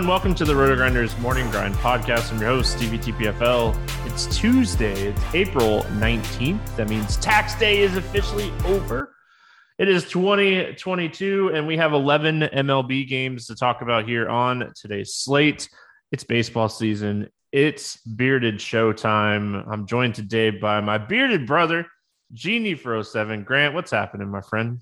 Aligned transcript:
everyone, 0.00 0.14
welcome 0.14 0.34
to 0.34 0.46
the 0.46 0.54
RotoGrinders 0.54 1.18
Morning 1.20 1.50
Grind 1.50 1.74
Podcast. 1.74 2.32
I'm 2.32 2.40
your 2.40 2.48
host, 2.48 2.72
Stevie 2.72 2.96
TPFL. 2.96 3.76
It's 4.06 4.34
Tuesday, 4.34 5.08
it's 5.08 5.34
April 5.34 5.82
19th. 5.98 6.76
That 6.76 6.88
means 6.88 7.18
tax 7.18 7.54
day 7.56 7.80
is 7.80 7.98
officially 7.98 8.50
over. 8.64 9.14
It 9.76 9.90
is 9.90 10.08
2022, 10.08 11.50
and 11.52 11.66
we 11.66 11.76
have 11.76 11.92
11 11.92 12.40
MLB 12.40 13.08
games 13.08 13.46
to 13.48 13.54
talk 13.54 13.82
about 13.82 14.08
here 14.08 14.26
on 14.26 14.72
today's 14.74 15.16
slate. 15.16 15.68
It's 16.12 16.24
baseball 16.24 16.70
season, 16.70 17.28
it's 17.52 17.98
bearded 17.98 18.54
showtime. 18.54 19.70
I'm 19.70 19.86
joined 19.86 20.14
today 20.14 20.48
by 20.48 20.80
my 20.80 20.96
bearded 20.96 21.46
brother, 21.46 21.86
Genie 22.32 22.74
for 22.74 23.02
07. 23.02 23.44
Grant, 23.44 23.74
what's 23.74 23.90
happening, 23.90 24.30
my 24.30 24.40
friend? 24.40 24.78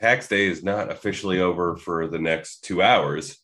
Tax 0.00 0.28
day 0.28 0.46
is 0.46 0.64
not 0.64 0.90
officially 0.90 1.40
over 1.40 1.76
for 1.76 2.06
the 2.06 2.18
next 2.18 2.64
two 2.64 2.80
hours 2.80 3.36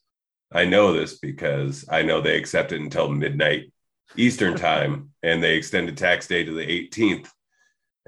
I 0.53 0.65
know 0.65 0.93
this 0.93 1.19
because 1.19 1.85
I 1.91 2.03
know 2.03 2.21
they 2.21 2.37
accepted 2.37 2.81
until 2.81 3.09
midnight 3.09 3.73
Eastern 4.17 4.57
time 4.57 5.11
and 5.23 5.43
they 5.43 5.57
extended 5.57 5.97
tax 5.97 6.27
day 6.27 6.45
to 6.45 6.53
the 6.53 6.67
18th. 6.67 7.29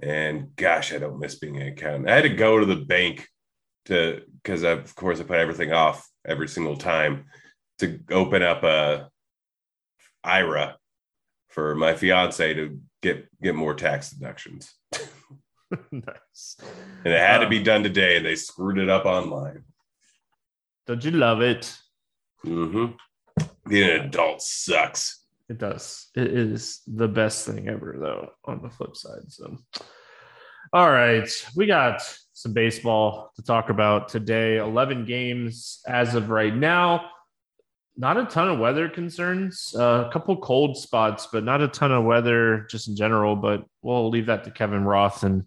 And 0.00 0.54
gosh, 0.54 0.92
I 0.92 0.98
don't 0.98 1.18
miss 1.18 1.36
being 1.36 1.56
an 1.56 1.68
accountant. 1.68 2.08
I 2.08 2.14
had 2.14 2.22
to 2.22 2.28
go 2.28 2.58
to 2.58 2.66
the 2.66 2.76
bank 2.76 3.28
to 3.86 4.22
because 4.42 4.62
of 4.62 4.94
course 4.94 5.18
I 5.18 5.24
put 5.24 5.38
everything 5.38 5.72
off 5.72 6.08
every 6.24 6.48
single 6.48 6.76
time 6.76 7.24
to 7.78 8.00
open 8.10 8.42
up 8.42 8.62
a 8.62 9.10
IRA 10.22 10.76
for 11.48 11.74
my 11.74 11.94
fiance 11.94 12.54
to 12.54 12.80
get 13.02 13.28
get 13.42 13.54
more 13.54 13.74
tax 13.74 14.10
deductions. 14.10 14.74
nice. 15.90 16.56
And 17.04 17.14
it 17.14 17.20
had 17.20 17.36
um, 17.38 17.42
to 17.42 17.48
be 17.48 17.62
done 17.62 17.82
today, 17.82 18.16
and 18.16 18.26
they 18.26 18.36
screwed 18.36 18.78
it 18.78 18.88
up 18.88 19.04
online. 19.04 19.64
Don't 20.86 21.04
you 21.04 21.10
love 21.10 21.40
it? 21.40 21.76
Mm-hmm. 22.44 22.92
Being 23.68 23.90
an 23.90 24.06
adult 24.06 24.42
sucks. 24.42 25.24
It 25.48 25.58
does. 25.58 26.08
It 26.14 26.26
is 26.26 26.82
the 26.86 27.08
best 27.08 27.46
thing 27.46 27.68
ever, 27.68 27.96
though, 27.98 28.30
on 28.44 28.62
the 28.62 28.70
flip 28.70 28.96
side. 28.96 29.30
So, 29.30 29.56
all 30.72 30.90
right. 30.90 31.28
We 31.56 31.66
got 31.66 32.02
some 32.34 32.52
baseball 32.52 33.32
to 33.36 33.42
talk 33.42 33.70
about 33.70 34.08
today. 34.08 34.58
11 34.58 35.06
games 35.06 35.80
as 35.86 36.14
of 36.14 36.28
right 36.28 36.54
now. 36.54 37.10
Not 37.96 38.16
a 38.16 38.26
ton 38.26 38.48
of 38.48 38.58
weather 38.58 38.88
concerns. 38.88 39.74
Uh, 39.76 40.04
a 40.08 40.12
couple 40.12 40.36
cold 40.36 40.76
spots, 40.76 41.28
but 41.32 41.42
not 41.44 41.62
a 41.62 41.68
ton 41.68 41.90
of 41.90 42.04
weather 42.04 42.66
just 42.70 42.88
in 42.88 42.94
general. 42.94 43.34
But 43.34 43.64
we'll 43.82 44.10
leave 44.10 44.26
that 44.26 44.44
to 44.44 44.50
Kevin 44.50 44.84
Roth 44.84 45.24
and 45.24 45.44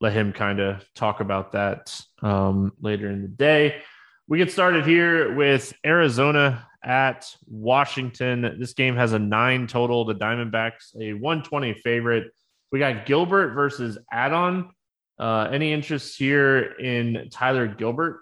let 0.00 0.14
him 0.14 0.32
kind 0.32 0.60
of 0.60 0.84
talk 0.94 1.20
about 1.20 1.52
that 1.52 2.00
um, 2.22 2.72
later 2.80 3.08
in 3.08 3.22
the 3.22 3.28
day. 3.28 3.82
We 4.28 4.38
get 4.38 4.52
started 4.52 4.86
here 4.86 5.34
with 5.34 5.72
Arizona 5.84 6.66
at 6.84 7.34
Washington. 7.46 8.56
This 8.58 8.72
game 8.72 8.96
has 8.96 9.12
a 9.12 9.18
nine 9.18 9.66
total. 9.66 10.04
The 10.04 10.14
Diamondbacks, 10.14 10.96
a 10.98 11.12
120 11.14 11.74
favorite. 11.74 12.32
We 12.70 12.78
got 12.78 13.04
Gilbert 13.04 13.54
versus 13.54 13.98
Adon. 14.12 14.70
Uh, 15.18 15.48
any 15.52 15.72
interest 15.72 16.16
here 16.18 16.72
in 16.78 17.28
Tyler 17.30 17.66
Gilbert? 17.66 18.20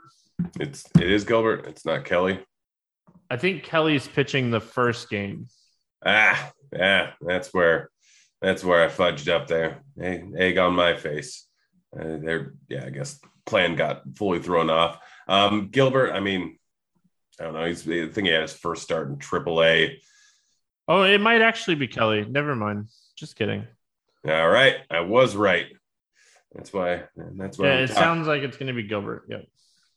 It's 0.59 0.84
it 0.99 1.11
is 1.11 1.25
Gilbert. 1.25 1.66
It's 1.66 1.84
not 1.84 2.05
Kelly. 2.05 2.41
I 3.31 3.37
think 3.37 3.62
Kelly's 3.62 4.09
pitching 4.09 4.50
the 4.50 4.61
first 4.61 5.09
game. 5.09 5.47
Ah, 6.05 6.50
yeah, 6.72 7.12
that's 7.21 7.53
where 7.55 7.91
that's 8.41 8.65
where 8.65 8.82
I 8.82 8.88
fudged 8.88 9.28
up 9.28 9.47
there. 9.47 9.82
Egg, 10.00 10.32
egg 10.37 10.59
on 10.59 10.75
my 10.75 10.97
face. 10.97 11.47
Uh, 11.94 12.19
there, 12.22 12.55
yeah, 12.69 12.84
I 12.87 12.91
guess 12.91 13.21
plan 13.47 13.77
got 13.77 14.03
fully 14.17 14.41
thrown 14.41 14.71
off. 14.71 14.99
Um, 15.31 15.69
Gilbert, 15.69 16.13
I 16.13 16.19
mean, 16.19 16.59
I 17.39 17.45
don't 17.45 17.55
know. 17.55 17.65
He's 17.65 17.89
I 17.89 18.09
think 18.09 18.27
he 18.27 18.33
had 18.33 18.43
his 18.43 18.53
first 18.53 18.83
start 18.83 19.09
in 19.09 19.17
AAA. 19.17 19.99
Oh, 20.89 21.05
it 21.05 21.21
might 21.21 21.41
actually 21.41 21.77
be 21.77 21.87
Kelly. 21.87 22.27
Never 22.29 22.57
mind. 22.57 22.89
Just 23.17 23.37
kidding. 23.37 23.65
All 24.27 24.49
right, 24.49 24.79
I 24.91 25.01
was 25.01 25.37
right. 25.37 25.67
That's 26.53 26.73
why. 26.73 27.05
That's 27.17 27.59
why. 27.59 27.67
Yeah, 27.67 27.79
it 27.79 27.91
sounds 27.91 28.27
like 28.27 28.43
it's 28.43 28.57
going 28.57 28.67
to 28.67 28.73
be 28.73 28.83
Gilbert. 28.83 29.27
Yeah, 29.29 29.43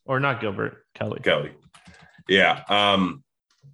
or 0.04 0.20
not 0.20 0.40
Gilbert. 0.40 0.86
Kelly. 0.94 1.20
Kelly. 1.22 1.50
Yeah. 2.28 2.62
Um. 2.68 3.24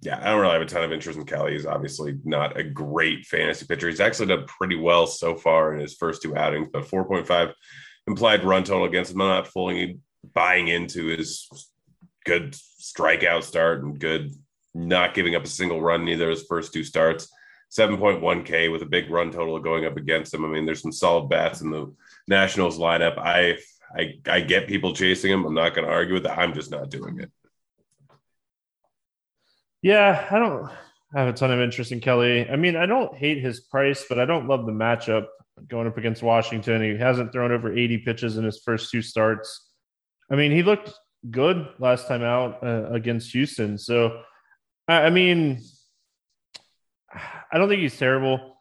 Yeah, 0.01 0.17
I 0.19 0.31
don't 0.31 0.41
really 0.41 0.53
have 0.53 0.61
a 0.63 0.65
ton 0.65 0.83
of 0.83 0.91
interest 0.91 1.19
in 1.19 1.25
Kelly. 1.25 1.51
He's 1.51 1.67
obviously 1.67 2.17
not 2.23 2.57
a 2.57 2.63
great 2.63 3.25
fantasy 3.27 3.67
pitcher. 3.67 3.87
He's 3.87 3.99
actually 3.99 4.27
done 4.27 4.45
pretty 4.47 4.77
well 4.77 5.05
so 5.05 5.35
far 5.35 5.75
in 5.75 5.79
his 5.79 5.93
first 5.93 6.23
two 6.23 6.35
outings, 6.35 6.69
but 6.73 6.87
4.5 6.87 7.53
implied 8.07 8.43
run 8.43 8.63
total 8.63 8.85
against 8.85 9.11
him. 9.11 9.21
I'm 9.21 9.27
not 9.27 9.47
fully 9.47 9.99
buying 10.33 10.67
into 10.67 11.07
his 11.07 11.47
good 12.25 12.53
strikeout 12.53 13.43
start 13.43 13.83
and 13.83 13.99
good 13.99 14.31
not 14.73 15.13
giving 15.13 15.35
up 15.35 15.43
a 15.43 15.47
single 15.47 15.81
run 15.81 16.05
neither 16.05 16.29
his 16.29 16.43
first 16.43 16.73
two 16.73 16.83
starts. 16.83 17.29
7.1K 17.71 18.71
with 18.71 18.81
a 18.81 18.85
big 18.85 19.09
run 19.09 19.31
total 19.31 19.57
going 19.59 19.85
up 19.85 19.95
against 19.95 20.33
him. 20.33 20.43
I 20.43 20.49
mean, 20.49 20.65
there's 20.65 20.81
some 20.81 20.91
solid 20.91 21.29
bats 21.29 21.61
in 21.61 21.71
the 21.71 21.93
Nationals 22.27 22.77
lineup. 22.77 23.17
I 23.17 23.57
I, 23.95 24.19
I 24.27 24.41
get 24.41 24.67
people 24.67 24.93
chasing 24.93 25.31
him. 25.31 25.45
I'm 25.45 25.53
not 25.53 25.75
going 25.75 25.87
to 25.87 25.93
argue 25.93 26.13
with 26.13 26.23
that. 26.23 26.37
I'm 26.37 26.53
just 26.53 26.71
not 26.71 26.89
doing 26.89 27.19
it. 27.19 27.31
Yeah, 29.81 30.27
I 30.29 30.39
don't 30.39 30.69
have 31.13 31.27
a 31.27 31.33
ton 31.33 31.51
of 31.51 31.59
interest 31.59 31.91
in 31.91 31.99
Kelly. 31.99 32.47
I 32.47 32.55
mean, 32.55 32.75
I 32.75 32.85
don't 32.85 33.15
hate 33.15 33.39
his 33.39 33.59
price, 33.59 34.05
but 34.07 34.19
I 34.19 34.25
don't 34.25 34.47
love 34.47 34.65
the 34.65 34.71
matchup 34.71 35.25
going 35.67 35.87
up 35.87 35.97
against 35.97 36.23
Washington. 36.23 36.81
He 36.81 36.97
hasn't 36.97 37.33
thrown 37.33 37.51
over 37.51 37.75
80 37.75 37.99
pitches 37.99 38.37
in 38.37 38.45
his 38.45 38.61
first 38.63 38.91
two 38.91 39.01
starts. 39.01 39.70
I 40.31 40.35
mean, 40.35 40.51
he 40.51 40.63
looked 40.63 40.93
good 41.29 41.67
last 41.77 42.07
time 42.07 42.23
out 42.23 42.63
uh, 42.63 42.89
against 42.91 43.31
Houston. 43.33 43.77
So, 43.77 44.21
I, 44.87 45.03
I 45.03 45.09
mean, 45.09 45.61
I 47.13 47.57
don't 47.57 47.67
think 47.67 47.81
he's 47.81 47.97
terrible. 47.97 48.57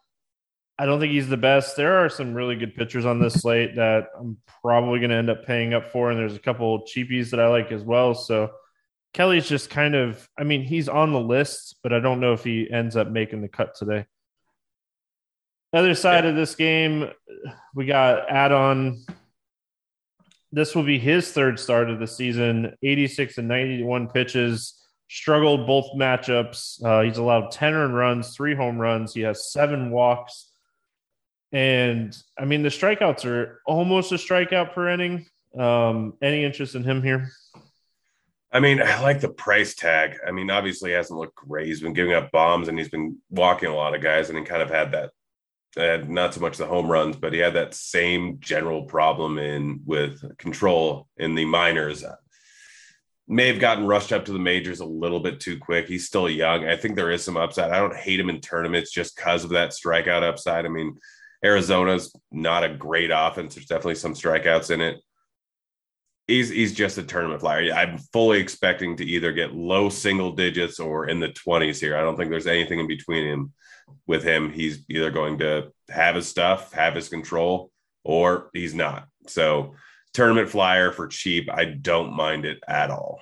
I 0.79 0.87
don't 0.87 0.99
think 0.99 1.13
he's 1.13 1.29
the 1.29 1.37
best. 1.37 1.77
There 1.77 2.05
are 2.05 2.09
some 2.09 2.35
really 2.35 2.57
good 2.57 2.75
pitchers 2.75 3.05
on 3.05 3.21
this 3.21 3.35
slate 3.35 3.77
that 3.77 4.09
I'm 4.19 4.39
probably 4.63 4.99
going 4.99 5.11
to 5.11 5.17
end 5.17 5.31
up 5.31 5.47
paying 5.47 5.75
up 5.75 5.93
for, 5.93 6.11
and 6.11 6.19
there's 6.19 6.37
a 6.37 6.41
couple 6.41 6.87
cheapies 6.87 7.31
that 7.31 7.41
I 7.41 7.49
like 7.49 7.71
as 7.71 7.83
well. 7.83 8.15
So 8.15 8.51
Kelly's 9.13 9.49
just 9.49 9.71
kind 9.71 9.95
of, 9.95 10.29
I 10.39 10.45
mean, 10.45 10.63
he's 10.63 10.89
on 10.89 11.13
the 11.13 11.21
list, 11.21 11.77
but 11.83 11.93
I 11.93 12.01
don't 12.01 12.19
know 12.19 12.33
if 12.33 12.45
he 12.45 12.71
ends 12.71 12.97
up 12.97 13.09
making 13.09 13.43
the 13.43 13.49
cut 13.49 13.77
today. 13.77 14.07
Other 15.73 15.95
side 15.95 16.25
yeah. 16.25 16.31
of 16.31 16.37
this 16.37 16.55
game, 16.55 17.11
we 17.75 17.87
got 17.87 18.29
Adon 18.31 19.05
this 20.53 20.75
will 20.75 20.83
be 20.83 20.99
his 20.99 21.31
third 21.33 21.59
start 21.59 21.91
of 21.91 21.99
the 21.99 22.07
season. 22.07 22.75
86 22.83 23.39
and 23.39 23.49
91 23.49 24.09
pitches 24.09 24.81
struggled 25.09 25.67
both 25.67 25.93
matchups. 25.97 26.83
Uh, 26.85 27.03
he's 27.03 27.19
allowed 27.19 27.51
10 27.51 27.75
earned 27.75 27.97
runs 27.97 28.35
three 28.35 28.55
home 28.55 28.79
runs. 28.79 29.15
He 29.15 29.23
has 29.23 29.53
seven 29.53 29.91
walks. 29.91 30.49
And 31.53 32.17
i 32.39 32.45
mean 32.45 32.63
the 32.63 32.69
strikeouts 32.69 33.25
are 33.25 33.61
almost 33.67 34.13
a 34.13 34.17
strikeout 34.17 34.73
per 34.73 34.89
inning. 34.89 35.27
Um, 35.59 36.15
any 36.23 36.45
interest 36.45 36.77
in 36.77 36.85
him 36.85 37.03
here? 37.03 37.29
I 38.53 38.61
mean 38.61 38.81
i 38.81 39.01
like 39.03 39.21
the 39.21 39.31
price 39.31 39.75
tag. 39.75 40.17
I 40.27 40.31
mean 40.31 40.49
obviously 40.49 40.91
he 40.91 40.95
hasn't 40.95 41.19
looked 41.19 41.35
great. 41.35 41.67
He's 41.67 41.81
been 41.81 41.93
giving 41.93 42.15
up 42.15 42.31
bombs 42.31 42.69
and 42.69 42.79
he's 42.79 42.89
been 42.89 43.19
walking 43.31 43.69
a 43.69 43.75
lot 43.75 43.97
of 43.97 44.01
guys 44.01 44.31
and 44.31 44.39
he 44.39 44.45
kind 44.45 44.63
of 44.63 44.71
had 44.71 44.93
that 44.93 45.11
had 45.77 46.11
not 46.11 46.35
so 46.35 46.41
much 46.41 46.57
the 46.57 46.67
home 46.67 46.91
runs, 46.91 47.17
but 47.17 47.33
he 47.33 47.39
had 47.39 47.55
that 47.55 47.75
same 47.75 48.39
general 48.41 48.85
problem 48.85 49.39
in 49.39 49.81
with 49.85 50.37
control 50.39 51.09
in 51.17 51.35
the 51.35 51.45
minors. 51.45 52.05
May 53.29 53.47
have 53.47 53.61
gotten 53.61 53.87
rushed 53.87 54.13
up 54.13 54.25
to 54.25 54.33
the 54.33 54.41
majors 54.41 54.81
a 54.81 54.85
little 54.85 55.21
bit 55.21 55.39
too 55.39 55.59
quick. 55.59 55.87
He's 55.87 56.07
still 56.07 56.29
young. 56.29 56.67
I 56.67 56.77
think 56.77 56.97
there 56.97 57.13
is 57.13 57.23
some 57.23 57.37
upside. 57.37 57.71
I 57.71 57.79
don't 57.79 57.95
hate 57.95 58.19
him 58.19 58.31
in 58.31 58.41
tournaments 58.41 58.91
just 58.91 59.15
because 59.15 59.45
of 59.45 59.51
that 59.51 59.71
strikeout 59.71 60.25
upside. 60.25 60.67
I 60.67 60.69
mean, 60.69 60.99
Arizona's 61.45 62.13
not 62.33 62.65
a 62.65 62.75
great 62.75 63.11
offense. 63.15 63.55
There's 63.55 63.67
definitely 63.67 63.95
some 63.95 64.15
strikeouts 64.15 64.71
in 64.73 64.81
it. 64.81 64.97
He's 66.27 66.49
he's 66.49 66.75
just 66.75 66.99
a 66.99 67.03
tournament 67.03 67.41
flyer. 67.41 67.73
I'm 67.73 67.99
fully 68.13 68.39
expecting 68.39 68.97
to 68.97 69.05
either 69.05 69.33
get 69.33 69.55
low 69.55 69.89
single 69.89 70.33
digits 70.33 70.79
or 70.79 71.09
in 71.09 71.19
the 71.19 71.29
20s 71.29 71.81
here. 71.81 71.97
I 71.97 72.03
don't 72.03 72.17
think 72.17 72.31
there's 72.31 72.47
anything 72.47 72.81
in 72.81 72.87
between 72.87 73.27
him 73.27 73.53
with 74.07 74.23
him, 74.23 74.51
he's 74.51 74.85
either 74.89 75.11
going 75.11 75.39
to 75.39 75.73
have 75.89 76.15
his 76.15 76.29
stuff, 76.29 76.73
have 76.73 76.95
his 76.95 77.09
control, 77.09 77.71
or 78.05 78.51
he's 78.53 78.75
not. 78.75 79.07
So, 79.27 79.75
tournament 80.13 80.49
flyer 80.49 80.93
for 80.93 81.07
cheap, 81.07 81.49
I 81.53 81.65
don't 81.65 82.15
mind 82.15 82.45
it 82.45 82.59
at 82.67 82.91
all. 82.91 83.21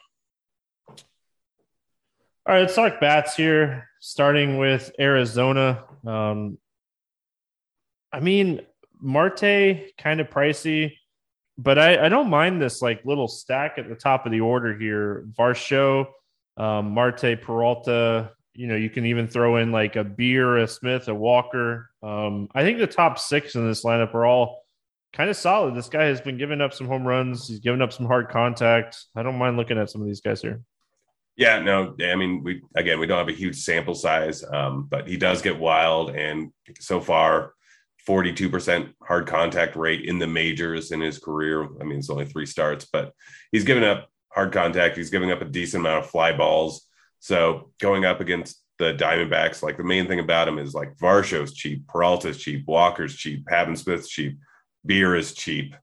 All 0.88 2.54
right, 2.54 2.60
let's 2.60 2.74
talk 2.74 3.00
bats 3.00 3.36
here, 3.36 3.88
starting 4.00 4.56
with 4.56 4.90
Arizona. 4.98 5.84
Um, 6.06 6.56
I 8.10 8.20
mean, 8.20 8.62
Marte 9.00 9.92
kind 9.98 10.20
of 10.20 10.30
pricey, 10.30 10.94
but 11.58 11.78
I, 11.78 12.06
I 12.06 12.08
don't 12.08 12.30
mind 12.30 12.62
this 12.62 12.80
like 12.80 13.04
little 13.04 13.28
stack 13.28 13.74
at 13.76 13.88
the 13.88 13.94
top 13.94 14.24
of 14.24 14.32
the 14.32 14.40
order 14.40 14.78
here. 14.78 15.26
Varsho, 15.38 16.06
um, 16.56 16.92
Marte, 16.92 17.40
Peralta, 17.42 18.32
you 18.58 18.66
know, 18.66 18.74
you 18.74 18.90
can 18.90 19.06
even 19.06 19.28
throw 19.28 19.58
in 19.58 19.70
like 19.70 19.94
a 19.94 20.02
Beer, 20.02 20.56
a 20.56 20.66
Smith, 20.66 21.06
a 21.06 21.14
Walker. 21.14 21.90
Um, 22.02 22.48
I 22.52 22.64
think 22.64 22.78
the 22.80 22.88
top 22.88 23.16
six 23.20 23.54
in 23.54 23.64
this 23.68 23.84
lineup 23.84 24.14
are 24.14 24.26
all 24.26 24.64
kind 25.12 25.30
of 25.30 25.36
solid. 25.36 25.76
This 25.76 25.88
guy 25.88 26.06
has 26.06 26.20
been 26.20 26.38
giving 26.38 26.60
up 26.60 26.74
some 26.74 26.88
home 26.88 27.06
runs. 27.06 27.46
He's 27.46 27.60
given 27.60 27.80
up 27.80 27.92
some 27.92 28.06
hard 28.06 28.30
contact. 28.30 29.04
I 29.14 29.22
don't 29.22 29.38
mind 29.38 29.56
looking 29.56 29.78
at 29.78 29.90
some 29.90 30.00
of 30.00 30.08
these 30.08 30.20
guys 30.20 30.42
here. 30.42 30.60
Yeah, 31.36 31.60
no, 31.60 31.94
I 32.02 32.16
mean, 32.16 32.42
we 32.42 32.62
again, 32.74 32.98
we 32.98 33.06
don't 33.06 33.18
have 33.18 33.28
a 33.28 33.32
huge 33.38 33.54
sample 33.54 33.94
size, 33.94 34.42
um, 34.42 34.88
but 34.90 35.06
he 35.06 35.16
does 35.16 35.40
get 35.40 35.56
wild, 35.56 36.10
and 36.10 36.50
so 36.80 37.00
far, 37.00 37.52
forty-two 38.06 38.50
percent 38.50 38.88
hard 39.04 39.28
contact 39.28 39.76
rate 39.76 40.04
in 40.04 40.18
the 40.18 40.26
majors 40.26 40.90
in 40.90 41.00
his 41.00 41.20
career. 41.20 41.62
I 41.80 41.84
mean, 41.84 42.00
it's 42.00 42.10
only 42.10 42.24
three 42.24 42.46
starts, 42.46 42.88
but 42.92 43.12
he's 43.52 43.62
given 43.62 43.84
up 43.84 44.10
hard 44.30 44.50
contact. 44.50 44.96
He's 44.96 45.10
giving 45.10 45.30
up 45.30 45.42
a 45.42 45.44
decent 45.44 45.82
amount 45.82 46.04
of 46.04 46.10
fly 46.10 46.36
balls. 46.36 46.87
So 47.20 47.70
going 47.80 48.04
up 48.04 48.20
against 48.20 48.62
the 48.78 48.94
Diamondbacks, 48.94 49.62
like 49.62 49.76
the 49.76 49.84
main 49.84 50.06
thing 50.06 50.20
about 50.20 50.48
him 50.48 50.58
is 50.58 50.74
like 50.74 50.96
Varsho's 50.96 51.52
cheap, 51.52 51.86
Peralta's 51.86 52.38
cheap, 52.38 52.66
Walker's 52.66 53.16
cheap, 53.16 53.46
Pavin 53.46 53.76
Smith's 53.76 54.08
cheap, 54.08 54.38
Beer 54.86 55.16
is 55.16 55.34
cheap. 55.34 55.74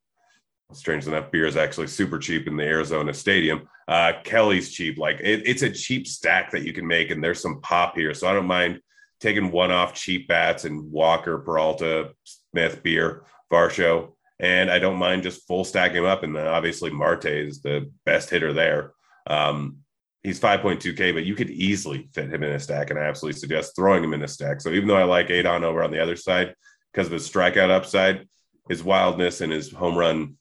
Strange 0.74 1.06
enough, 1.06 1.30
beer 1.32 1.46
is 1.46 1.58
actually 1.58 1.88
super 1.88 2.18
cheap 2.18 2.48
in 2.48 2.58
the 2.58 2.64
Arizona 2.64 3.14
Stadium. 3.14 3.68
Uh, 3.88 4.14
Kelly's 4.24 4.72
cheap. 4.72 4.98
Like 4.98 5.20
it, 5.20 5.44
it's 5.46 5.62
a 5.62 5.70
cheap 5.70 6.08
stack 6.08 6.52
that 6.52 6.64
you 6.64 6.74
can 6.74 6.88
make, 6.88 7.12
and 7.12 7.24
there's 7.24 7.40
some 7.40 7.62
pop 7.62 7.96
here. 7.96 8.16
So 8.16 8.28
I 8.28 8.34
don't 8.34 8.48
mind 8.48 8.82
taking 9.20 9.52
one 9.52 9.72
off 9.72 9.94
cheap 9.94 10.28
bats 10.28 10.66
and 10.66 10.92
Walker, 10.92 11.38
Peralta, 11.38 12.14
Smith, 12.24 12.82
Beer, 12.82 13.26
Varsho. 13.52 14.14
And 14.40 14.70
I 14.70 14.80
don't 14.80 14.98
mind 14.98 15.24
just 15.24 15.48
full 15.48 15.64
stacking 15.64 15.98
him 15.98 16.06
up. 16.06 16.24
And 16.24 16.36
then 16.36 16.48
obviously 16.48 16.90
Marte 16.90 17.26
is 17.26 17.62
the 17.62 17.92
best 18.06 18.30
hitter 18.30 18.52
there. 18.52 18.92
Um, 19.28 19.78
he's 20.26 20.40
5.2K, 20.40 21.14
but 21.14 21.24
you 21.24 21.36
could 21.36 21.52
easily 21.52 22.10
fit 22.14 22.34
him 22.34 22.44
in 22.44 22.52
a 22.52 22.60
stack. 22.60 22.90
And 22.90 23.00
I 23.00 23.04
absolutely 23.04 23.40
suggest 23.40 23.76
throwing 23.76 24.04
him 24.04 24.14
in 24.14 24.24
a 24.24 24.28
stack. 24.28 24.60
So 24.60 24.70
even 24.72 24.88
though 24.88 24.98
I 24.98 25.04
like 25.04 25.30
Adon 25.30 25.64
over 25.64 25.84
on 25.84 25.92
the 25.92 26.02
other 26.02 26.16
side 26.16 26.56
because 26.92 27.08
of 27.08 27.14
his 27.14 27.30
strikeout 27.30 27.70
upside, 27.70 28.28
his 28.68 28.84
wildness 28.84 29.42
and 29.42 29.52
his 29.52 29.72
home 29.72 29.96
run 29.96 30.38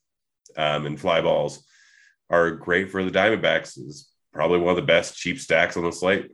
um, 0.57 0.87
and 0.87 0.99
fly 0.99 1.21
balls 1.21 1.65
are 2.31 2.53
great 2.53 2.91
for 2.91 3.05
the 3.05 3.11
Diamondbacks. 3.11 3.79
Is 3.79 4.11
probably 4.33 4.59
one 4.59 4.71
of 4.71 4.77
the 4.77 4.83
best 4.83 5.17
cheap 5.17 5.39
stacks 5.39 5.77
on 5.77 5.85
the 5.85 5.93
slate. 5.93 6.31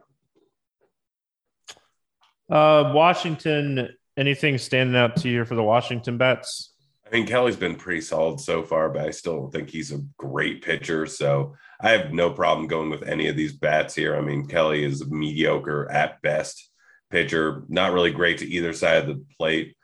Uh, 2.49 2.93
Washington, 2.95 3.89
anything 4.17 4.59
standing 4.59 4.97
out 4.97 5.17
to 5.17 5.29
you 5.29 5.45
for 5.45 5.57
the 5.57 5.63
Washington 5.63 6.17
bets? 6.17 6.73
I 7.07 7.17
mean, 7.17 7.27
Kelly's 7.27 7.57
been 7.57 7.75
pretty 7.75 8.01
solid 8.01 8.39
so 8.39 8.63
far, 8.63 8.89
but 8.89 9.03
I 9.03 9.11
still 9.11 9.41
don't 9.41 9.53
think 9.53 9.71
he's 9.71 9.91
a 9.93 10.01
great 10.17 10.63
pitcher. 10.63 11.07
So 11.07 11.57
I 11.83 11.91
have 11.91 12.13
no 12.13 12.31
problem 12.31 12.67
going 12.67 12.91
with 12.91 13.03
any 13.03 13.29
of 13.29 13.37
these 13.37 13.55
bats 13.55 13.95
here. 13.95 14.17
I 14.17 14.21
mean, 14.21 14.47
Kelly 14.47 14.85
is 14.85 15.01
a 15.01 15.07
mediocre 15.07 15.91
at 15.91 16.21
best 16.21 16.71
pitcher, 17.11 17.65
not 17.69 17.93
really 17.93 18.11
great 18.11 18.39
to 18.39 18.47
either 18.47 18.73
side 18.73 18.99
of 18.99 19.07
the 19.09 19.25
plate. 19.39 19.75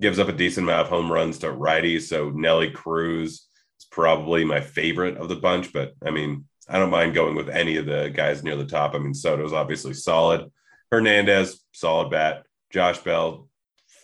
Gives 0.00 0.18
up 0.18 0.28
a 0.28 0.32
decent 0.32 0.66
amount 0.66 0.82
of 0.82 0.88
home 0.88 1.12
runs 1.12 1.38
to 1.38 1.48
righties. 1.48 2.02
So 2.02 2.30
Nelly 2.30 2.70
Cruz 2.70 3.46
is 3.78 3.86
probably 3.90 4.44
my 4.44 4.60
favorite 4.60 5.18
of 5.18 5.28
the 5.28 5.36
bunch, 5.36 5.72
but 5.72 5.92
I 6.04 6.10
mean, 6.10 6.46
I 6.68 6.78
don't 6.78 6.90
mind 6.90 7.14
going 7.14 7.34
with 7.34 7.48
any 7.48 7.76
of 7.76 7.86
the 7.86 8.10
guys 8.12 8.42
near 8.42 8.56
the 8.56 8.64
top. 8.64 8.94
I 8.94 8.98
mean, 8.98 9.14
Soto's 9.14 9.52
obviously 9.52 9.94
solid. 9.94 10.50
Hernandez, 10.90 11.60
solid 11.72 12.10
bat. 12.10 12.44
Josh 12.70 12.98
Bell, 12.98 13.48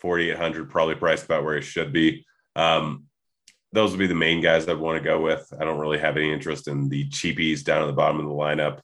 4,800, 0.00 0.70
probably 0.70 0.94
priced 0.94 1.24
about 1.24 1.44
where 1.44 1.56
he 1.56 1.62
should 1.62 1.92
be. 1.92 2.26
Um, 2.54 3.07
those 3.72 3.90
would 3.90 3.98
be 3.98 4.06
the 4.06 4.14
main 4.14 4.40
guys 4.40 4.68
I'd 4.68 4.78
want 4.78 4.98
to 4.98 5.04
go 5.04 5.20
with. 5.20 5.52
I 5.58 5.64
don't 5.64 5.78
really 5.78 5.98
have 5.98 6.16
any 6.16 6.32
interest 6.32 6.68
in 6.68 6.88
the 6.88 7.08
cheapies 7.08 7.62
down 7.62 7.82
at 7.82 7.86
the 7.86 7.92
bottom 7.92 8.18
of 8.18 8.26
the 8.26 8.30
lineup. 8.30 8.80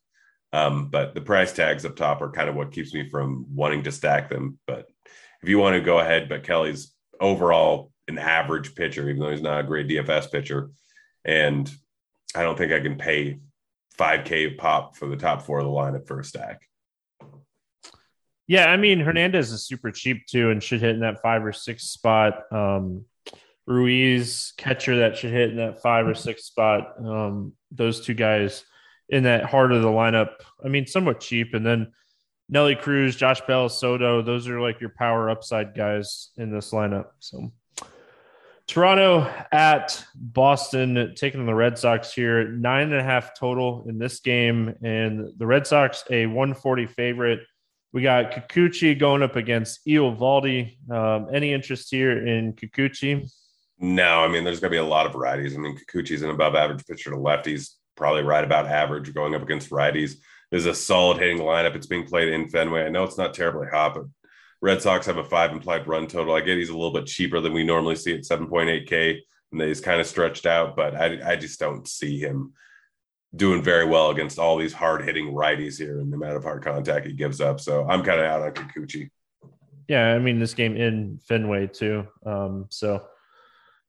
Um, 0.53 0.89
but 0.89 1.15
the 1.15 1.21
price 1.21 1.53
tags 1.53 1.85
up 1.85 1.97
top 1.97 2.23
are 2.23 2.31
kind 2.31 2.49
of 2.49 2.55
what 2.55 2.73
keeps 2.73 2.95
me 2.95 3.09
from 3.09 3.47
wanting 3.55 3.83
to 3.85 3.93
stack 3.93 4.29
them. 4.29 4.59
But 4.67 4.87
if 5.43 5.49
you 5.49 5.59
want 5.59 5.75
to 5.75 5.81
go 5.81 5.99
ahead, 5.99 6.29
but 6.29 6.45
Kelly's 6.45 6.93
overall 7.21 7.91
an 8.09 8.19
average 8.19 8.75
pitcher, 8.75 9.09
even 9.09 9.21
though 9.21 9.31
he's 9.31 9.43
not 9.43 9.61
a 9.61 9.67
great 9.67 9.89
DFS 9.89 10.31
pitcher. 10.31 10.71
And 11.25 11.71
I 12.35 12.43
don't 12.43 12.57
think 12.57 12.73
I 12.73 12.81
can 12.81 12.97
pay 12.97 13.41
5K 13.99 14.59
pop 14.59 14.97
for 14.97 15.09
the 15.09 15.17
top 15.17 15.43
four 15.43 15.59
of 15.59 15.65
the 15.65 15.71
lineup 15.71 16.07
for 16.07 16.21
a 16.21 16.25
stack. 16.25 16.63
Yeah, 18.47 18.67
I 18.67 18.77
mean 18.77 19.01
Hernandez 19.01 19.53
is 19.53 19.67
super 19.67 19.91
cheap 19.91 20.27
too, 20.27 20.51
and 20.51 20.63
should 20.63 20.83
hit 20.83 20.95
in 20.95 21.01
that 21.01 21.23
five 21.23 21.45
or 21.45 21.53
six 21.53 21.85
spot. 21.85 22.43
Um, 22.53 23.07
Ruiz 23.66 24.52
catcher 24.56 24.99
that 24.99 25.16
should 25.16 25.32
hit 25.32 25.50
in 25.50 25.56
that 25.56 25.81
five 25.81 26.06
or 26.06 26.14
six 26.14 26.44
spot. 26.44 26.94
Um, 26.99 27.52
those 27.70 28.05
two 28.05 28.14
guys 28.14 28.64
in 29.08 29.25
that 29.25 29.44
heart 29.44 29.72
of 29.72 29.82
the 29.82 29.88
lineup. 29.88 30.32
I 30.64 30.69
mean, 30.69 30.87
somewhat 30.87 31.20
cheap, 31.20 31.55
and 31.55 31.64
then 31.64 31.93
Nelly 32.49 32.75
Cruz, 32.75 33.16
Josh 33.16 33.40
Bell, 33.43 33.69
Soto. 33.69 34.22
Those 34.22 34.49
are 34.49 34.61
like 34.61 34.81
your 34.81 34.93
power 34.99 35.31
upside 35.31 35.75
guys 35.75 36.31
in 36.37 36.52
this 36.52 36.72
lineup. 36.72 37.06
So 37.20 37.52
Toronto 38.66 39.31
at 39.52 40.05
Boston, 40.14 41.14
taking 41.16 41.44
the 41.46 41.55
Red 41.55 41.78
Sox 41.78 42.12
here, 42.12 42.49
nine 42.49 42.93
and 42.93 43.00
a 43.00 43.02
half 43.02 43.38
total 43.38 43.84
in 43.88 43.99
this 43.99 44.20
game, 44.20 44.75
and 44.82 45.28
the 45.38 45.46
Red 45.46 45.66
Sox 45.66 46.05
a 46.11 46.26
140 46.26 46.87
favorite. 46.87 47.40
We 47.93 48.02
got 48.02 48.32
Kikuchi 48.32 48.99
going 48.99 49.22
up 49.22 49.37
against 49.37 49.87
Eovaldi. 49.87 50.90
Um, 50.90 51.28
any 51.32 51.52
interest 51.52 51.90
here 51.90 52.26
in 52.26 52.55
Kikuchi? 52.55 53.31
No, 53.79 54.21
I 54.21 54.29
mean, 54.29 54.44
there's 54.44 54.61
going 54.61 54.71
to 54.71 54.75
be 54.75 54.85
a 54.85 54.85
lot 54.85 55.06
of 55.06 55.12
varieties. 55.12 55.55
I 55.55 55.59
mean, 55.59 55.76
Kikuchi's 55.76 56.23
an 56.23 56.31
above 56.31 56.55
average 56.55 56.87
pitcher 56.87 57.11
to 57.11 57.17
lefties, 57.17 57.71
probably 57.97 58.23
right 58.23 58.44
about 58.44 58.67
average 58.67 59.12
going 59.12 59.35
up 59.35 59.43
against 59.43 59.71
righties. 59.71 60.15
There's 60.50 60.67
a 60.67 60.75
solid 60.75 61.19
hitting 61.19 61.38
lineup. 61.38 61.75
It's 61.75 61.87
being 61.87 62.06
played 62.06 62.29
in 62.29 62.49
Fenway. 62.49 62.85
I 62.85 62.88
know 62.88 63.05
it's 63.05 63.19
not 63.19 63.35
terribly 63.35 63.67
hot, 63.67 63.94
but 63.94 64.05
Red 64.62 64.81
Sox 64.81 65.06
have 65.06 65.17
a 65.17 65.25
five 65.25 65.53
implied 65.53 65.87
run 65.87 66.06
total. 66.06 66.35
I 66.35 66.41
get 66.41 66.59
he's 66.59 66.71
a 66.71 66.76
little 66.76 66.93
bit 66.93 67.06
cheaper 67.06 67.41
than 67.41 67.53
we 67.53 67.65
normally 67.65 67.97
see 67.97 68.15
at 68.15 68.23
7.8K, 68.23 69.19
and 69.53 69.61
he's 69.61 69.81
kind 69.81 70.00
of 70.00 70.06
stretched 70.06 70.47
out, 70.47 70.76
but 70.76 70.94
I, 70.94 71.32
I 71.32 71.37
just 71.37 71.59
don't 71.59 71.88
see 71.88 72.19
him 72.19 72.53
doing 73.35 73.62
very 73.62 73.85
well 73.85 74.11
against 74.11 74.38
all 74.38 74.56
these 74.56 74.73
hard 74.73 75.05
hitting 75.05 75.32
righties 75.32 75.76
here 75.76 76.00
and 76.00 76.12
the 76.12 76.17
amount 76.17 76.37
of 76.37 76.44
hard 76.44 76.62
contact 76.62 77.06
he 77.06 77.12
gives 77.12 77.41
up. 77.41 77.61
So 77.61 77.87
I'm 77.88 78.05
kind 78.05 78.21
of 78.21 78.26
out 78.26 78.43
on 78.43 78.53
Kikuchi. 78.53 79.11
Yeah, 79.88 80.15
I 80.15 80.19
mean 80.19 80.38
this 80.38 80.55
game 80.55 80.76
in 80.76 81.19
Fenway 81.29 81.67
too. 81.67 82.06
Um, 82.25 82.67
so 82.71 83.05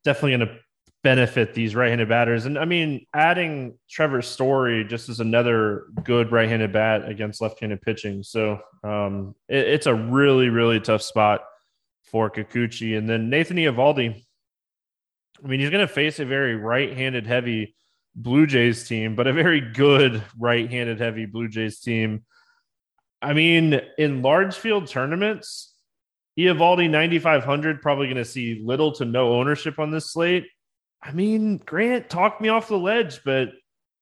definitely 0.06 0.38
going 0.38 0.48
to 0.48 0.60
benefit 1.04 1.54
these 1.54 1.76
right-handed 1.76 2.10
batters. 2.10 2.46
And 2.46 2.58
I 2.58 2.66
mean, 2.66 3.06
adding 3.14 3.78
Trevor 3.90 4.22
Story 4.22 4.86
just 4.86 5.10
as 5.10 5.20
another 5.20 5.88
good 6.04 6.32
right-handed 6.32 6.72
bat 6.72 7.08
against 7.08 7.42
left-handed 7.42 7.82
pitching. 7.82 8.24
So 8.24 8.60
um, 8.84 9.36
it, 9.48 9.68
it's 9.68 9.86
a 9.86 9.94
really, 9.94 10.50
really 10.50 10.80
tough 10.80 11.04
spot 11.04 11.44
for 12.06 12.32
Kikuchi. 12.32 12.98
And 12.98 13.08
then 13.10 13.30
Nathan 13.30 13.58
Eovaldi. 13.58 14.24
I 15.44 15.48
mean, 15.48 15.60
he's 15.60 15.70
going 15.70 15.86
to 15.86 15.94
face 15.94 16.20
a 16.20 16.26
very 16.26 16.56
right-handed 16.56 17.28
heavy 17.28 17.76
Blue 18.16 18.48
Jays 18.48 18.88
team, 18.88 19.16
but 19.16 19.28
a 19.28 19.34
very 19.34 19.62
good 19.62 20.24
right-handed 20.40 21.00
heavy 21.00 21.26
Blue 21.28 21.50
Jays 21.50 21.82
team. 21.82 22.24
I 23.22 23.34
mean, 23.34 23.80
in 23.98 24.24
large 24.24 24.56
field 24.56 24.88
tournaments, 24.88 25.75
Eovaldi 26.38 26.89
9,500 26.89 27.82
probably 27.82 28.08
going 28.08 28.18
to 28.18 28.25
see 28.25 28.62
little 28.63 28.92
to 28.94 29.06
no 29.06 29.34
ownership 29.34 29.80
on 29.80 29.92
this 29.92 30.12
slate. 30.12 30.46
I 31.01 31.12
mean, 31.12 31.58
Grant 31.58 32.10
talked 32.10 32.42
me 32.42 32.50
off 32.50 32.68
the 32.68 32.77
ledge, 32.77 33.22
but 33.24 33.50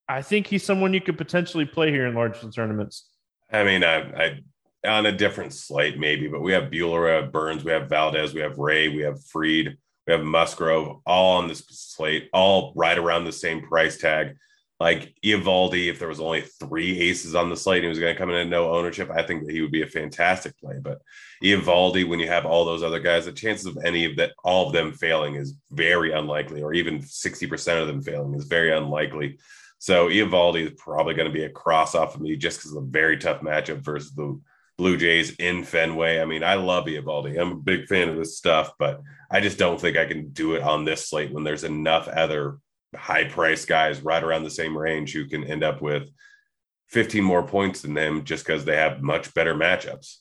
I 0.08 0.22
think 0.22 0.46
he's 0.46 0.64
someone 0.64 0.94
you 0.94 1.00
could 1.00 1.18
potentially 1.18 1.64
play 1.64 1.90
here 1.90 2.06
in 2.06 2.14
large 2.14 2.38
tournaments. 2.54 3.08
I 3.52 3.62
mean, 3.62 3.84
I, 3.84 3.98
I 3.98 4.40
on 4.86 5.06
a 5.06 5.12
different 5.12 5.52
slate 5.52 5.98
maybe, 5.98 6.28
but 6.28 6.40
we 6.40 6.52
have 6.52 6.64
Buehler, 6.64 7.04
we 7.04 7.10
have 7.10 7.32
Burnes, 7.32 7.64
we 7.64 7.72
have 7.72 7.88
Valdez, 7.88 8.34
we 8.34 8.40
have 8.40 8.58
Ray, 8.58 8.88
we 8.88 9.02
have 9.02 9.22
Fried, 9.26 9.76
we 10.06 10.12
have 10.12 10.22
Musgrove, 10.22 11.00
all 11.06 11.38
on 11.38 11.48
this 11.48 11.64
slate, 11.68 12.28
all 12.32 12.72
right 12.76 12.98
around 12.98 13.24
the 13.24 13.32
same 13.32 13.62
price 13.62 13.96
tag. 13.96 14.36
Like 14.80 15.14
Eovaldi, 15.24 15.88
if 15.88 15.98
there 15.98 16.08
was 16.08 16.20
only 16.20 16.42
three 16.42 16.98
aces 16.98 17.34
on 17.34 17.48
the 17.48 17.56
slate, 17.56 17.84
he 17.84 17.88
was 17.88 18.00
going 18.00 18.12
to 18.12 18.18
come 18.18 18.30
in 18.30 18.36
at 18.36 18.48
no 18.48 18.72
ownership. 18.72 19.08
I 19.10 19.22
think 19.22 19.46
that 19.46 19.52
he 19.52 19.60
would 19.60 19.70
be 19.70 19.82
a 19.82 19.86
fantastic 19.86 20.58
play. 20.58 20.78
But 20.82 21.00
Eovaldi, 21.42 22.08
when 22.08 22.18
you 22.18 22.26
have 22.26 22.44
all 22.44 22.64
those 22.64 22.82
other 22.82 22.98
guys, 22.98 23.24
the 23.24 23.32
chances 23.32 23.66
of 23.66 23.78
any 23.84 24.04
of 24.04 24.16
that, 24.16 24.32
all 24.42 24.66
of 24.66 24.72
them 24.72 24.92
failing 24.92 25.36
is 25.36 25.54
very 25.70 26.12
unlikely, 26.12 26.62
or 26.62 26.74
even 26.74 26.98
60% 26.98 27.80
of 27.80 27.86
them 27.86 28.02
failing 28.02 28.34
is 28.34 28.44
very 28.44 28.72
unlikely. 28.76 29.38
So 29.78 30.08
Eovaldi 30.08 30.66
is 30.66 30.72
probably 30.76 31.14
going 31.14 31.28
to 31.28 31.32
be 31.34 31.44
a 31.44 31.50
cross 31.50 31.94
off 31.94 32.16
of 32.16 32.20
me 32.20 32.36
just 32.36 32.58
because 32.58 32.74
of 32.74 32.82
a 32.82 32.86
very 32.86 33.16
tough 33.16 33.42
matchup 33.42 33.78
versus 33.78 34.12
the 34.12 34.40
Blue 34.76 34.96
Jays 34.96 35.36
in 35.36 35.62
Fenway. 35.62 36.20
I 36.20 36.24
mean, 36.24 36.42
I 36.42 36.54
love 36.54 36.86
Eovaldi. 36.86 37.40
I'm 37.40 37.52
a 37.52 37.56
big 37.56 37.86
fan 37.86 38.08
of 38.08 38.16
this 38.16 38.36
stuff, 38.36 38.72
but 38.78 39.02
I 39.30 39.40
just 39.40 39.58
don't 39.58 39.80
think 39.80 39.96
I 39.96 40.06
can 40.06 40.30
do 40.30 40.54
it 40.54 40.62
on 40.62 40.84
this 40.84 41.08
slate 41.08 41.32
when 41.32 41.44
there's 41.44 41.64
enough 41.64 42.08
other 42.08 42.58
high 42.96 43.24
price 43.24 43.64
guys 43.64 44.02
right 44.02 44.22
around 44.22 44.44
the 44.44 44.50
same 44.50 44.76
range 44.76 45.12
who 45.12 45.26
can 45.26 45.44
end 45.44 45.62
up 45.62 45.82
with 45.82 46.08
15 46.88 47.24
more 47.24 47.46
points 47.46 47.82
than 47.82 47.94
them 47.94 48.24
just 48.24 48.46
because 48.46 48.64
they 48.64 48.76
have 48.76 49.02
much 49.02 49.32
better 49.34 49.54
matchups. 49.54 50.16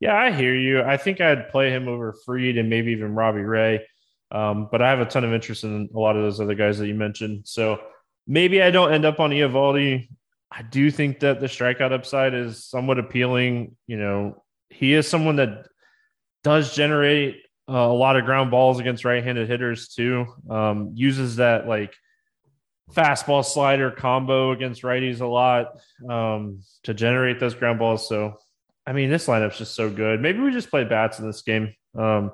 Yeah, 0.00 0.16
I 0.16 0.32
hear 0.32 0.54
you. 0.54 0.82
I 0.82 0.96
think 0.96 1.20
I'd 1.20 1.50
play 1.50 1.70
him 1.70 1.86
over 1.86 2.14
Fried 2.24 2.56
and 2.56 2.70
maybe 2.70 2.92
even 2.92 3.14
Robbie 3.14 3.42
Ray. 3.42 3.86
Um, 4.32 4.68
but 4.70 4.80
I 4.80 4.90
have 4.90 5.00
a 5.00 5.04
ton 5.04 5.24
of 5.24 5.32
interest 5.32 5.64
in 5.64 5.88
a 5.94 5.98
lot 5.98 6.16
of 6.16 6.22
those 6.22 6.40
other 6.40 6.54
guys 6.54 6.78
that 6.78 6.86
you 6.86 6.94
mentioned. 6.94 7.42
So 7.46 7.80
maybe 8.26 8.62
I 8.62 8.70
don't 8.70 8.92
end 8.92 9.04
up 9.04 9.20
on 9.20 9.30
Eovaldi. 9.30 10.08
I 10.50 10.62
do 10.62 10.90
think 10.90 11.20
that 11.20 11.40
the 11.40 11.46
strikeout 11.46 11.92
upside 11.92 12.34
is 12.34 12.64
somewhat 12.64 12.98
appealing. 12.98 13.76
You 13.86 13.98
know, 13.98 14.42
he 14.68 14.94
is 14.94 15.06
someone 15.06 15.36
that 15.36 15.66
does 16.42 16.74
generate 16.74 17.42
uh, 17.70 17.74
a 17.74 17.94
lot 17.94 18.16
of 18.16 18.24
ground 18.24 18.50
balls 18.50 18.80
against 18.80 19.04
right-handed 19.04 19.48
hitters 19.48 19.88
too. 19.88 20.26
Um, 20.48 20.92
uses 20.94 21.36
that 21.36 21.68
like 21.68 21.94
fastball 22.92 23.44
slider 23.44 23.90
combo 23.90 24.50
against 24.50 24.82
righties 24.82 25.20
a 25.20 25.26
lot 25.26 25.78
um, 26.08 26.62
to 26.82 26.94
generate 26.94 27.38
those 27.38 27.54
ground 27.54 27.78
balls. 27.78 28.08
So, 28.08 28.34
I 28.86 28.92
mean, 28.92 29.10
this 29.10 29.26
lineup's 29.26 29.58
just 29.58 29.74
so 29.74 29.88
good. 29.88 30.20
Maybe 30.20 30.40
we 30.40 30.50
just 30.50 30.70
play 30.70 30.84
bats 30.84 31.18
in 31.20 31.26
this 31.26 31.42
game. 31.42 31.74
Um, 31.96 32.32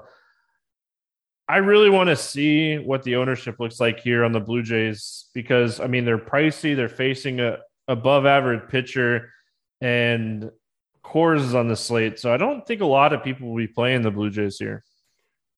I 1.48 1.58
really 1.58 1.90
want 1.90 2.08
to 2.08 2.16
see 2.16 2.78
what 2.78 3.02
the 3.02 3.16
ownership 3.16 3.60
looks 3.60 3.78
like 3.78 4.00
here 4.00 4.24
on 4.24 4.32
the 4.32 4.40
Blue 4.40 4.62
Jays 4.62 5.26
because, 5.34 5.78
I 5.78 5.86
mean, 5.86 6.04
they're 6.04 6.18
pricey. 6.18 6.74
They're 6.74 6.88
facing 6.88 7.40
a 7.40 7.58
above 7.88 8.26
average 8.26 8.68
pitcher, 8.68 9.30
and 9.80 10.50
Coors 11.04 11.40
is 11.40 11.54
on 11.54 11.68
the 11.68 11.76
slate. 11.76 12.18
So 12.18 12.34
I 12.34 12.36
don't 12.36 12.66
think 12.66 12.80
a 12.80 12.86
lot 12.86 13.12
of 13.12 13.22
people 13.22 13.48
will 13.48 13.56
be 13.56 13.68
playing 13.68 14.02
the 14.02 14.10
Blue 14.10 14.30
Jays 14.30 14.58
here. 14.58 14.82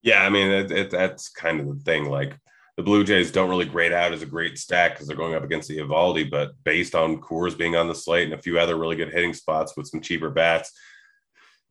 Yeah, 0.02 0.22
I 0.22 0.28
mean, 0.28 0.48
it, 0.50 0.70
it, 0.70 0.90
that's 0.90 1.28
kind 1.28 1.60
of 1.60 1.66
the 1.66 1.82
thing. 1.84 2.06
Like, 2.06 2.38
the 2.78 2.84
Blue 2.84 3.02
Jays 3.02 3.32
don't 3.32 3.50
really 3.50 3.64
grade 3.64 3.92
out 3.92 4.12
as 4.12 4.22
a 4.22 4.26
great 4.26 4.56
stack 4.56 4.92
because 4.92 5.08
they're 5.08 5.16
going 5.16 5.34
up 5.34 5.42
against 5.42 5.68
the 5.68 5.78
Eovaldi, 5.78 6.30
but 6.30 6.52
based 6.62 6.94
on 6.94 7.20
Coors 7.20 7.58
being 7.58 7.74
on 7.74 7.88
the 7.88 7.94
slate 7.94 8.26
and 8.26 8.34
a 8.34 8.40
few 8.40 8.56
other 8.56 8.76
really 8.76 8.94
good 8.94 9.12
hitting 9.12 9.34
spots 9.34 9.76
with 9.76 9.88
some 9.88 10.00
cheaper 10.00 10.30
bats, 10.30 10.70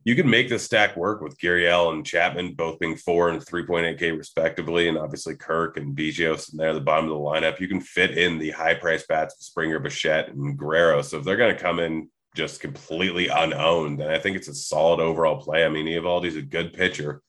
you 0.04 0.14
can 0.14 0.28
make 0.28 0.50
the 0.50 0.58
stack 0.58 0.96
work 0.96 1.22
with 1.22 1.38
Gurriel 1.38 1.94
and 1.94 2.04
Chapman 2.04 2.52
both 2.52 2.78
being 2.78 2.94
four 2.94 3.30
and 3.30 3.40
3.8K 3.40 4.18
respectively, 4.18 4.88
and 4.88 4.98
obviously 4.98 5.34
Kirk 5.34 5.78
and 5.78 5.96
Biggio 5.96 6.34
in 6.52 6.58
there 6.58 6.68
at 6.68 6.74
the 6.74 6.80
bottom 6.80 7.06
of 7.06 7.10
the 7.10 7.16
lineup. 7.16 7.58
You 7.58 7.68
can 7.68 7.80
fit 7.80 8.18
in 8.18 8.38
the 8.38 8.50
high 8.50 8.74
price 8.74 9.06
bats 9.06 9.34
of 9.34 9.42
Springer, 9.42 9.78
Bichette, 9.78 10.28
and 10.28 10.58
Guerrero. 10.58 11.00
So 11.00 11.16
if 11.16 11.24
they're 11.24 11.36
going 11.38 11.56
to 11.56 11.62
come 11.62 11.78
in 11.78 12.10
just 12.34 12.60
completely 12.60 13.28
unowned, 13.28 14.00
then 14.00 14.10
I 14.10 14.18
think 14.18 14.36
it's 14.36 14.48
a 14.48 14.54
solid 14.54 15.00
overall 15.00 15.40
play. 15.40 15.64
I 15.64 15.70
mean, 15.70 15.86
Eovaldi's 15.86 16.36
a 16.36 16.42
good 16.42 16.74
pitcher 16.74 17.22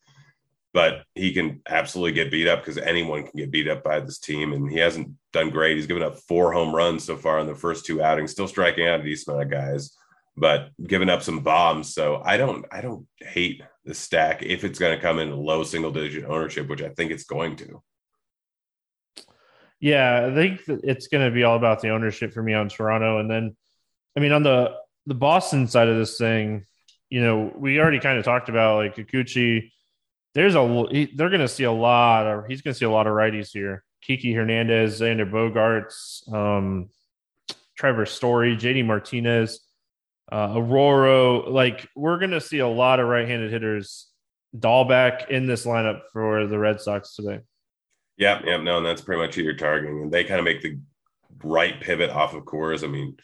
but 0.73 1.03
he 1.15 1.33
can 1.33 1.61
absolutely 1.67 2.11
get 2.11 2.31
beat 2.31 2.47
up 2.47 2.59
because 2.59 2.77
anyone 2.77 3.23
can 3.23 3.37
get 3.37 3.51
beat 3.51 3.67
up 3.67 3.83
by 3.83 3.99
this 3.99 4.19
team. 4.19 4.53
And 4.53 4.69
he 4.69 4.77
hasn't 4.77 5.11
done 5.33 5.49
great. 5.49 5.75
He's 5.75 5.87
given 5.87 6.03
up 6.03 6.19
four 6.19 6.53
home 6.53 6.75
runs 6.75 7.03
so 7.03 7.17
far 7.17 7.39
in 7.39 7.47
the 7.47 7.55
first 7.55 7.85
two 7.85 8.01
outings, 8.03 8.31
still 8.31 8.47
striking 8.47 8.87
out 8.87 8.99
a 8.99 9.03
decent 9.03 9.35
amount 9.35 9.51
of 9.51 9.59
guys, 9.59 9.97
but 10.37 10.69
giving 10.85 11.09
up 11.09 11.23
some 11.23 11.39
bombs. 11.39 11.93
So 11.93 12.21
I 12.23 12.37
don't, 12.37 12.65
I 12.71 12.81
don't 12.81 13.07
hate 13.19 13.63
the 13.85 13.95
stack 13.95 14.43
if 14.43 14.63
it's 14.63 14.79
going 14.79 14.95
to 14.95 15.01
come 15.01 15.19
in 15.19 15.35
low 15.35 15.63
single 15.63 15.91
digit 15.91 16.25
ownership, 16.25 16.67
which 16.67 16.83
I 16.83 16.89
think 16.89 17.11
it's 17.11 17.25
going 17.25 17.55
to. 17.57 17.81
Yeah, 19.79 20.27
I 20.29 20.35
think 20.35 20.61
it's 20.67 21.07
going 21.07 21.25
to 21.25 21.33
be 21.33 21.43
all 21.43 21.55
about 21.55 21.81
the 21.81 21.89
ownership 21.89 22.33
for 22.33 22.43
me 22.43 22.53
on 22.53 22.67
Toronto, 22.67 23.19
and 23.19 23.31
then, 23.31 23.55
I 24.15 24.19
mean, 24.19 24.33
on 24.33 24.43
the 24.43 24.75
the 25.05 25.15
Boston 25.15 25.67
side 25.67 25.87
of 25.87 25.97
this 25.97 26.17
thing, 26.17 26.65
you 27.09 27.21
know, 27.21 27.51
we 27.55 27.79
already 27.79 27.99
kind 27.99 28.19
of 28.19 28.25
talked 28.25 28.49
about 28.49 28.77
like 28.77 28.95
Kikuchi 28.95 29.71
there's 30.33 30.55
a 30.55 30.85
he, 30.91 31.11
they're 31.15 31.29
going 31.29 31.41
to 31.41 31.47
see 31.47 31.63
a 31.63 31.71
lot 31.71 32.27
of 32.27 32.45
he's 32.47 32.61
going 32.61 32.73
to 32.73 32.77
see 32.77 32.85
a 32.85 32.89
lot 32.89 33.07
of 33.07 33.13
righties 33.13 33.49
here. 33.51 33.83
Kiki 34.01 34.33
Hernandez, 34.33 35.01
Xander 35.01 35.29
Bogaerts, 35.29 36.31
um, 36.33 36.89
Trevor 37.75 38.05
Story, 38.05 38.55
JD 38.55 38.85
Martinez, 38.85 39.59
uh, 40.31 40.53
Arroyo. 40.55 41.49
Like 41.49 41.87
we're 41.95 42.19
going 42.19 42.31
to 42.31 42.41
see 42.41 42.59
a 42.59 42.67
lot 42.67 42.99
of 42.99 43.07
right-handed 43.07 43.51
hitters. 43.51 44.07
Dalbec 44.57 45.29
in 45.29 45.45
this 45.45 45.65
lineup 45.65 46.01
for 46.11 46.47
the 46.47 46.57
Red 46.57 46.81
Sox 46.81 47.15
today. 47.15 47.41
Yeah, 48.17 48.41
yeah, 48.43 48.57
no, 48.57 48.77
and 48.77 48.85
that's 48.85 49.01
pretty 49.01 49.21
much 49.21 49.35
who 49.35 49.43
you're 49.43 49.53
targeting, 49.53 50.01
and 50.01 50.11
they 50.11 50.23
kind 50.23 50.39
of 50.39 50.45
make 50.45 50.61
the 50.61 50.79
right 51.43 51.79
pivot 51.79 52.09
off 52.09 52.33
of 52.33 52.43
Coors. 52.43 52.83
I 52.83 52.87
mean, 52.87 53.15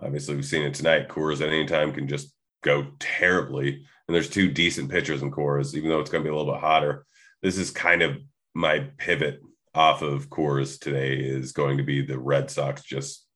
obviously 0.00 0.34
we've 0.34 0.44
seen 0.44 0.62
it 0.62 0.74
tonight. 0.74 1.08
Coors 1.08 1.40
at 1.40 1.48
any 1.48 1.66
time 1.66 1.92
can 1.92 2.06
just 2.08 2.32
go 2.62 2.88
terribly 2.98 3.86
and 4.08 4.14
there's 4.14 4.30
two 4.30 4.50
decent 4.50 4.90
pitchers 4.90 5.22
in 5.22 5.30
Coors, 5.30 5.74
even 5.74 5.90
though 5.90 6.00
it's 6.00 6.10
going 6.10 6.22
to 6.22 6.28
be 6.28 6.32
a 6.32 6.36
little 6.36 6.52
bit 6.52 6.60
hotter. 6.60 7.04
This 7.42 7.58
is 7.58 7.70
kind 7.70 8.02
of 8.02 8.18
my 8.54 8.88
pivot 8.98 9.40
off 9.74 10.02
of 10.02 10.30
Coors 10.30 10.80
today 10.80 11.16
is 11.16 11.52
going 11.52 11.76
to 11.76 11.82
be 11.82 12.00
the 12.00 12.18
Red 12.18 12.50
Sox 12.50 12.82
just 12.82 13.26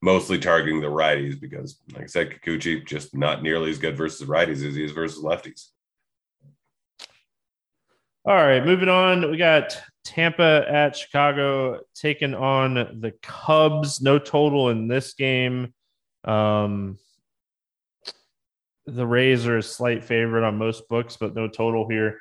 mostly 0.00 0.38
targeting 0.38 0.80
the 0.80 0.86
righties 0.86 1.40
because, 1.40 1.80
like 1.92 2.04
I 2.04 2.06
said, 2.06 2.30
Kikuchi 2.30 2.86
just 2.86 3.16
not 3.16 3.42
nearly 3.42 3.70
as 3.70 3.78
good 3.78 3.96
versus 3.96 4.28
righties 4.28 4.64
as 4.66 4.76
he 4.76 4.84
is 4.84 4.92
versus 4.92 5.22
lefties. 5.22 5.66
All 8.24 8.34
right, 8.34 8.64
moving 8.64 8.88
on. 8.88 9.30
We 9.30 9.38
got 9.38 9.80
Tampa 10.04 10.64
at 10.68 10.96
Chicago 10.96 11.80
taking 11.94 12.34
on 12.34 12.74
the 12.74 13.12
Cubs. 13.22 14.02
No 14.02 14.18
total 14.18 14.68
in 14.68 14.86
this 14.86 15.14
game. 15.14 15.72
Um, 16.24 16.98
the 18.94 19.06
Rays 19.06 19.46
are 19.46 19.58
a 19.58 19.62
slight 19.62 20.04
favorite 20.04 20.46
on 20.46 20.56
most 20.56 20.88
books, 20.88 21.16
but 21.16 21.34
no 21.34 21.48
total 21.48 21.88
here. 21.88 22.18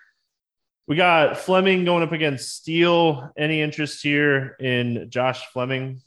We 0.87 0.95
got 0.95 1.37
Fleming 1.37 1.85
going 1.85 2.03
up 2.03 2.11
against 2.11 2.55
Steele. 2.55 3.31
Any 3.37 3.61
interest 3.61 4.01
here 4.01 4.55
in 4.59 5.07
Josh 5.09 5.45
Fleming? 5.47 6.01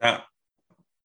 Not, 0.00 0.24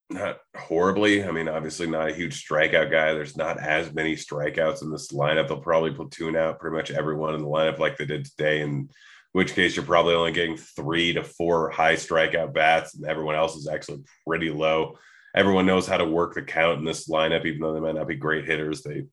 not 0.09 0.37
horribly. 0.55 1.23
I 1.23 1.31
mean, 1.31 1.47
obviously 1.47 1.87
not 1.87 2.09
a 2.09 2.13
huge 2.13 2.47
strikeout 2.47 2.91
guy. 2.91 3.13
There's 3.13 3.37
not 3.37 3.59
as 3.59 3.93
many 3.93 4.15
strikeouts 4.15 4.83
in 4.83 4.91
this 4.91 5.11
lineup. 5.11 5.47
They'll 5.47 5.59
probably 5.59 5.91
platoon 5.91 6.35
out 6.35 6.59
pretty 6.59 6.75
much 6.75 6.91
everyone 6.91 7.35
in 7.35 7.41
the 7.41 7.47
lineup 7.47 7.79
like 7.79 7.97
they 7.97 8.05
did 8.05 8.25
today. 8.25 8.61
In 8.61 8.89
which 9.31 9.53
case, 9.53 9.75
you're 9.75 9.85
probably 9.85 10.15
only 10.15 10.31
getting 10.31 10.57
three 10.57 11.13
to 11.13 11.23
four 11.23 11.69
high 11.69 11.95
strikeout 11.95 12.53
bats, 12.53 12.95
and 12.95 13.05
everyone 13.05 13.35
else 13.35 13.55
is 13.55 13.67
actually 13.67 14.03
pretty 14.25 14.49
low 14.49 14.97
everyone 15.37 15.67
knows 15.67 15.85
how 15.85 15.97
to 15.97 16.05
work 16.05 16.33
the 16.33 16.41
count 16.41 16.79
in 16.79 16.85
this 16.85 17.07
lineup, 17.07 17.45
even 17.45 17.61
though 17.61 17.71
they 17.71 17.79
might 17.79 17.93
not 17.93 18.07
be 18.07 18.15
great 18.15 18.45
hitters. 18.45 18.81
They 18.81 19.03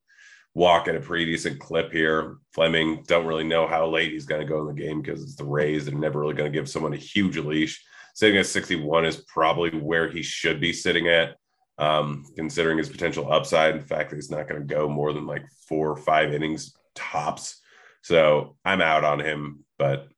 walk 0.55 0.89
at 0.89 0.97
a 0.97 1.01
pretty 1.01 1.27
decent 1.27 1.61
clip 1.61 1.93
here. 1.93 2.39
Fleming 2.55 3.05
don't 3.07 3.27
really 3.27 3.45
know 3.45 3.67
how 3.67 3.87
late 3.87 4.13
he's 4.13 4.25
going 4.25 4.41
to 4.41 4.47
go 4.47 4.61
in 4.63 4.75
the 4.75 4.83
game 4.83 5.03
because 5.03 5.23
it's 5.23 5.37
the 5.37 5.45
Rays. 5.45 5.85
They're 5.85 5.95
never 5.95 6.21
really 6.21 6.35
going 6.35 6.51
to 6.51 6.59
give 6.59 6.69
someone 6.69 6.95
a 6.95 6.97
huge 6.97 7.37
leash. 7.37 7.85
Sitting 8.15 8.39
at 8.39 8.47
61 8.47 9.05
is 9.05 9.23
probably 9.29 9.71
where 9.71 10.09
he 10.09 10.23
should 10.23 10.61
be 10.61 10.73
sitting 10.73 11.09
at, 11.09 11.37
um, 11.77 12.25
considering 12.37 12.79
his 12.79 12.89
potential 12.89 13.31
upside. 13.31 13.75
In 13.75 13.83
fact, 13.83 14.09
that 14.09 14.17
he's 14.17 14.31
not 14.31 14.49
going 14.49 14.67
to 14.67 14.75
go 14.75 14.89
more 14.89 15.13
than 15.13 15.27
like 15.27 15.45
four 15.69 15.91
or 15.91 15.97
five 15.97 16.33
innings 16.33 16.75
tops. 16.95 17.61
So 18.01 18.57
I'm 18.65 18.81
out 18.81 19.05
on 19.05 19.21
him, 19.21 19.65
but 19.79 20.09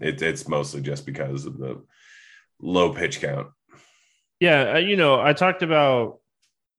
it, 0.00 0.22
it's 0.22 0.46
mostly 0.46 0.82
just 0.82 1.04
because 1.04 1.46
of 1.46 1.58
the 1.58 1.82
low 2.60 2.92
pitch 2.92 3.20
count. 3.20 3.48
Yeah, 4.42 4.72
uh, 4.72 4.78
you 4.78 4.96
know, 4.96 5.20
I 5.20 5.34
talked 5.34 5.62
about 5.62 6.18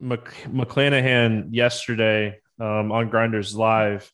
Mc, 0.01 0.19
McClanahan 0.47 1.47
yesterday 1.51 2.41
um, 2.59 2.91
on 2.91 3.07
Grinders 3.07 3.55
Live. 3.55 4.11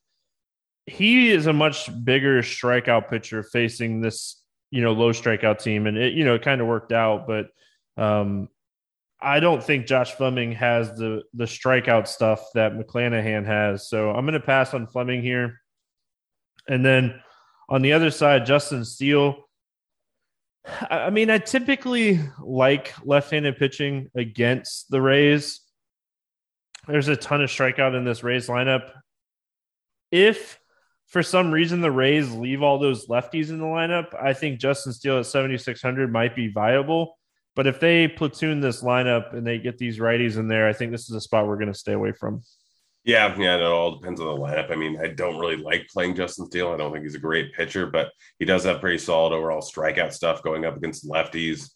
He 0.85 1.31
is 1.31 1.47
a 1.47 1.53
much 1.53 1.89
bigger 2.05 2.43
strikeout 2.43 3.09
pitcher 3.09 3.41
facing 3.41 4.01
this, 4.01 4.39
you 4.69 4.83
know, 4.83 4.91
low 4.91 5.13
strikeout 5.13 5.63
team, 5.63 5.87
and 5.87 5.97
it, 5.97 6.13
you 6.13 6.25
know, 6.25 6.35
it 6.35 6.43
kind 6.43 6.61
of 6.61 6.67
worked 6.67 6.91
out. 6.91 7.25
But 7.25 7.47
um, 7.97 8.49
I 9.19 9.39
don't 9.39 9.63
think 9.63 9.87
Josh 9.87 10.11
Fleming 10.11 10.51
has 10.51 10.95
the 10.95 11.23
the 11.33 11.45
strikeout 11.45 12.07
stuff 12.07 12.45
that 12.53 12.73
McClanahan 12.73 13.47
has. 13.47 13.89
So 13.89 14.11
I'm 14.11 14.27
going 14.27 14.39
to 14.39 14.45
pass 14.45 14.75
on 14.75 14.85
Fleming 14.85 15.23
here. 15.23 15.59
And 16.67 16.85
then 16.85 17.19
on 17.67 17.81
the 17.81 17.93
other 17.93 18.11
side, 18.11 18.45
Justin 18.45 18.85
Steele 18.85 19.48
I 20.89 21.09
mean, 21.09 21.29
I 21.29 21.37
typically 21.37 22.19
like 22.39 22.93
left-handed 23.05 23.57
pitching 23.57 24.09
against 24.15 24.89
the 24.89 25.01
Rays. 25.01 25.61
There's 26.87 27.07
a 27.07 27.15
ton 27.15 27.41
of 27.41 27.49
strikeout 27.49 27.95
in 27.95 28.03
this 28.03 28.23
Rays 28.23 28.47
lineup. 28.47 28.91
If 30.11 30.59
for 31.07 31.23
some 31.23 31.51
reason 31.51 31.81
the 31.81 31.91
Rays 31.91 32.31
leave 32.31 32.63
all 32.63 32.79
those 32.79 33.07
lefties 33.07 33.49
in 33.49 33.59
the 33.59 33.65
lineup, 33.65 34.07
I 34.19 34.33
think 34.33 34.59
Justin 34.59 34.93
Steele 34.93 35.19
at 35.19 35.25
7600 35.25 36.11
might 36.11 36.35
be 36.35 36.47
viable. 36.51 37.17
But 37.55 37.67
if 37.67 37.79
they 37.79 38.07
platoon 38.07 38.61
this 38.61 38.83
lineup 38.83 39.33
and 39.33 39.45
they 39.45 39.57
get 39.57 39.77
these 39.77 39.99
righties 39.99 40.37
in 40.37 40.47
there, 40.47 40.67
I 40.67 40.73
think 40.73 40.91
this 40.91 41.09
is 41.09 41.15
a 41.15 41.21
spot 41.21 41.47
we're 41.47 41.57
going 41.57 41.73
to 41.73 41.77
stay 41.77 41.93
away 41.93 42.11
from. 42.11 42.41
Yeah, 43.09 43.35
yeah, 43.39 43.55
it 43.55 43.63
all 43.63 43.95
depends 43.95 44.21
on 44.21 44.27
the 44.27 44.39
lineup. 44.39 44.71
I 44.71 44.75
mean, 44.75 44.99
I 45.01 45.07
don't 45.07 45.39
really 45.39 45.55
like 45.55 45.87
playing 45.87 46.13
Justin 46.13 46.45
Steele. 46.45 46.69
I 46.69 46.77
don't 46.77 46.91
think 46.93 47.03
he's 47.03 47.15
a 47.15 47.19
great 47.19 47.55
pitcher, 47.55 47.87
but 47.87 48.11
he 48.37 48.45
does 48.45 48.63
have 48.65 48.81
pretty 48.81 48.99
solid 48.99 49.33
overall 49.33 49.63
strikeout 49.63 50.13
stuff 50.13 50.43
going 50.43 50.63
up 50.63 50.77
against 50.77 51.09
lefties, 51.09 51.71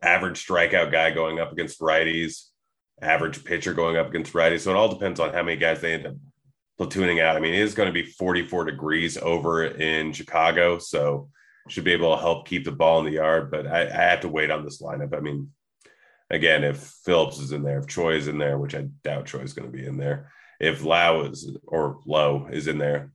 average 0.00 0.46
strikeout 0.46 0.92
guy 0.92 1.10
going 1.10 1.40
up 1.40 1.50
against 1.50 1.80
righties, 1.80 2.50
average 3.02 3.42
pitcher 3.42 3.74
going 3.74 3.96
up 3.96 4.10
against 4.10 4.32
righties. 4.32 4.60
So 4.60 4.70
it 4.70 4.76
all 4.76 4.88
depends 4.88 5.18
on 5.18 5.34
how 5.34 5.42
many 5.42 5.56
guys 5.56 5.80
they 5.80 5.94
end 5.94 6.06
up 6.06 6.14
platooning 6.78 7.20
out. 7.20 7.36
I 7.36 7.40
mean, 7.40 7.52
it 7.52 7.62
is 7.62 7.74
going 7.74 7.88
to 7.88 7.92
be 7.92 8.04
44 8.04 8.66
degrees 8.66 9.18
over 9.18 9.64
in 9.64 10.12
Chicago, 10.12 10.78
so 10.78 11.30
should 11.68 11.82
be 11.82 11.92
able 11.92 12.14
to 12.14 12.22
help 12.22 12.46
keep 12.46 12.64
the 12.64 12.70
ball 12.70 13.00
in 13.00 13.06
the 13.06 13.18
yard. 13.18 13.50
But 13.50 13.66
I, 13.66 13.88
I 13.88 14.02
have 14.10 14.20
to 14.20 14.28
wait 14.28 14.52
on 14.52 14.62
this 14.62 14.80
lineup. 14.80 15.16
I 15.16 15.20
mean, 15.20 15.50
again, 16.30 16.62
if 16.62 16.76
Phillips 17.04 17.40
is 17.40 17.50
in 17.50 17.64
there, 17.64 17.80
if 17.80 17.88
Choi 17.88 18.14
is 18.14 18.28
in 18.28 18.38
there, 18.38 18.56
which 18.56 18.76
I 18.76 18.82
doubt 19.02 19.26
Choi 19.26 19.40
is 19.40 19.52
going 19.52 19.68
to 19.68 19.76
be 19.76 19.84
in 19.84 19.96
there 19.96 20.30
if 20.60 20.84
Lowe 20.84 21.22
is 21.22 21.56
or 21.66 21.98
Lowe 22.06 22.48
is 22.52 22.68
in 22.68 22.78
there, 22.78 23.12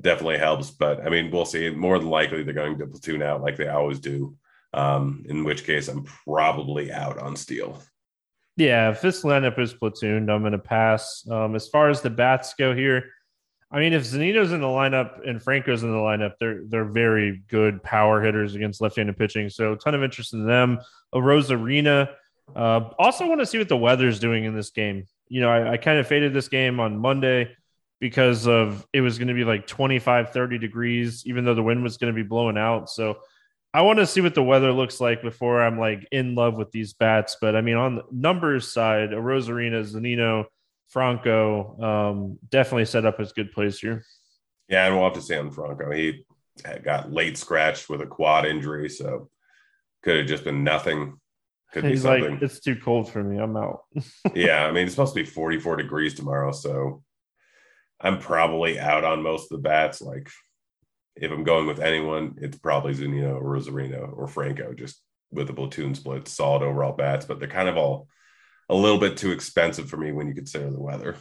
definitely 0.00 0.38
helps. 0.38 0.70
But 0.70 1.04
I 1.04 1.10
mean, 1.10 1.30
we'll 1.30 1.44
see. 1.44 1.68
More 1.70 1.98
than 1.98 2.08
likely, 2.08 2.42
they're 2.42 2.54
going 2.54 2.78
to 2.78 2.86
platoon 2.86 3.22
out 3.22 3.42
like 3.42 3.56
they 3.56 3.68
always 3.68 3.98
do. 3.98 4.36
Um, 4.72 5.24
in 5.28 5.44
which 5.44 5.64
case, 5.64 5.88
I'm 5.88 6.04
probably 6.04 6.92
out 6.92 7.18
on 7.18 7.36
Steele. 7.36 7.82
Yeah, 8.56 8.90
if 8.90 9.00
this 9.00 9.22
lineup 9.22 9.58
is 9.58 9.74
platooned, 9.74 10.30
I'm 10.30 10.40
going 10.40 10.52
to 10.52 10.58
pass. 10.58 11.26
Um, 11.30 11.54
as 11.54 11.68
far 11.68 11.90
as 11.90 12.00
the 12.00 12.10
bats 12.10 12.54
go 12.54 12.74
here, 12.74 13.04
I 13.70 13.80
mean, 13.80 13.92
if 13.92 14.02
Zunino's 14.02 14.52
in 14.52 14.60
the 14.60 14.66
lineup 14.66 15.28
and 15.28 15.42
Franco's 15.42 15.82
in 15.82 15.92
the 15.92 15.98
lineup, 15.98 16.34
they're 16.38 16.62
they're 16.66 16.84
very 16.84 17.42
good 17.48 17.82
power 17.82 18.22
hitters 18.22 18.54
against 18.54 18.80
left-handed 18.80 19.18
pitching. 19.18 19.48
So, 19.50 19.72
a 19.72 19.76
ton 19.76 19.94
of 19.94 20.02
interest 20.02 20.32
in 20.32 20.46
them. 20.46 20.78
Arozarena. 21.14 22.10
Uh, 22.54 22.90
also, 22.98 23.26
want 23.26 23.40
to 23.40 23.46
see 23.46 23.58
what 23.58 23.68
the 23.68 23.76
weather's 23.76 24.18
doing 24.18 24.44
in 24.44 24.54
this 24.54 24.70
game. 24.70 25.06
You 25.28 25.40
know, 25.40 25.50
I, 25.50 25.72
I 25.72 25.76
kind 25.76 25.98
of 25.98 26.06
faded 26.06 26.34
this 26.34 26.48
game 26.48 26.80
on 26.80 26.98
Monday 26.98 27.54
because 28.00 28.46
of 28.46 28.86
it 28.92 29.00
was 29.00 29.18
going 29.18 29.28
to 29.28 29.34
be 29.34 29.44
like 29.44 29.66
25, 29.66 30.30
30 30.30 30.58
degrees, 30.58 31.24
even 31.26 31.44
though 31.44 31.54
the 31.54 31.62
wind 31.62 31.82
was 31.82 31.96
going 31.96 32.12
to 32.12 32.16
be 32.16 32.26
blowing 32.26 32.58
out. 32.58 32.90
So, 32.90 33.18
I 33.74 33.82
want 33.82 33.98
to 33.98 34.06
see 34.06 34.22
what 34.22 34.34
the 34.34 34.42
weather 34.42 34.72
looks 34.72 34.98
like 34.98 35.20
before 35.22 35.62
I'm 35.62 35.78
like 35.78 36.08
in 36.10 36.34
love 36.34 36.56
with 36.56 36.72
these 36.72 36.94
bats. 36.94 37.36
But 37.40 37.54
I 37.54 37.60
mean, 37.60 37.76
on 37.76 37.96
the 37.96 38.04
numbers 38.10 38.72
side, 38.72 39.10
Arozarena 39.10 39.84
Zunino 39.84 40.46
Franco 40.88 41.78
um, 41.80 42.38
definitely 42.48 42.86
set 42.86 43.04
up 43.04 43.20
as 43.20 43.32
good 43.32 43.52
plays 43.52 43.78
here. 43.78 44.04
Yeah, 44.68 44.86
and 44.86 44.94
we'll 44.94 45.04
have 45.04 45.14
to 45.14 45.22
see 45.22 45.36
on 45.36 45.50
Franco. 45.50 45.90
He 45.90 46.24
got 46.82 47.12
late 47.12 47.38
scratched 47.38 47.88
with 47.88 48.00
a 48.00 48.06
quad 48.06 48.46
injury, 48.46 48.88
so 48.88 49.30
could 50.02 50.16
have 50.16 50.26
just 50.26 50.44
been 50.44 50.64
nothing. 50.64 51.20
Could 51.72 51.84
He's 51.84 52.02
be 52.02 52.08
something. 52.08 52.30
like, 52.32 52.42
it's 52.42 52.60
too 52.60 52.76
cold 52.76 53.10
for 53.10 53.22
me. 53.22 53.38
I'm 53.38 53.56
out. 53.56 53.80
yeah, 54.34 54.66
I 54.66 54.72
mean, 54.72 54.84
it's 54.84 54.94
supposed 54.94 55.14
to 55.14 55.20
be 55.20 55.26
44 55.26 55.76
degrees 55.76 56.14
tomorrow, 56.14 56.52
so 56.52 57.02
I'm 58.00 58.18
probably 58.18 58.78
out 58.78 59.04
on 59.04 59.22
most 59.22 59.52
of 59.52 59.58
the 59.58 59.68
bats. 59.68 60.00
Like, 60.00 60.30
if 61.16 61.30
I'm 61.30 61.44
going 61.44 61.66
with 61.66 61.80
anyone, 61.80 62.36
it's 62.38 62.58
probably 62.58 62.94
Zunino, 62.94 63.42
Arozarena, 63.42 64.16
or 64.16 64.28
Franco, 64.28 64.72
just 64.72 65.02
with 65.30 65.46
the 65.46 65.52
platoon 65.52 65.94
split, 65.94 66.26
solid 66.28 66.62
overall 66.62 66.96
bats, 66.96 67.26
but 67.26 67.38
they're 67.38 67.48
kind 67.48 67.68
of 67.68 67.76
all 67.76 68.08
a 68.70 68.74
little 68.74 68.98
bit 68.98 69.16
too 69.16 69.32
expensive 69.32 69.88
for 69.88 69.96
me 69.96 70.12
when 70.12 70.26
you 70.28 70.34
consider 70.34 70.70
the 70.70 70.80
weather. 70.80 71.16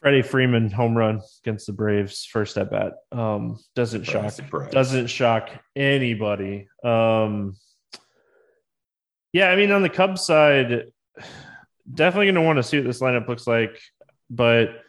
Freddie 0.00 0.22
Freeman 0.22 0.70
home 0.70 0.96
run 0.96 1.20
against 1.42 1.66
the 1.66 1.72
Braves 1.72 2.24
first 2.24 2.56
at 2.56 2.70
bat 2.70 2.92
um, 3.10 3.58
doesn't 3.74 4.04
surprise, 4.04 4.22
shock 4.22 4.32
surprise. 4.32 4.72
doesn't 4.72 5.08
shock 5.08 5.50
anybody. 5.74 6.68
Um, 6.84 7.56
yeah, 9.38 9.50
I 9.50 9.56
mean 9.56 9.70
on 9.70 9.82
the 9.82 9.88
Cubs 9.88 10.24
side, 10.24 10.90
definitely 11.92 12.26
going 12.26 12.34
to 12.34 12.42
want 12.42 12.56
to 12.58 12.62
see 12.62 12.78
what 12.78 12.86
this 12.86 13.00
lineup 13.00 13.28
looks 13.28 13.46
like. 13.46 13.80
But 14.28 14.82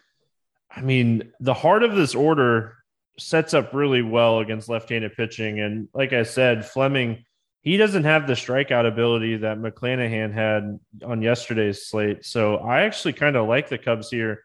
I 0.69 0.81
mean, 0.81 1.31
the 1.39 1.53
heart 1.53 1.83
of 1.83 1.95
this 1.95 2.15
order 2.15 2.75
sets 3.17 3.53
up 3.53 3.73
really 3.73 4.01
well 4.01 4.39
against 4.39 4.69
left-handed 4.69 5.13
pitching, 5.15 5.59
and 5.59 5.87
like 5.93 6.13
I 6.13 6.23
said, 6.23 6.65
Fleming 6.65 7.25
he 7.61 7.77
doesn't 7.77 8.05
have 8.05 8.25
the 8.25 8.33
strikeout 8.33 8.87
ability 8.87 9.37
that 9.37 9.57
McClanahan 9.57 10.33
had 10.33 10.79
on 11.05 11.21
yesterday's 11.21 11.87
slate. 11.87 12.25
So 12.25 12.57
I 12.57 12.81
actually 12.81 13.13
kind 13.13 13.35
of 13.35 13.47
like 13.47 13.67
the 13.67 13.77
Cubs 13.77 14.09
here. 14.09 14.43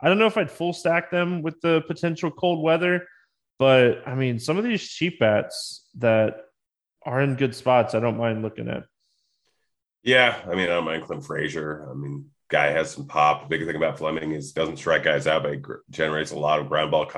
I 0.00 0.08
don't 0.08 0.18
know 0.18 0.26
if 0.26 0.36
I'd 0.36 0.50
full 0.50 0.72
stack 0.72 1.10
them 1.10 1.42
with 1.42 1.60
the 1.60 1.82
potential 1.86 2.30
cold 2.30 2.62
weather, 2.62 3.06
but 3.58 4.06
I 4.06 4.14
mean, 4.14 4.38
some 4.38 4.58
of 4.58 4.64
these 4.64 4.86
cheap 4.86 5.20
bats 5.20 5.86
that 5.98 6.38
are 7.04 7.20
in 7.20 7.36
good 7.36 7.54
spots, 7.54 7.94
I 7.94 8.00
don't 8.00 8.18
mind 8.18 8.42
looking 8.42 8.68
at. 8.68 8.84
Yeah, 10.06 10.40
I 10.46 10.54
mean, 10.54 10.66
I 10.66 10.74
don't 10.74 10.84
mind 10.84 11.02
Clint 11.02 11.24
Frazier. 11.24 11.84
I 11.90 11.94
mean, 11.94 12.26
guy 12.48 12.68
has 12.68 12.92
some 12.92 13.08
pop. 13.08 13.42
The 13.42 13.48
big 13.48 13.66
thing 13.66 13.74
about 13.74 13.98
Fleming 13.98 14.30
is 14.30 14.52
doesn't 14.52 14.76
strike 14.76 15.02
guys 15.02 15.26
out, 15.26 15.42
but 15.42 15.54
he 15.54 15.60
generates 15.90 16.30
a 16.30 16.38
lot 16.38 16.60
of 16.60 16.68
ground 16.68 16.92
ball 16.92 17.10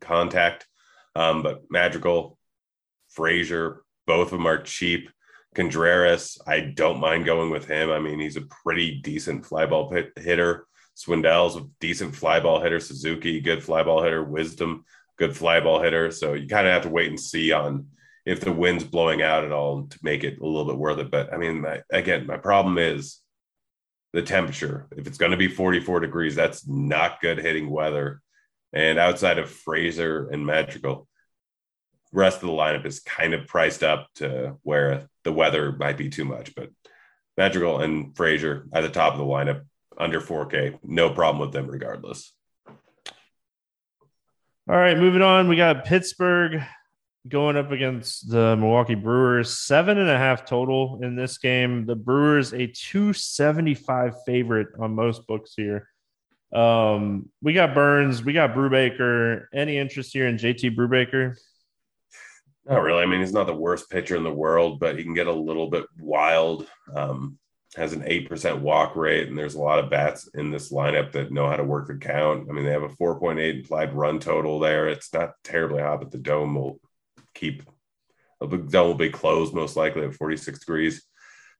contact. 0.00 0.66
Um, 1.14 1.42
but 1.42 1.62
Madrigal, 1.70 2.38
Frazier, 3.08 3.82
both 4.06 4.26
of 4.26 4.32
them 4.32 4.46
are 4.46 4.60
cheap. 4.60 5.08
Contreras, 5.54 6.38
I 6.46 6.60
don't 6.60 7.00
mind 7.00 7.24
going 7.24 7.48
with 7.48 7.66
him. 7.66 7.90
I 7.90 8.00
mean, 8.00 8.20
he's 8.20 8.36
a 8.36 8.42
pretty 8.42 9.00
decent 9.00 9.46
fly 9.46 9.64
ball 9.64 9.88
pit 9.90 10.12
hitter. 10.16 10.66
Schwindel's 10.94 11.56
a 11.56 11.66
decent 11.80 12.14
fly 12.14 12.40
ball 12.40 12.60
hitter. 12.60 12.80
Suzuki, 12.80 13.40
good 13.40 13.64
fly 13.64 13.82
ball 13.82 14.02
hitter. 14.02 14.22
Wisdom, 14.22 14.84
good 15.16 15.34
fly 15.34 15.60
ball 15.60 15.80
hitter. 15.80 16.10
So 16.10 16.34
you 16.34 16.46
kind 16.46 16.66
of 16.66 16.74
have 16.74 16.82
to 16.82 16.90
wait 16.90 17.08
and 17.08 17.18
see 17.18 17.52
on 17.52 17.86
if 18.26 18.40
the 18.40 18.52
wind's 18.52 18.84
blowing 18.84 19.22
out 19.22 19.44
at 19.44 19.52
all 19.52 19.84
to 19.86 19.98
make 20.02 20.24
it 20.24 20.40
a 20.40 20.44
little 20.44 20.66
bit 20.66 20.76
worth 20.76 20.98
it. 20.98 21.10
But 21.10 21.32
I 21.32 21.36
mean, 21.36 21.60
my, 21.60 21.80
again, 21.90 22.26
my 22.26 22.36
problem 22.36 22.76
is 22.76 23.20
the 24.12 24.20
temperature. 24.20 24.88
If 24.96 25.06
it's 25.06 25.16
going 25.16 25.30
to 25.30 25.36
be 25.36 25.48
44 25.48 26.00
degrees, 26.00 26.34
that's 26.34 26.66
not 26.66 27.20
good 27.20 27.38
hitting 27.38 27.70
weather. 27.70 28.20
And 28.72 28.98
outside 28.98 29.38
of 29.38 29.48
Frazier 29.48 30.28
and 30.28 30.44
Madrigal, 30.44 31.06
rest 32.12 32.42
of 32.42 32.48
the 32.48 32.54
lineup 32.54 32.84
is 32.84 33.00
kind 33.00 33.32
of 33.32 33.46
priced 33.46 33.84
up 33.84 34.08
to 34.16 34.56
where 34.62 35.08
the 35.22 35.32
weather 35.32 35.72
might 35.72 35.96
be 35.96 36.08
too 36.08 36.24
much. 36.24 36.54
But 36.54 36.70
Madrigal 37.36 37.80
and 37.80 38.16
Frazier 38.16 38.66
at 38.72 38.80
the 38.80 38.88
top 38.88 39.12
of 39.12 39.18
the 39.18 39.24
lineup, 39.24 39.62
under 39.96 40.20
4K, 40.20 40.78
no 40.82 41.10
problem 41.10 41.40
with 41.40 41.52
them 41.52 41.68
regardless. 41.68 42.34
All 44.68 44.76
right, 44.76 44.98
moving 44.98 45.22
on. 45.22 45.48
We 45.48 45.56
got 45.56 45.84
Pittsburgh 45.84 46.60
going 47.28 47.56
up 47.56 47.70
against 47.70 48.30
the 48.30 48.56
Milwaukee 48.56 48.94
Brewers. 48.94 49.58
Seven 49.58 49.98
and 49.98 50.08
a 50.08 50.18
half 50.18 50.44
total 50.44 51.00
in 51.02 51.16
this 51.16 51.38
game. 51.38 51.86
The 51.86 51.96
Brewers 51.96 52.52
a 52.52 52.66
275 52.66 54.14
favorite 54.24 54.68
on 54.78 54.94
most 54.94 55.26
books 55.26 55.54
here. 55.56 55.88
Um, 56.52 57.28
we 57.42 57.52
got 57.52 57.74
Burnes, 57.74 58.22
we 58.22 58.32
got 58.32 58.54
Brubaker. 58.54 59.46
Any 59.52 59.78
interest 59.78 60.12
here 60.12 60.26
in 60.26 60.36
JT 60.36 60.76
Brubaker? 60.76 61.36
Not 62.64 62.82
really. 62.82 63.02
I 63.02 63.06
mean, 63.06 63.20
he's 63.20 63.32
not 63.32 63.46
the 63.46 63.54
worst 63.54 63.90
pitcher 63.90 64.16
in 64.16 64.24
the 64.24 64.32
world, 64.32 64.80
but 64.80 64.96
he 64.96 65.04
can 65.04 65.14
get 65.14 65.28
a 65.28 65.32
little 65.32 65.70
bit 65.70 65.84
wild. 66.00 66.66
Um, 66.94 67.38
has 67.76 67.92
an 67.92 68.02
8% 68.02 68.60
walk 68.60 68.96
rate, 68.96 69.28
and 69.28 69.36
there's 69.36 69.54
a 69.54 69.60
lot 69.60 69.78
of 69.78 69.90
bats 69.90 70.28
in 70.34 70.50
this 70.50 70.72
lineup 70.72 71.12
that 71.12 71.30
know 71.30 71.46
how 71.46 71.56
to 71.56 71.64
work 71.64 71.88
the 71.88 71.94
count. 71.94 72.48
I 72.48 72.52
mean, 72.52 72.64
they 72.64 72.72
have 72.72 72.82
a 72.82 72.88
4.8 72.88 73.56
implied 73.56 73.92
run 73.92 74.18
total 74.18 74.58
there. 74.58 74.88
It's 74.88 75.12
not 75.12 75.34
terribly 75.44 75.82
hot, 75.82 76.00
but 76.00 76.10
the 76.10 76.18
dome 76.18 76.54
will 76.54 76.80
keep 77.36 77.62
the 78.40 78.58
dome 78.58 78.88
will 78.88 78.94
be 78.94 79.10
closed 79.10 79.54
most 79.54 79.76
likely 79.76 80.04
at 80.04 80.14
46 80.14 80.58
degrees. 80.58 81.02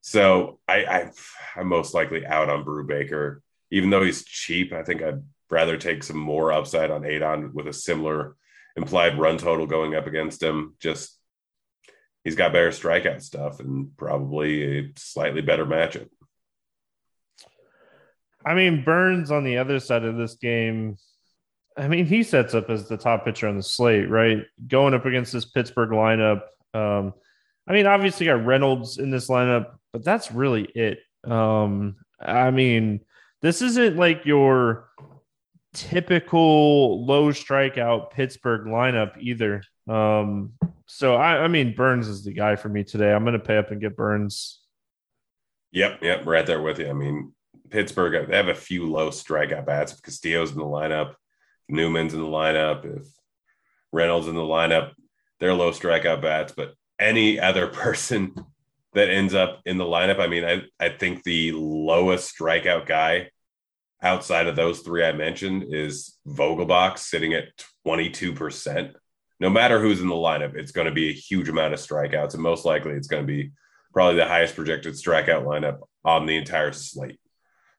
So 0.03 0.61
I, 0.69 0.85
I 0.85 1.11
I'm 1.57 1.69
most 1.69 1.95
likely 1.95 2.27
out 2.27 2.51
on 2.51 2.65
Brubaker, 2.65 3.41
Even 3.71 3.91
though 3.91 4.03
he's 4.03 4.25
cheap, 4.25 4.73
I 4.73 4.83
think 4.83 5.03
I'd 5.03 5.23
rather 5.51 5.77
take 5.77 6.03
some 6.03 6.19
more 6.19 6.53
upside 6.53 6.91
on 6.91 7.05
Adon 7.05 7.53
with 7.55 7.67
a 7.67 7.73
similar 7.73 8.37
implied 8.77 9.19
run 9.19 9.39
total 9.39 9.67
going 9.67 9.95
up 9.95 10.07
against 10.07 10.43
him. 10.43 10.77
Just 10.81 11.19
he's 12.25 12.37
got 12.37 12.53
better 12.53 12.71
strikeout 12.71 13.23
stuff 13.23 13.61
and 13.61 13.97
probably 13.97 14.79
a 14.79 14.93
slightly 14.97 15.41
better 15.41 15.65
matchup. 15.65 16.09
I 18.45 18.55
mean, 18.55 18.85
Burnes 18.85 19.33
on 19.33 19.45
the 19.45 19.59
other 19.59 19.81
side 19.81 20.05
of 20.05 20.17
this 20.17 20.37
game. 20.37 20.99
I 21.77 21.89
mean, 21.89 22.07
he 22.07 22.23
sets 22.23 22.55
up 22.55 22.71
as 22.71 22.89
the 22.89 22.97
top 22.97 23.25
pitcher 23.25 23.49
on 23.49 23.57
the 23.57 23.63
slate, 23.63 24.09
right? 24.09 24.45
Going 24.67 24.95
up 24.95 25.05
against 25.05 25.33
this 25.33 25.45
Pittsburgh 25.45 25.91
lineup. 25.91 26.43
Um, 26.73 27.13
I 27.69 27.73
mean, 27.73 27.87
obviously 27.87 28.27
got 28.27 28.45
Reynolds 28.45 28.99
in 28.99 29.11
this 29.11 29.29
lineup, 29.29 29.77
but 29.93 30.05
that's 30.05 30.33
really 30.33 30.63
it. 30.63 31.01
Um, 31.25 31.97
I 32.21 32.51
mean, 32.51 33.01
this 33.43 33.61
isn't 33.61 33.97
like 33.97 34.25
your 34.25 34.89
typical 35.75 37.05
low 37.05 37.31
strikeout 37.31 38.11
Pittsburgh 38.11 38.67
lineup 38.67 39.19
either. 39.21 39.63
Um, 39.89 40.53
so 40.87 41.15
I, 41.17 41.45
I 41.45 41.49
mean, 41.49 41.75
Burnes 41.75 42.09
is 42.09 42.25
the 42.25 42.33
guy 42.33 42.57
for 42.57 42.69
me 42.69 42.85
today. 42.85 43.13
I'm 43.13 43.25
going 43.25 43.39
to 43.39 43.45
pay 43.45 43.59
up 43.59 43.71
and 43.71 43.81
get 43.81 43.97
Burnes. 43.97 44.61
Yep, 45.73 46.03
yep, 46.03 46.27
right 46.27 46.47
there 46.47 46.63
with 46.63 46.79
you. 46.79 46.89
I 46.89 46.95
mean, 46.95 47.33
Pittsburgh 47.71 48.29
they 48.29 48.37
have 48.37 48.49
a 48.49 48.55
few 48.55 48.91
low 48.91 49.11
strikeout 49.11 49.67
bats. 49.67 50.01
Castillo's 50.01 50.53
in 50.53 50.59
the 50.59 50.65
lineup, 50.65 51.15
Newman's 51.69 52.15
in 52.15 52.21
the 52.21 52.27
lineup, 52.27 52.85
if 52.85 53.07
Reynolds 53.93 54.29
in 54.29 54.35
the 54.35 54.41
lineup, 54.43 54.93
they're 55.41 55.55
low 55.55 55.71
strikeout 55.71 56.23
bats. 56.23 56.53
But 56.57 56.75
any 56.99 57.41
other 57.41 57.67
person 57.85 58.35
that 58.95 59.11
ends 59.11 59.35
up 59.35 59.61
in 59.67 59.79
the 59.79 59.85
lineup, 59.85 60.21
I 60.21 60.27
mean, 60.27 60.45
I 60.45 60.63
I 60.79 60.91
think 60.91 61.23
the 61.23 61.53
lowest 61.53 62.37
strikeout 62.39 62.87
guy 62.87 63.31
outside 64.03 64.47
of 64.47 64.57
those 64.57 64.81
three 64.81 65.05
I 65.05 65.13
mentioned 65.13 65.75
is 65.75 66.19
Vogelbach 66.27 66.99
sitting 66.99 67.35
at 67.35 67.45
22%. 67.87 68.95
No 69.41 69.51
matter 69.51 69.81
who's 69.81 70.01
in 70.01 70.09
the 70.09 70.15
lineup, 70.15 70.55
it's 70.55 70.73
going 70.73 70.87
to 70.87 70.93
be 70.93 71.11
a 71.11 71.15
huge 71.15 71.49
amount 71.49 71.75
of 71.75 71.81
strikeouts. 71.81 72.35
And 72.35 72.43
most 72.43 72.65
likely 72.65 72.93
it's 72.93 73.09
going 73.09 73.23
to 73.23 73.27
be 73.27 73.53
probably 73.93 74.17
the 74.17 74.27
highest 74.27 74.55
projected 74.55 74.95
strikeout 74.95 75.45
lineup 75.45 75.79
on 76.05 76.27
the 76.27 76.37
entire 76.37 76.73
slate. 76.73 77.19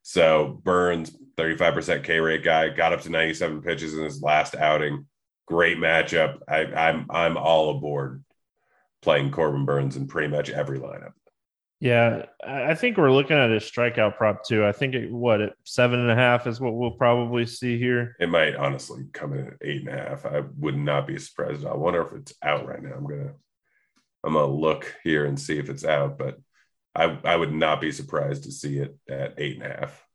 So 0.02 0.60
Burnes, 0.64 1.16
35% 1.38 2.04
K 2.04 2.20
rate 2.20 2.44
guy, 2.44 2.70
got 2.70 2.94
up 2.94 3.02
to 3.02 3.10
97 3.10 3.62
pitches 3.62 3.94
in 3.94 4.04
his 4.04 4.22
last 4.22 4.56
outing. 4.56 5.06
Great 5.46 5.78
matchup. 5.78 6.40
I, 6.48 6.66
I'm 6.66 7.06
I'm 7.10 7.38
all 7.38 7.78
aboard 7.78 8.24
playing 9.02 9.32
Corbin 9.32 9.66
Burnes 9.66 9.96
in 9.96 10.08
pretty 10.08 10.28
much 10.28 10.50
every 10.50 10.80
lineup. 10.80 11.14
Yeah, 11.80 12.26
I 12.44 12.74
think 12.74 12.98
we're 12.98 13.12
looking 13.12 13.38
at 13.38 13.52
a 13.52 13.58
strikeout 13.58 14.18
prop 14.18 14.44
too. 14.44 14.66
I 14.66 14.72
think 14.72 14.96
it, 14.96 15.12
what 15.12 15.42
at 15.42 15.54
seven 15.64 16.00
and 16.00 16.10
a 16.10 16.16
half 16.16 16.48
is 16.48 16.60
what 16.60 16.74
we'll 16.74 16.92
probably 16.92 17.46
see 17.46 17.78
here. 17.78 18.16
It 18.20 18.30
might 18.30 18.56
honestly 18.56 19.06
come 19.14 19.34
in 19.34 19.48
at 19.48 19.54
eight 19.62 19.88
and 19.88 19.90
a 19.90 19.92
half. 19.92 20.26
I 20.26 20.42
would 20.58 20.76
not 20.76 21.06
be 21.06 21.20
surprised. 21.20 21.66
I 21.68 21.76
wonder 21.76 22.02
if 22.02 22.14
it's 22.14 22.34
out 22.42 22.68
right 22.68 22.82
now. 22.82 22.96
I'm 22.96 23.06
gonna 23.06 23.34
I'm 24.24 24.34
gonna 24.34 24.48
look 24.48 24.96
here 25.04 25.26
and 25.26 25.40
see 25.40 25.60
if 25.60 25.70
it's 25.70 25.86
out, 25.86 26.18
but 26.18 26.40
I 26.96 27.20
I 27.24 27.36
would 27.36 27.54
not 27.54 27.80
be 27.80 27.92
surprised 27.92 28.46
to 28.46 28.52
see 28.52 28.80
it 28.80 28.98
at 29.08 29.36
eight 29.38 29.62
and 29.62 29.72
a 29.72 29.76
half. 29.80 30.07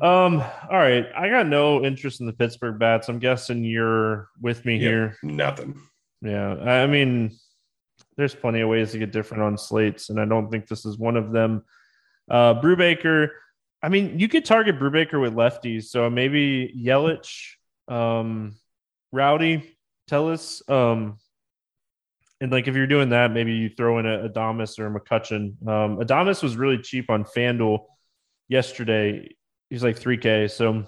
Um, 0.00 0.40
all 0.40 0.78
right. 0.78 1.06
I 1.16 1.28
got 1.28 1.46
no 1.46 1.84
interest 1.84 2.20
in 2.20 2.26
the 2.26 2.32
Pittsburgh 2.32 2.78
bats. 2.78 3.08
I'm 3.08 3.18
guessing 3.18 3.64
you're 3.64 4.28
with 4.40 4.64
me 4.64 4.74
Yep, 4.74 4.80
here. 4.80 5.16
Nothing. 5.22 5.80
Yeah. 6.22 6.54
I 6.54 6.86
mean, 6.86 7.36
there's 8.16 8.34
plenty 8.34 8.60
of 8.60 8.68
ways 8.68 8.92
to 8.92 8.98
get 8.98 9.12
different 9.12 9.42
on 9.42 9.56
slates, 9.58 10.10
and 10.10 10.20
I 10.20 10.24
don't 10.24 10.50
think 10.50 10.66
this 10.68 10.84
is 10.84 10.98
one 10.98 11.16
of 11.16 11.32
them. 11.32 11.64
Uh 12.30 12.54
Brubaker, 12.60 13.28
I 13.82 13.88
mean, 13.88 14.18
you 14.18 14.28
could 14.28 14.44
target 14.44 14.78
Brubaker 14.78 15.20
with 15.20 15.34
lefties, 15.34 15.84
so 15.84 16.08
maybe 16.10 16.72
Yelich, 16.78 17.54
um, 17.88 18.54
Rowdy, 19.12 19.76
Tellez. 20.06 20.62
Um, 20.68 21.18
and 22.40 22.52
like 22.52 22.68
if 22.68 22.74
you're 22.74 22.86
doing 22.86 23.10
that, 23.10 23.32
maybe 23.32 23.52
you 23.52 23.68
throw 23.68 23.98
in 23.98 24.06
a 24.06 24.28
Adames 24.28 24.78
or 24.78 24.86
a 24.86 25.00
McCutcheon. 25.00 25.66
Um, 25.66 25.98
Adames 25.98 26.42
was 26.42 26.56
really 26.56 26.78
cheap 26.78 27.10
on 27.10 27.24
FanDuel 27.24 27.84
yesterday. 28.48 29.34
He's 29.70 29.82
like 29.82 29.98
3K, 29.98 30.50
so 30.50 30.84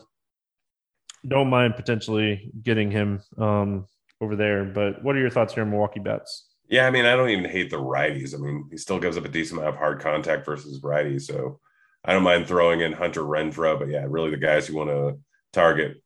don't 1.26 1.48
mind 1.48 1.76
potentially 1.76 2.50
getting 2.62 2.90
him 2.90 3.22
um, 3.38 3.86
over 4.20 4.36
there. 4.36 4.64
But 4.64 5.02
what 5.02 5.16
are 5.16 5.20
your 5.20 5.30
thoughts 5.30 5.54
here 5.54 5.62
on 5.62 5.70
Milwaukee 5.70 6.00
bets? 6.00 6.48
Yeah, 6.68 6.86
I 6.86 6.90
mean, 6.90 7.04
I 7.04 7.16
don't 7.16 7.30
even 7.30 7.48
hate 7.48 7.70
the 7.70 7.76
righties. 7.76 8.34
I 8.34 8.38
mean, 8.38 8.66
he 8.70 8.76
still 8.76 8.98
gives 8.98 9.16
up 9.16 9.24
a 9.24 9.28
decent 9.28 9.60
amount 9.60 9.74
of 9.74 9.78
hard 9.78 10.00
contact 10.00 10.44
versus 10.44 10.80
righties. 10.80 11.22
So 11.22 11.60
I 12.04 12.12
don't 12.12 12.22
mind 12.22 12.46
throwing 12.46 12.80
in 12.80 12.92
Hunter 12.92 13.22
Renfroe. 13.22 13.78
But 13.78 13.88
yeah, 13.88 14.04
really 14.08 14.30
the 14.30 14.36
guys 14.36 14.68
you 14.68 14.76
want 14.76 14.90
to 14.90 15.18
target, 15.52 16.02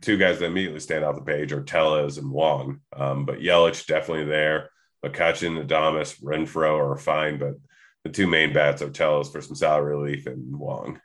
two 0.00 0.18
guys 0.18 0.38
that 0.38 0.46
immediately 0.46 0.80
stand 0.80 1.04
off 1.04 1.16
the 1.16 1.22
page 1.22 1.52
are 1.52 1.62
Tellez 1.62 2.18
and 2.18 2.30
Wong. 2.30 2.80
Um, 2.94 3.24
but 3.24 3.40
Yelich 3.40 3.86
definitely 3.86 4.26
there. 4.26 4.70
McCutcheon, 5.04 5.66
Adames, 5.66 6.22
Renfroe 6.22 6.78
are 6.78 6.96
fine, 6.96 7.38
but 7.38 7.54
the 8.04 8.10
two 8.10 8.26
main 8.26 8.52
bats 8.52 8.82
are 8.82 8.90
Tellez 8.90 9.30
for 9.30 9.40
some 9.40 9.56
salary 9.56 9.96
relief 9.96 10.26
and 10.26 10.56
Wong. 10.56 11.00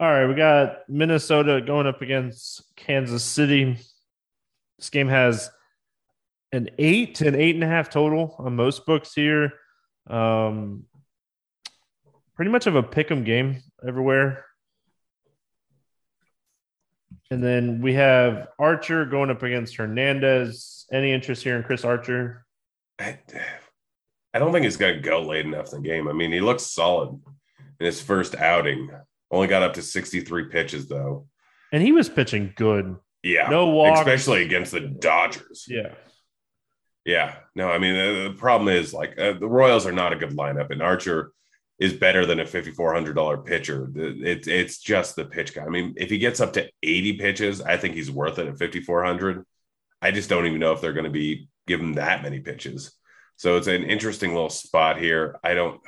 All 0.00 0.10
right, 0.10 0.26
we 0.26 0.34
got 0.34 0.88
Minnesota 0.88 1.60
going 1.60 1.86
up 1.86 2.00
against 2.00 2.62
Kansas 2.74 3.22
City. 3.22 3.76
This 4.78 4.88
game 4.88 5.08
has 5.08 5.50
an 6.52 6.70
eight 6.78 7.16
to 7.16 7.28
an 7.28 7.34
eight 7.34 7.54
and 7.54 7.62
a 7.62 7.66
half 7.66 7.90
total 7.90 8.34
on 8.38 8.56
most 8.56 8.86
books 8.86 9.12
here. 9.12 9.52
Um, 10.06 10.84
pretty 12.34 12.50
much 12.50 12.66
of 12.66 12.76
a 12.76 12.82
pick 12.82 13.10
'em 13.10 13.24
game 13.24 13.62
everywhere. 13.86 14.46
And 17.30 17.44
then 17.44 17.82
we 17.82 17.92
have 17.92 18.48
Archer 18.58 19.04
going 19.04 19.28
up 19.28 19.42
against 19.42 19.76
Hernandez. 19.76 20.86
Any 20.90 21.12
interest 21.12 21.42
here 21.42 21.58
in 21.58 21.62
Chris 21.62 21.84
Archer? 21.84 22.46
I, 22.98 23.18
I 24.32 24.38
don't 24.38 24.50
think 24.50 24.64
he's 24.64 24.78
going 24.78 24.94
to 24.94 25.00
go 25.02 25.20
late 25.20 25.44
enough 25.44 25.74
in 25.74 25.82
the 25.82 25.88
game. 25.88 26.08
I 26.08 26.14
mean, 26.14 26.32
he 26.32 26.40
looks 26.40 26.62
solid 26.62 27.20
in 27.78 27.84
his 27.84 28.00
first 28.00 28.34
outing. 28.34 28.88
Only 29.30 29.46
got 29.46 29.62
up 29.62 29.74
to 29.74 29.82
63 29.82 30.46
pitches, 30.46 30.88
though. 30.88 31.26
And 31.72 31.82
he 31.82 31.92
was 31.92 32.08
pitching 32.08 32.52
good. 32.56 32.96
Yeah. 33.22 33.48
No 33.48 33.68
walks. 33.68 34.00
Especially 34.00 34.44
against 34.44 34.72
the 34.72 34.80
Dodgers. 34.80 35.66
Yeah. 35.68 35.94
Yeah. 37.04 37.36
No, 37.54 37.70
I 37.70 37.78
mean, 37.78 37.94
the, 37.94 38.28
the 38.30 38.34
problem 38.36 38.68
is 38.68 38.92
like 38.92 39.18
uh, 39.18 39.34
the 39.34 39.48
Royals 39.48 39.86
are 39.86 39.92
not 39.92 40.12
a 40.12 40.16
good 40.16 40.36
lineup, 40.36 40.70
and 40.70 40.82
Archer 40.82 41.32
is 41.78 41.94
better 41.94 42.26
than 42.26 42.40
a 42.40 42.44
$5,400 42.44 43.44
pitcher. 43.46 43.90
It, 43.94 44.46
it's 44.46 44.78
just 44.78 45.16
the 45.16 45.24
pitch 45.24 45.54
guy. 45.54 45.64
I 45.64 45.68
mean, 45.68 45.94
if 45.96 46.10
he 46.10 46.18
gets 46.18 46.40
up 46.40 46.52
to 46.54 46.68
80 46.82 47.14
pitches, 47.14 47.62
I 47.62 47.78
think 47.78 47.94
he's 47.94 48.10
worth 48.10 48.38
it 48.38 48.48
at 48.48 48.58
5,400. 48.58 49.44
I 50.02 50.10
just 50.10 50.28
don't 50.28 50.46
even 50.46 50.60
know 50.60 50.72
if 50.72 50.80
they're 50.80 50.92
going 50.92 51.04
to 51.04 51.10
be 51.10 51.48
given 51.66 51.92
that 51.92 52.22
many 52.22 52.40
pitches. 52.40 52.92
So 53.36 53.56
it's 53.56 53.66
an 53.66 53.84
interesting 53.84 54.34
little 54.34 54.50
spot 54.50 54.98
here. 54.98 55.38
I 55.42 55.54
don't 55.54 55.80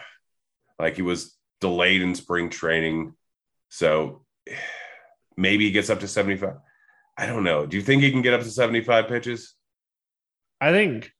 like 0.78 0.96
he 0.96 1.02
was 1.02 1.36
delayed 1.60 2.00
in 2.00 2.14
spring 2.14 2.48
training. 2.48 3.14
So 3.72 4.20
maybe 5.34 5.64
he 5.64 5.70
gets 5.70 5.88
up 5.88 6.00
to 6.00 6.08
75. 6.08 6.56
I 7.16 7.26
don't 7.26 7.42
know. 7.42 7.64
Do 7.64 7.78
you 7.78 7.82
think 7.82 8.02
he 8.02 8.10
can 8.10 8.20
get 8.20 8.34
up 8.34 8.42
to 8.42 8.50
75 8.50 9.08
pitches? 9.08 9.54
I 10.60 10.72
think 10.72 11.10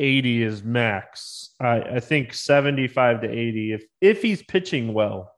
80 0.00 0.42
is 0.42 0.64
max. 0.64 1.54
I, 1.60 1.80
I 1.80 2.00
think 2.00 2.34
75 2.34 3.20
to 3.20 3.30
80, 3.30 3.72
if 3.72 3.84
if 4.00 4.20
he's 4.20 4.42
pitching 4.42 4.92
well, 4.92 5.32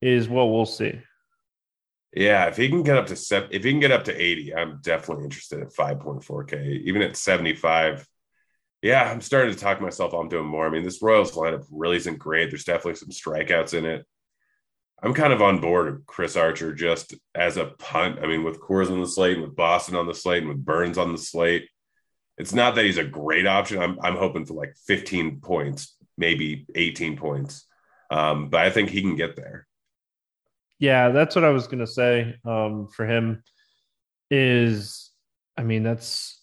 is 0.00 0.26
what 0.26 0.46
we'll 0.46 0.64
see. 0.64 0.98
Yeah, 2.16 2.46
if 2.46 2.56
he 2.56 2.70
can 2.70 2.82
get 2.82 2.96
up 2.96 3.06
to 3.08 3.16
seven, 3.16 3.50
if 3.52 3.62
he 3.62 3.70
can 3.70 3.80
get 3.80 3.92
up 3.92 4.04
to 4.04 4.18
80, 4.18 4.54
I'm 4.54 4.80
definitely 4.82 5.24
interested 5.24 5.60
at 5.60 5.74
5.4K. 5.74 6.80
Even 6.84 7.02
at 7.02 7.14
75, 7.14 8.08
yeah, 8.80 9.02
I'm 9.02 9.20
starting 9.20 9.52
to 9.52 9.60
talk 9.60 9.82
myself 9.82 10.14
I'm 10.14 10.30
doing 10.30 10.46
more. 10.46 10.66
I 10.66 10.70
mean, 10.70 10.82
this 10.82 11.02
Royals 11.02 11.32
lineup 11.32 11.66
really 11.70 11.98
isn't 11.98 12.18
great. 12.18 12.50
There's 12.50 12.64
definitely 12.64 12.94
some 12.94 13.10
strikeouts 13.10 13.74
in 13.74 13.84
it. 13.84 14.06
I'm 15.02 15.14
kind 15.14 15.32
of 15.32 15.40
on 15.40 15.60
board 15.60 15.92
with 15.92 16.06
Chris 16.06 16.36
Archer 16.36 16.74
just 16.74 17.14
as 17.34 17.56
a 17.56 17.66
punt. 17.66 18.18
I 18.22 18.26
mean, 18.26 18.44
with 18.44 18.60
Coors 18.60 18.90
on 18.90 19.00
the 19.00 19.06
slate 19.06 19.38
and 19.38 19.46
with 19.46 19.56
Boston 19.56 19.96
on 19.96 20.06
the 20.06 20.14
slate 20.14 20.42
and 20.42 20.48
with 20.48 20.64
Burnes 20.64 20.98
on 20.98 21.12
the 21.12 21.18
slate, 21.18 21.68
it's 22.36 22.54
not 22.54 22.74
that 22.74 22.84
he's 22.84 22.98
a 22.98 23.04
great 23.04 23.46
option. 23.46 23.80
I'm 23.80 23.98
I'm 24.02 24.16
hoping 24.16 24.46
for 24.46 24.54
like 24.54 24.74
15 24.86 25.40
points, 25.40 25.96
maybe 26.16 26.66
18 26.74 27.16
points. 27.16 27.66
Um, 28.10 28.50
but 28.50 28.60
I 28.60 28.70
think 28.70 28.90
he 28.90 29.02
can 29.02 29.16
get 29.16 29.36
there. 29.36 29.66
Yeah, 30.78 31.10
that's 31.10 31.36
what 31.36 31.44
I 31.44 31.50
was 31.50 31.66
going 31.66 31.80
to 31.80 31.86
say 31.86 32.36
um, 32.44 32.88
for 32.88 33.06
him 33.06 33.42
is 34.30 35.10
I 35.60 35.62
mean, 35.62 35.82
that's 35.82 36.40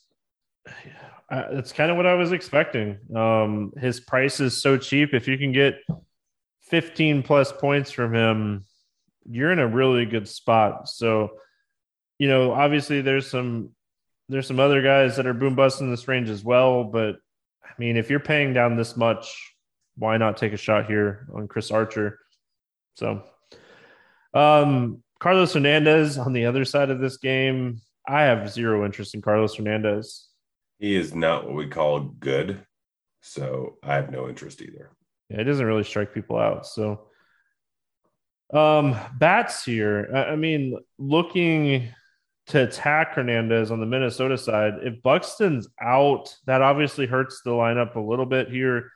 uh, 1.31 1.51
that's 1.51 1.73
kind 1.73 1.89
of 1.89 1.97
what 1.97 2.05
I 2.05 2.13
was 2.13 2.31
expecting. 2.31 2.99
Um, 3.15 3.73
his 3.79 3.99
price 3.99 4.39
is 4.39 4.61
so 4.61 4.77
cheap. 4.77 5.13
If 5.13 5.27
you 5.27 5.39
can 5.39 5.51
get 5.51 5.79
15 6.69 7.23
plus 7.23 7.51
points 7.51 7.91
from 7.91 8.13
him, 8.13 8.65
you're 9.29 9.51
in 9.51 9.59
a 9.59 9.67
really 9.67 10.05
good 10.05 10.27
spot. 10.27 10.87
So, 10.87 11.31
you 12.19 12.27
know, 12.27 12.51
obviously 12.51 13.01
there's 13.01 13.29
some 13.29 13.71
there's 14.29 14.47
some 14.47 14.59
other 14.59 14.81
guys 14.81 15.15
that 15.15 15.25
are 15.25 15.33
boom 15.33 15.55
busting 15.55 15.89
this 15.89 16.07
range 16.07 16.29
as 16.29 16.43
well. 16.43 16.83
But 16.83 17.15
I 17.63 17.69
mean, 17.77 17.95
if 17.95 18.09
you're 18.09 18.19
paying 18.19 18.53
down 18.53 18.75
this 18.75 18.97
much, 18.97 19.55
why 19.95 20.17
not 20.17 20.37
take 20.37 20.53
a 20.53 20.57
shot 20.57 20.87
here 20.87 21.27
on 21.33 21.47
Chris 21.47 21.71
Archer? 21.71 22.19
So, 22.95 23.23
um, 24.33 25.03
Carlos 25.19 25.53
Hernandez 25.53 26.17
on 26.17 26.33
the 26.33 26.45
other 26.45 26.65
side 26.65 26.89
of 26.89 26.99
this 26.99 27.17
game, 27.17 27.81
I 28.07 28.23
have 28.23 28.51
zero 28.51 28.85
interest 28.85 29.15
in 29.15 29.21
Carlos 29.21 29.55
Hernandez. 29.55 30.27
He 30.79 30.95
is 30.95 31.15
not 31.15 31.45
what 31.45 31.55
we 31.55 31.67
call 31.67 32.01
good. 32.01 32.65
So 33.21 33.77
I 33.83 33.95
have 33.95 34.11
no 34.11 34.29
interest 34.29 34.61
either. 34.61 34.91
It 35.29 35.43
doesn't 35.43 35.65
really 35.65 35.83
strike 35.83 36.13
people 36.13 36.37
out. 36.37 36.65
So, 36.65 37.07
um, 38.53 38.95
bats 39.17 39.65
here. 39.65 40.09
I, 40.13 40.31
I 40.31 40.35
mean, 40.35 40.77
looking 40.97 41.89
to 42.47 42.63
attack 42.63 43.13
Hernandez 43.13 43.71
on 43.71 43.79
the 43.79 43.85
Minnesota 43.85 44.37
side. 44.37 44.75
If 44.81 45.01
Buxton's 45.03 45.67
out, 45.81 46.33
that 46.45 46.61
obviously 46.61 47.05
hurts 47.05 47.41
the 47.43 47.51
lineup 47.51 47.95
a 47.95 47.99
little 47.99 48.25
bit 48.25 48.49
here. 48.49 48.91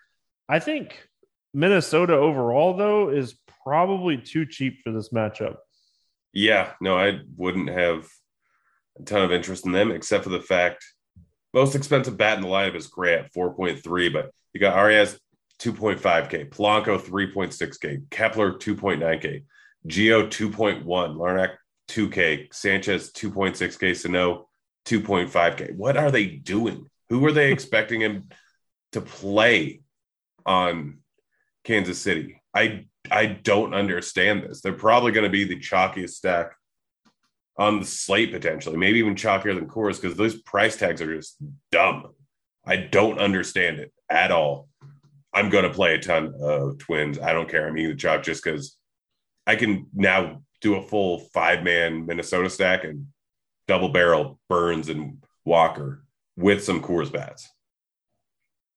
I 0.47 0.59
think 0.59 1.07
Minnesota 1.53 2.13
overall, 2.13 2.75
though, 2.77 3.09
is 3.09 3.35
probably 3.63 4.17
too 4.17 4.45
cheap 4.45 4.81
for 4.83 4.91
this 4.91 5.09
matchup. 5.09 5.57
Yeah, 6.33 6.71
no, 6.79 6.97
I 6.97 7.19
wouldn't 7.35 7.69
have 7.69 8.07
a 8.97 9.03
ton 9.03 9.21
of 9.21 9.33
interest 9.33 9.65
in 9.65 9.73
them, 9.73 9.91
except 9.91 10.23
for 10.23 10.29
the 10.29 10.41
fact 10.41 10.85
most 11.53 11.75
expensive 11.75 12.17
bat 12.17 12.37
in 12.37 12.43
the 12.43 12.49
lineup 12.49 12.75
is 12.75 12.87
Gray 12.87 13.15
at 13.15 13.33
4.3, 13.33 14.13
but 14.13 14.31
you 14.53 14.61
got 14.61 14.77
Arraez 14.77 15.17
2.5K, 15.61 16.49
Polanco 16.49 16.99
3.6K, 16.99 18.09
Kepler 18.09 18.53
2.9K, 18.53 19.43
Gio 19.87 20.27
2.1, 20.27 20.83
Larnach 20.83 21.55
2K, 21.87 22.51
Sanchez 22.53 23.11
2.6K, 23.11 23.95
Sano 23.95 24.49
2.5K. 24.85 25.75
What 25.75 25.97
are 25.97 26.09
they 26.09 26.25
doing? 26.25 26.87
Who 27.09 27.25
are 27.25 27.31
they 27.31 27.51
expecting 27.51 28.01
him 28.01 28.29
to 28.93 29.01
play 29.01 29.81
on 30.45 30.99
Kansas 31.63 31.99
City? 31.99 32.41
I 32.55 32.85
I 33.09 33.25
don't 33.25 33.73
understand 33.73 34.43
this. 34.43 34.61
They're 34.61 34.73
probably 34.73 35.11
going 35.11 35.23
to 35.25 35.29
be 35.29 35.43
the 35.43 35.59
chalkiest 35.59 36.11
stack 36.11 36.51
on 37.57 37.79
the 37.79 37.85
slate 37.85 38.31
potentially, 38.31 38.77
maybe 38.77 38.99
even 38.99 39.15
chalkier 39.15 39.55
than 39.55 39.67
Coors 39.67 40.01
because 40.01 40.17
those 40.17 40.41
price 40.41 40.77
tags 40.77 41.01
are 41.01 41.15
just 41.15 41.37
dumb. 41.71 42.07
I 42.65 42.77
don't 42.77 43.19
understand 43.19 43.79
it 43.79 43.91
at 44.09 44.31
all. 44.31 44.69
I'm 45.33 45.49
going 45.49 45.63
to 45.63 45.73
play 45.73 45.95
a 45.95 45.99
ton 45.99 46.33
of 46.41 46.77
twins. 46.77 47.19
I 47.19 47.33
don't 47.33 47.49
care. 47.49 47.67
I'm 47.67 47.77
eating 47.77 47.91
the 47.91 47.97
chalk 47.97 48.23
just 48.23 48.43
because 48.43 48.77
I 49.47 49.55
can 49.55 49.87
now 49.93 50.41
do 50.61 50.75
a 50.75 50.81
full 50.87 51.19
five 51.33 51.63
man 51.63 52.05
Minnesota 52.05 52.49
stack 52.49 52.83
and 52.83 53.07
double 53.67 53.89
barrel 53.89 54.39
Burnes 54.49 54.89
and 54.89 55.23
Walker 55.45 56.03
with 56.35 56.63
some 56.63 56.81
Coors 56.81 57.11
bats. 57.11 57.49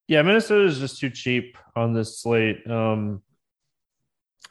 Yeah, 0.07 0.23
Minnesota 0.23 0.65
is 0.65 0.79
just 0.79 0.99
too 0.99 1.11
cheap 1.11 1.57
on 1.75 1.95
this 1.95 2.21
slate. 2.21 2.69
Um, 2.71 3.23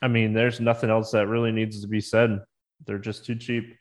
I 0.02 0.08
mean, 0.08 0.34
there's 0.34 0.60
nothing 0.60 0.90
else 0.90 1.12
that 1.12 1.28
really 1.28 1.52
needs 1.52 1.82
to 1.82 1.88
be 1.88 2.02
said. 2.02 2.40
They're 2.86 2.98
just 2.98 3.26
too 3.26 3.36
cheap. 3.36 3.76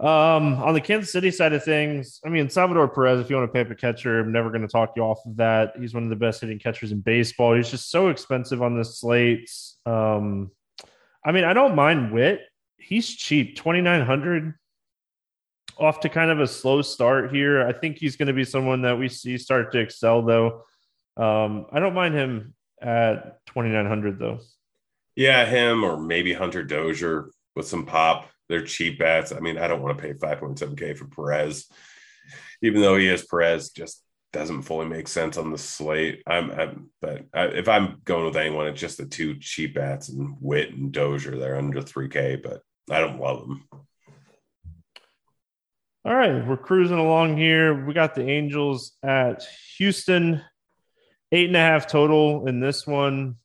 Um, 0.00 0.54
on 0.62 0.74
the 0.74 0.80
Kansas 0.80 1.10
City 1.10 1.32
side 1.32 1.52
of 1.52 1.64
things, 1.64 2.20
I 2.24 2.28
mean, 2.28 2.48
Salvador 2.48 2.86
Perez, 2.86 3.18
if 3.18 3.28
you 3.28 3.36
want 3.36 3.48
to 3.48 3.52
pay 3.52 3.62
up 3.62 3.70
a 3.70 3.74
catcher, 3.74 4.20
I'm 4.20 4.30
never 4.30 4.48
going 4.48 4.62
to 4.62 4.68
talk 4.68 4.92
you 4.94 5.02
off 5.02 5.18
of 5.26 5.36
that. 5.38 5.72
He's 5.76 5.92
one 5.92 6.04
of 6.04 6.08
the 6.08 6.16
best 6.16 6.40
hitting 6.40 6.60
catchers 6.60 6.92
in 6.92 7.00
baseball. 7.00 7.54
He's 7.54 7.70
just 7.70 7.90
so 7.90 8.08
expensive 8.08 8.62
on 8.62 8.78
the 8.78 8.84
slates. 8.84 9.76
Um, 9.86 10.52
I 11.24 11.32
mean, 11.32 11.42
I 11.42 11.52
don't 11.52 11.74
mind 11.74 12.12
Witt. 12.12 12.42
He's 12.76 13.08
cheap, 13.08 13.56
twenty 13.56 13.80
nine 13.80 14.06
hundred. 14.06 14.54
Off 15.78 16.00
to 16.00 16.08
kind 16.08 16.30
of 16.30 16.40
a 16.40 16.46
slow 16.46 16.80
start 16.82 17.34
here. 17.34 17.66
I 17.66 17.72
think 17.72 17.98
he's 17.98 18.16
going 18.16 18.28
to 18.28 18.32
be 18.32 18.44
someone 18.44 18.82
that 18.82 18.98
we 18.98 19.08
see 19.08 19.36
start 19.36 19.72
to 19.72 19.78
excel, 19.78 20.22
though. 20.22 20.64
Um, 21.16 21.66
I 21.72 21.80
don't 21.80 21.94
mind 21.94 22.14
him 22.14 22.54
at 22.80 23.44
twenty 23.46 23.70
nine 23.70 23.86
hundred, 23.86 24.20
though. 24.20 24.38
Yeah, 25.16 25.44
him 25.44 25.82
or 25.82 25.96
maybe 25.96 26.32
Hunter 26.32 26.62
Dozier 26.62 27.30
with 27.56 27.66
some 27.66 27.84
pop. 27.84 28.28
They're 28.48 28.64
cheap 28.64 28.98
bats. 28.98 29.32
I 29.32 29.40
mean, 29.40 29.58
I 29.58 29.68
don't 29.68 29.82
want 29.82 29.98
to 29.98 30.02
pay 30.02 30.14
5.7K 30.14 30.96
for 30.96 31.06
Perez, 31.06 31.66
even 32.62 32.80
though 32.80 32.96
he 32.96 33.08
is 33.08 33.24
Perez, 33.24 33.70
just 33.70 34.02
doesn't 34.32 34.62
fully 34.62 34.86
make 34.86 35.08
sense 35.08 35.36
on 35.36 35.50
the 35.50 35.58
slate. 35.58 36.22
I'm, 36.26 36.50
I'm 36.50 36.90
but 37.00 37.24
I, 37.32 37.44
if 37.46 37.68
I'm 37.68 38.00
going 38.04 38.24
with 38.24 38.36
anyone, 38.36 38.66
it's 38.66 38.80
just 38.80 38.98
the 38.98 39.06
two 39.06 39.38
cheap 39.38 39.74
bats 39.74 40.08
and 40.08 40.36
Witt 40.40 40.72
and 40.72 40.92
Dozier. 40.92 41.36
They're 41.36 41.56
under 41.56 41.80
3K, 41.80 42.42
but 42.42 42.62
I 42.90 43.00
don't 43.00 43.20
love 43.20 43.40
them. 43.40 43.64
All 46.04 46.14
right, 46.14 46.46
we're 46.46 46.56
cruising 46.56 46.98
along 46.98 47.36
here. 47.36 47.84
We 47.84 47.92
got 47.92 48.14
the 48.14 48.26
Angels 48.26 48.92
at 49.02 49.44
Houston, 49.76 50.42
eight 51.32 51.48
and 51.48 51.56
a 51.56 51.60
half 51.60 51.86
total 51.86 52.46
in 52.46 52.60
this 52.60 52.86
one 52.86 53.36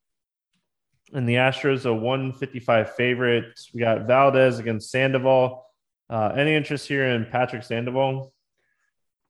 and 1.14 1.30
the 1.30 1.36
Astros 1.36 1.86
a 1.86 1.94
155 1.94 2.96
favorite. 2.96 3.60
We 3.74 3.80
got 3.80 4.08
Valdez 4.08 4.60
against 4.60 4.92
Sandoval. 4.92 5.66
Uh, 6.10 6.34
any 6.36 6.54
interest 6.54 6.88
here 6.88 7.08
in 7.08 7.26
Patrick 7.26 7.64
Sandoval? 7.64 8.34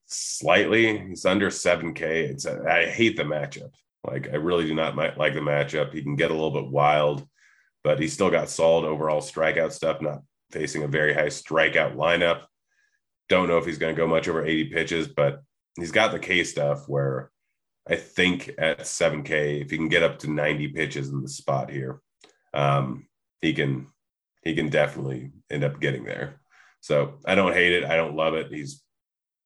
Slightly. 0.06 0.98
He's 0.98 1.24
under 1.24 1.50
7K. 1.50 2.00
It's 2.00 2.46
a, 2.46 2.62
I 2.68 2.86
hate 2.86 3.16
the 3.16 3.22
matchup. 3.22 3.72
Like 4.06 4.28
I 4.30 4.36
really 4.36 4.66
do 4.66 4.74
not 4.74 4.96
like 4.96 5.34
the 5.34 5.40
matchup. 5.40 5.92
He 5.92 6.02
can 6.02 6.16
get 6.16 6.30
a 6.30 6.34
little 6.34 6.50
bit 6.50 6.70
wild, 6.70 7.26
but 7.82 7.98
he's 7.98 8.12
still 8.12 8.30
got 8.30 8.50
solid 8.50 8.86
overall 8.86 9.20
strikeout 9.20 9.72
stuff. 9.72 10.02
Not 10.02 10.22
facing 10.50 10.82
a 10.82 10.88
very 10.88 11.14
high 11.14 11.26
strikeout 11.26 11.96
lineup. 11.96 12.42
Don't 13.30 13.48
know 13.48 13.56
if 13.56 13.64
he's 13.64 13.78
going 13.78 13.94
to 13.94 13.98
go 13.98 14.06
much 14.06 14.28
over 14.28 14.44
80 14.44 14.66
pitches, 14.66 15.08
but 15.08 15.42
he's 15.76 15.92
got 15.92 16.12
the 16.12 16.18
K 16.18 16.44
stuff 16.44 16.86
where 16.86 17.30
I 17.88 17.96
think 17.96 18.50
at 18.56 18.80
7K, 18.80 19.62
if 19.62 19.70
he 19.70 19.76
can 19.76 19.88
get 19.88 20.02
up 20.02 20.18
to 20.20 20.30
90 20.30 20.68
pitches 20.68 21.10
in 21.10 21.20
the 21.20 21.28
spot 21.28 21.70
here, 21.70 22.00
um, 22.54 23.06
he 23.40 23.52
can 23.52 23.88
he 24.42 24.54
can 24.54 24.68
definitely 24.68 25.32
end 25.50 25.64
up 25.64 25.80
getting 25.80 26.04
there. 26.04 26.40
So 26.80 27.18
I 27.24 27.34
don't 27.34 27.54
hate 27.54 27.72
it. 27.72 27.84
I 27.84 27.96
don't 27.96 28.16
love 28.16 28.34
it. 28.34 28.52
He's 28.52 28.82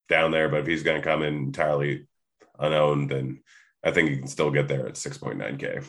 down 0.08 0.32
there, 0.32 0.48
but 0.48 0.60
if 0.60 0.66
he's 0.66 0.82
going 0.82 1.00
to 1.00 1.06
come 1.06 1.22
in 1.22 1.34
entirely 1.34 2.08
unowned, 2.58 3.10
then 3.10 3.42
I 3.84 3.92
think 3.92 4.10
he 4.10 4.16
can 4.16 4.26
still 4.26 4.50
get 4.50 4.66
there 4.66 4.88
at 4.88 4.94
6.9K. 4.94 5.86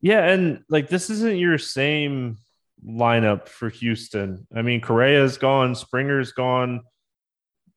Yeah, 0.00 0.24
and 0.24 0.64
like 0.68 0.88
this 0.88 1.10
isn't 1.10 1.38
your 1.38 1.58
same 1.58 2.38
lineup 2.84 3.48
for 3.48 3.68
Houston. 3.68 4.46
I 4.54 4.62
mean, 4.62 4.80
Correa's 4.80 5.38
gone, 5.38 5.74
Springer's 5.74 6.32
gone. 6.32 6.80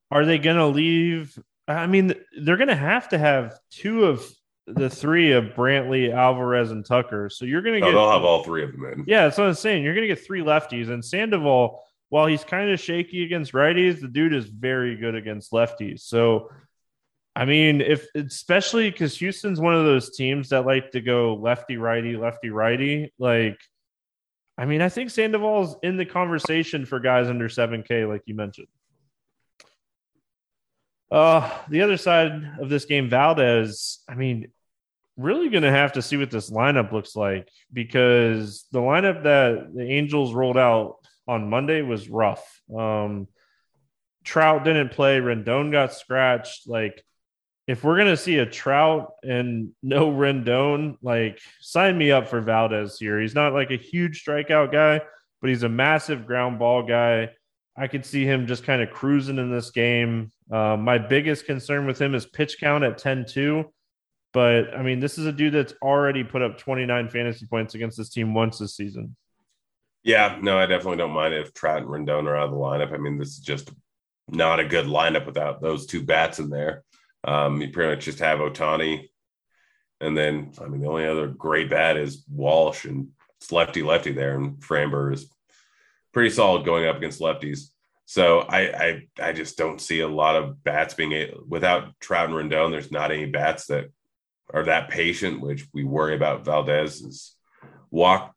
Are 0.10 0.26
they 0.26 0.40
going 0.40 0.58
to 0.58 0.68
leave 0.68 1.38
I 1.68 1.88
mean, 1.88 2.14
they're 2.42 2.58
going 2.58 2.68
to 2.68 2.76
have 2.76 3.10
to 3.10 3.18
have 3.18 3.58
two 3.72 4.06
of 4.06 4.26
the 4.68 4.90
three 4.90 5.32
of 5.34 5.46
Brantley, 5.56 6.14
Alvarez, 6.14 6.72
and 6.72 6.86
Tucker. 6.86 7.30
So 7.30 7.46
you're 7.46 7.62
going 7.62 7.76
to 7.76 7.82
get. 7.82 7.92
they'll 7.92 8.12
have 8.12 8.24
all 8.24 8.44
three 8.44 8.64
of 8.64 8.72
them 8.72 8.86
in. 8.86 9.04
Yeah, 9.08 9.24
that's 9.24 9.38
what 9.38 9.48
I'm 9.48 9.54
saying. 9.54 9.84
You're 9.84 9.94
going 9.94 10.08
to 10.08 10.14
get 10.14 10.26
three 10.26 10.42
lefties, 10.42 10.90
and 10.90 11.04
Sandoval, 11.04 11.82
while 12.10 12.28
he's 12.28 12.44
kind 12.44 12.70
of 12.70 12.80
shaky 12.80 13.24
against 13.24 13.54
righties, 13.54 14.02
the 14.02 14.08
dude 14.08 14.34
is 14.34 14.46
very 14.46 14.96
good 14.96 15.16
against 15.16 15.52
lefties. 15.52 16.02
So, 16.02 16.50
I 17.36 17.46
mean, 17.46 17.82
if 17.82 18.08
especially 18.16 18.92
because 18.92 19.18
Houston's 19.18 19.60
one 19.60 19.76
of 19.76 19.86
those 19.86 20.16
teams 20.16 20.50
that 20.50 20.66
like 20.66 20.92
to 20.92 21.02
go 21.02 21.36
lefty 21.36 21.78
righty, 21.78 22.16
lefty 22.18 22.50
righty, 22.50 23.14
like. 23.18 23.60
I 24.56 24.66
mean, 24.66 24.84
I 24.84 24.90
think 24.90 25.10
Sandoval's 25.10 25.78
in 25.82 25.98
the 25.98 26.06
conversation 26.06 26.86
for 26.86 27.00
guys 27.00 27.28
under 27.28 27.50
7K, 27.50 28.08
like 28.08 28.22
you 28.28 28.36
mentioned. 28.36 28.68
Uh, 31.14 31.48
the 31.70 31.84
other 31.84 31.96
side 31.96 32.58
of 32.60 32.70
this 32.70 32.86
game, 32.86 33.08
Valdez, 33.08 34.00
I 34.10 34.16
mean, 34.16 34.48
really 35.16 35.50
going 35.50 35.62
to 35.62 35.70
have 35.70 35.94
to 35.94 36.02
see 36.02 36.18
what 36.18 36.32
this 36.32 36.50
lineup 36.50 36.92
looks 36.92 37.16
like 37.16 37.50
because 37.72 38.66
the 38.72 38.80
lineup 38.80 39.22
that 39.22 39.76
the 39.76 39.84
Angels 39.84 40.34
rolled 40.34 40.58
out 40.58 40.96
on 41.28 41.52
Monday 41.52 41.84
was 41.84 42.10
rough. 42.10 42.62
Um, 42.76 43.28
Trout 44.24 44.64
didn't 44.64 44.90
play, 44.90 45.20
Rendon 45.20 45.72
got 45.72 45.94
scratched. 45.94 46.68
Like, 46.68 47.04
if 47.68 47.84
we're 47.84 47.98
gonna 47.98 48.18
see 48.18 48.40
a 48.40 48.46
Trout 48.48 49.12
and 49.22 49.70
no 49.84 50.12
Rendon, 50.12 50.98
like 51.04 51.40
sign 51.62 51.96
me 51.96 52.12
up 52.12 52.28
for 52.28 52.42
Valdez 52.42 52.98
here. 52.98 53.22
He's 53.22 53.36
not 53.36 53.54
like 53.54 53.70
a 53.70 53.78
huge 53.78 54.26
strikeout 54.26 54.72
guy, 54.72 55.00
but 55.42 55.50
he's 55.50 55.64
a 55.64 55.70
massive 55.70 56.26
ground 56.26 56.58
ball 56.58 56.84
guy. 56.84 57.30
I 57.76 57.88
could 57.88 58.06
see 58.06 58.26
him 58.26 58.46
just 58.46 58.64
kind 58.64 58.82
of 58.82 58.92
cruising 58.92 59.40
in 59.40 59.52
this 59.52 59.72
game. 59.72 60.32
Uh, 60.52 60.78
my 60.78 60.98
biggest 60.98 61.46
concern 61.46 61.88
with 61.88 62.00
him 62.00 62.14
is 62.14 62.26
pitch 62.26 62.60
count 62.60 62.84
at 62.84 62.98
10 62.98 63.26
2. 63.28 63.66
But 64.32 64.76
I 64.76 64.82
mean, 64.82 65.00
this 65.00 65.18
is 65.18 65.26
a 65.26 65.32
dude 65.32 65.54
that's 65.54 65.74
already 65.82 66.24
put 66.24 66.42
up 66.42 66.58
29 66.58 67.10
fantasy 67.10 67.46
points 67.46 67.76
against 67.76 67.98
this 67.98 68.10
team 68.10 68.34
once 68.34 68.58
this 68.58 68.76
season. 68.76 69.16
Yeah, 70.04 70.38
no, 70.42 70.58
I 70.58 70.66
definitely 70.66 70.98
don't 70.98 71.12
mind 71.12 71.34
if 71.34 71.54
Trout 71.54 71.84
and 71.84 71.88
Rendon 71.88 72.26
are 72.26 72.36
out 72.36 72.46
of 72.46 72.52
the 72.52 72.58
lineup. 72.58 72.94
I 72.94 72.98
mean, 72.98 73.18
this 73.18 73.30
is 73.30 73.40
just 73.40 73.72
not 74.28 74.60
a 74.60 74.66
good 74.66 74.86
lineup 74.86 75.26
without 75.26 75.62
those 75.62 75.86
two 75.86 76.04
bats 76.04 76.40
in 76.40 76.50
there. 76.50 76.84
Um, 77.24 77.62
you 77.62 77.70
pretty 77.70 77.96
much 77.96 78.06
just 78.06 78.20
have 78.20 78.40
Ohtani. 78.40 79.10
And 80.02 80.18
then, 80.18 80.52
I 80.62 80.68
mean, 80.68 80.82
the 80.82 80.90
only 80.90 81.08
other 81.08 81.28
great 81.28 81.70
bat 81.70 81.96
is 81.96 82.26
Walsh 82.30 82.84
and 82.86 83.10
it's 83.40 83.52
lefty 83.52 83.82
lefty 83.82 84.12
there. 84.12 84.36
And 84.36 84.58
Framber 84.58 85.14
is 85.14 85.30
pretty 86.14 86.30
solid 86.30 86.66
going 86.66 86.86
up 86.86 86.98
against 86.98 87.20
lefties. 87.20 87.70
So 88.06 88.40
I, 88.40 88.60
I 88.60 89.08
I 89.22 89.34
just 89.34 89.58
don't 89.58 89.82
see 89.82 90.02
a 90.02 90.08
lot 90.08 90.36
of 90.36 90.64
bats 90.64 90.94
being 90.94 91.30
without 91.48 92.00
Trout 92.00 92.30
and 92.30 92.36
Rendon. 92.36 92.72
There's 92.72 92.92
not 92.92 93.12
any 93.12 93.26
bats 93.26 93.68
that 93.68 93.86
are 94.54 94.66
that 94.66 94.90
patient, 94.90 95.42
which 95.42 95.66
we 95.74 95.84
worry 95.84 96.16
about 96.16 96.46
Valdez's 96.46 97.36
walk 97.92 98.36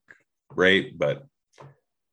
rate. 0.54 0.96
But 0.96 1.26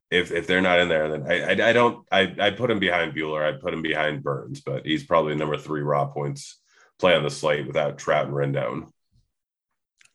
if 0.10 0.32
if 0.32 0.48
they're 0.48 0.62
not 0.62 0.80
in 0.80 0.90
there, 0.90 1.10
then 1.10 1.32
I 1.32 1.42
I, 1.42 1.70
I 1.70 1.74
don't 1.74 2.06
I 2.12 2.36
I 2.40 2.50
put 2.52 2.72
him 2.72 2.80
behind 2.80 3.14
Buehler. 3.14 3.48
I 3.48 3.60
put 3.60 3.74
him 3.74 3.82
behind 3.82 4.24
Burnes, 4.24 4.62
but 4.62 4.86
he's 4.86 5.04
probably 5.04 5.36
number 5.36 5.58
three 5.58 5.82
raw 5.82 6.06
points 6.06 6.60
play 7.00 7.16
on 7.16 7.24
the 7.24 7.30
slate 7.30 7.68
without 7.68 7.98
Trout 7.98 8.26
and 8.28 8.36
Rendon. 8.36 8.90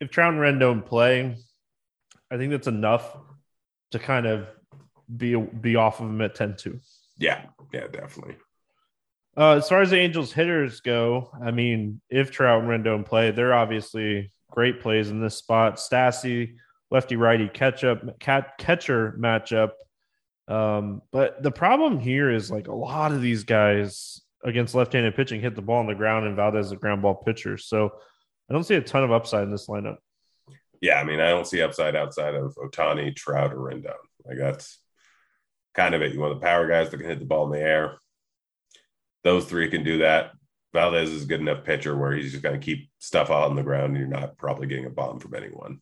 If 0.00 0.10
Trout 0.10 0.34
and 0.34 0.42
Rendon 0.42 0.84
play, 0.84 1.36
I 2.30 2.36
think 2.36 2.50
that's 2.50 2.66
enough 2.66 3.16
to 3.92 3.98
kind 3.98 4.26
of 4.26 4.46
be 5.14 5.36
be 5.36 5.76
off 5.76 6.00
of 6.00 6.06
him 6.06 6.20
at 6.20 6.36
10-2. 6.36 6.80
Yeah, 7.18 7.46
yeah, 7.72 7.86
definitely. 7.88 8.36
Uh, 9.36 9.52
as 9.52 9.68
far 9.68 9.82
as 9.82 9.90
the 9.90 9.98
Angels 9.98 10.32
hitters 10.32 10.80
go, 10.80 11.30
I 11.42 11.52
mean, 11.52 12.00
if 12.10 12.30
Trout 12.30 12.62
and 12.62 12.68
Rendon 12.68 13.06
play, 13.06 13.30
they're 13.30 13.54
obviously 13.54 14.32
great 14.50 14.80
plays 14.80 15.10
in 15.10 15.20
this 15.20 15.36
spot. 15.36 15.76
Stassi, 15.76 16.56
lefty 16.90 17.16
righty 17.16 17.48
catch 17.48 17.84
up 17.84 18.18
cat 18.18 18.58
catcher 18.58 19.16
matchup. 19.18 19.70
Um, 20.48 21.02
but 21.12 21.42
the 21.42 21.50
problem 21.50 22.00
here 22.00 22.30
is 22.30 22.50
like 22.50 22.68
a 22.68 22.74
lot 22.74 23.12
of 23.12 23.20
these 23.20 23.44
guys 23.44 24.20
against 24.44 24.74
left-handed 24.74 25.14
pitching 25.14 25.40
hit 25.40 25.54
the 25.54 25.62
ball 25.62 25.78
on 25.78 25.86
the 25.86 25.94
ground, 25.94 26.26
and 26.26 26.36
Valdez 26.36 26.66
is 26.66 26.72
a 26.72 26.76
ground 26.76 27.02
ball 27.02 27.14
pitcher. 27.14 27.58
So 27.58 27.92
I 28.48 28.52
don't 28.52 28.64
see 28.64 28.76
a 28.76 28.80
ton 28.80 29.04
of 29.04 29.12
upside 29.12 29.44
in 29.44 29.50
this 29.50 29.68
lineup. 29.68 29.98
Yeah, 30.80 31.00
I 31.00 31.04
mean, 31.04 31.20
I 31.20 31.28
don't 31.28 31.46
see 31.46 31.60
upside 31.60 31.96
outside 31.96 32.34
of 32.34 32.54
Ohtani, 32.56 33.14
Trout, 33.14 33.52
or 33.52 33.58
Rendon. 33.58 33.94
Like 34.24 34.38
that's 34.38 34.78
kind 35.74 35.94
of 35.94 36.02
it. 36.02 36.12
You 36.12 36.20
want 36.20 36.34
the 36.34 36.46
power 36.46 36.66
guys 36.66 36.90
that 36.90 36.96
can 36.96 37.06
hit 37.06 37.18
the 37.18 37.24
ball 37.24 37.46
in 37.46 37.52
the 37.52 37.64
air. 37.64 37.98
Those 39.24 39.44
three 39.44 39.68
can 39.70 39.84
do 39.84 39.98
that. 39.98 40.32
Valdez 40.72 41.10
is 41.10 41.24
a 41.24 41.26
good 41.26 41.40
enough 41.40 41.64
pitcher 41.64 41.96
where 41.96 42.12
he's 42.12 42.32
just 42.32 42.42
going 42.42 42.58
to 42.58 42.64
keep 42.64 42.90
stuff 42.98 43.30
out 43.30 43.48
on 43.50 43.56
the 43.56 43.62
ground. 43.62 43.96
And 43.96 43.98
you're 43.98 44.06
not 44.06 44.36
probably 44.36 44.66
getting 44.66 44.86
a 44.86 44.90
bomb 44.90 45.18
from 45.18 45.34
anyone. 45.34 45.80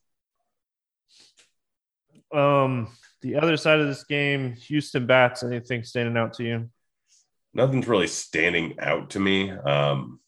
Um, 2.32 2.88
the 3.22 3.36
other 3.36 3.56
side 3.56 3.80
of 3.80 3.88
this 3.88 4.04
game, 4.04 4.54
Houston 4.54 5.06
bats. 5.06 5.42
Anything 5.42 5.82
standing 5.82 6.16
out 6.16 6.34
to 6.34 6.44
you? 6.44 6.70
Nothing's 7.54 7.88
really 7.88 8.06
standing 8.06 8.78
out 8.78 9.10
to 9.10 9.20
me. 9.20 9.50
Um, 9.50 10.20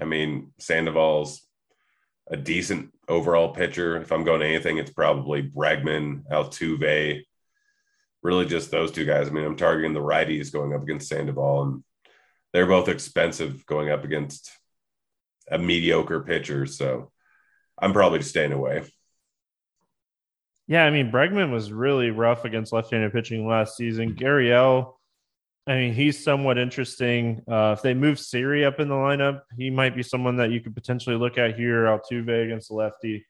I 0.00 0.04
mean, 0.04 0.52
Sandoval's 0.58 1.46
a 2.28 2.36
decent 2.36 2.92
overall 3.08 3.50
pitcher. 3.50 3.96
If 3.98 4.10
I'm 4.12 4.24
going 4.24 4.40
to 4.40 4.46
anything, 4.46 4.78
it's 4.78 4.90
probably 4.90 5.42
Bregman, 5.42 6.22
Altuve, 6.30 7.22
really 8.22 8.46
just 8.46 8.70
those 8.70 8.90
two 8.90 9.04
guys. 9.04 9.28
I 9.28 9.30
mean, 9.30 9.44
I'm 9.44 9.56
targeting 9.56 9.94
the 9.94 10.00
righties 10.00 10.52
going 10.52 10.74
up 10.74 10.82
against 10.82 11.08
Sandoval, 11.08 11.62
and 11.62 11.84
they're 12.52 12.66
both 12.66 12.88
expensive 12.88 13.64
going 13.66 13.90
up 13.90 14.04
against 14.04 14.50
a 15.50 15.58
mediocre 15.58 16.20
pitcher. 16.20 16.66
So 16.66 17.12
I'm 17.78 17.92
probably 17.92 18.22
staying 18.22 18.52
away. 18.52 18.84
Yeah, 20.68 20.84
I 20.84 20.90
mean, 20.90 21.12
Bregman 21.12 21.52
was 21.52 21.70
really 21.70 22.10
rough 22.10 22.44
against 22.44 22.72
left-handed 22.72 23.12
pitching 23.12 23.46
last 23.46 23.76
season. 23.76 24.16
Gurriel, 24.16 24.94
I 25.68 25.74
mean, 25.74 25.94
he's 25.94 26.24
somewhat 26.24 26.58
interesting. 26.58 27.42
Uh, 27.48 27.74
if 27.76 27.82
they 27.82 27.94
move 27.94 28.18
Siri 28.18 28.64
up 28.64 28.80
in 28.80 28.88
the 28.88 28.94
lineup, 28.94 29.42
he 29.56 29.70
might 29.70 29.94
be 29.94 30.02
someone 30.02 30.36
that 30.36 30.50
you 30.50 30.60
could 30.60 30.74
potentially 30.74 31.16
look 31.16 31.38
at 31.38 31.56
here. 31.56 31.84
Altuve 31.84 32.44
against 32.44 32.68
the 32.68 32.74
lefty, 32.74 33.26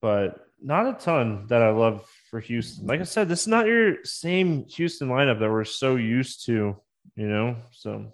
but 0.00 0.36
not 0.62 0.86
a 0.86 0.94
ton 0.94 1.46
that 1.48 1.60
I 1.60 1.70
love 1.70 2.08
for 2.34 2.40
Houston. 2.40 2.88
Like 2.88 3.00
I 3.00 3.04
said, 3.04 3.28
this 3.28 3.42
is 3.42 3.46
not 3.46 3.68
your 3.68 4.02
same 4.02 4.66
Houston 4.70 5.08
lineup 5.08 5.38
that 5.38 5.48
we're 5.48 5.62
so 5.62 5.94
used 5.94 6.46
to, 6.46 6.76
you 7.14 7.28
know. 7.28 7.54
So 7.70 8.12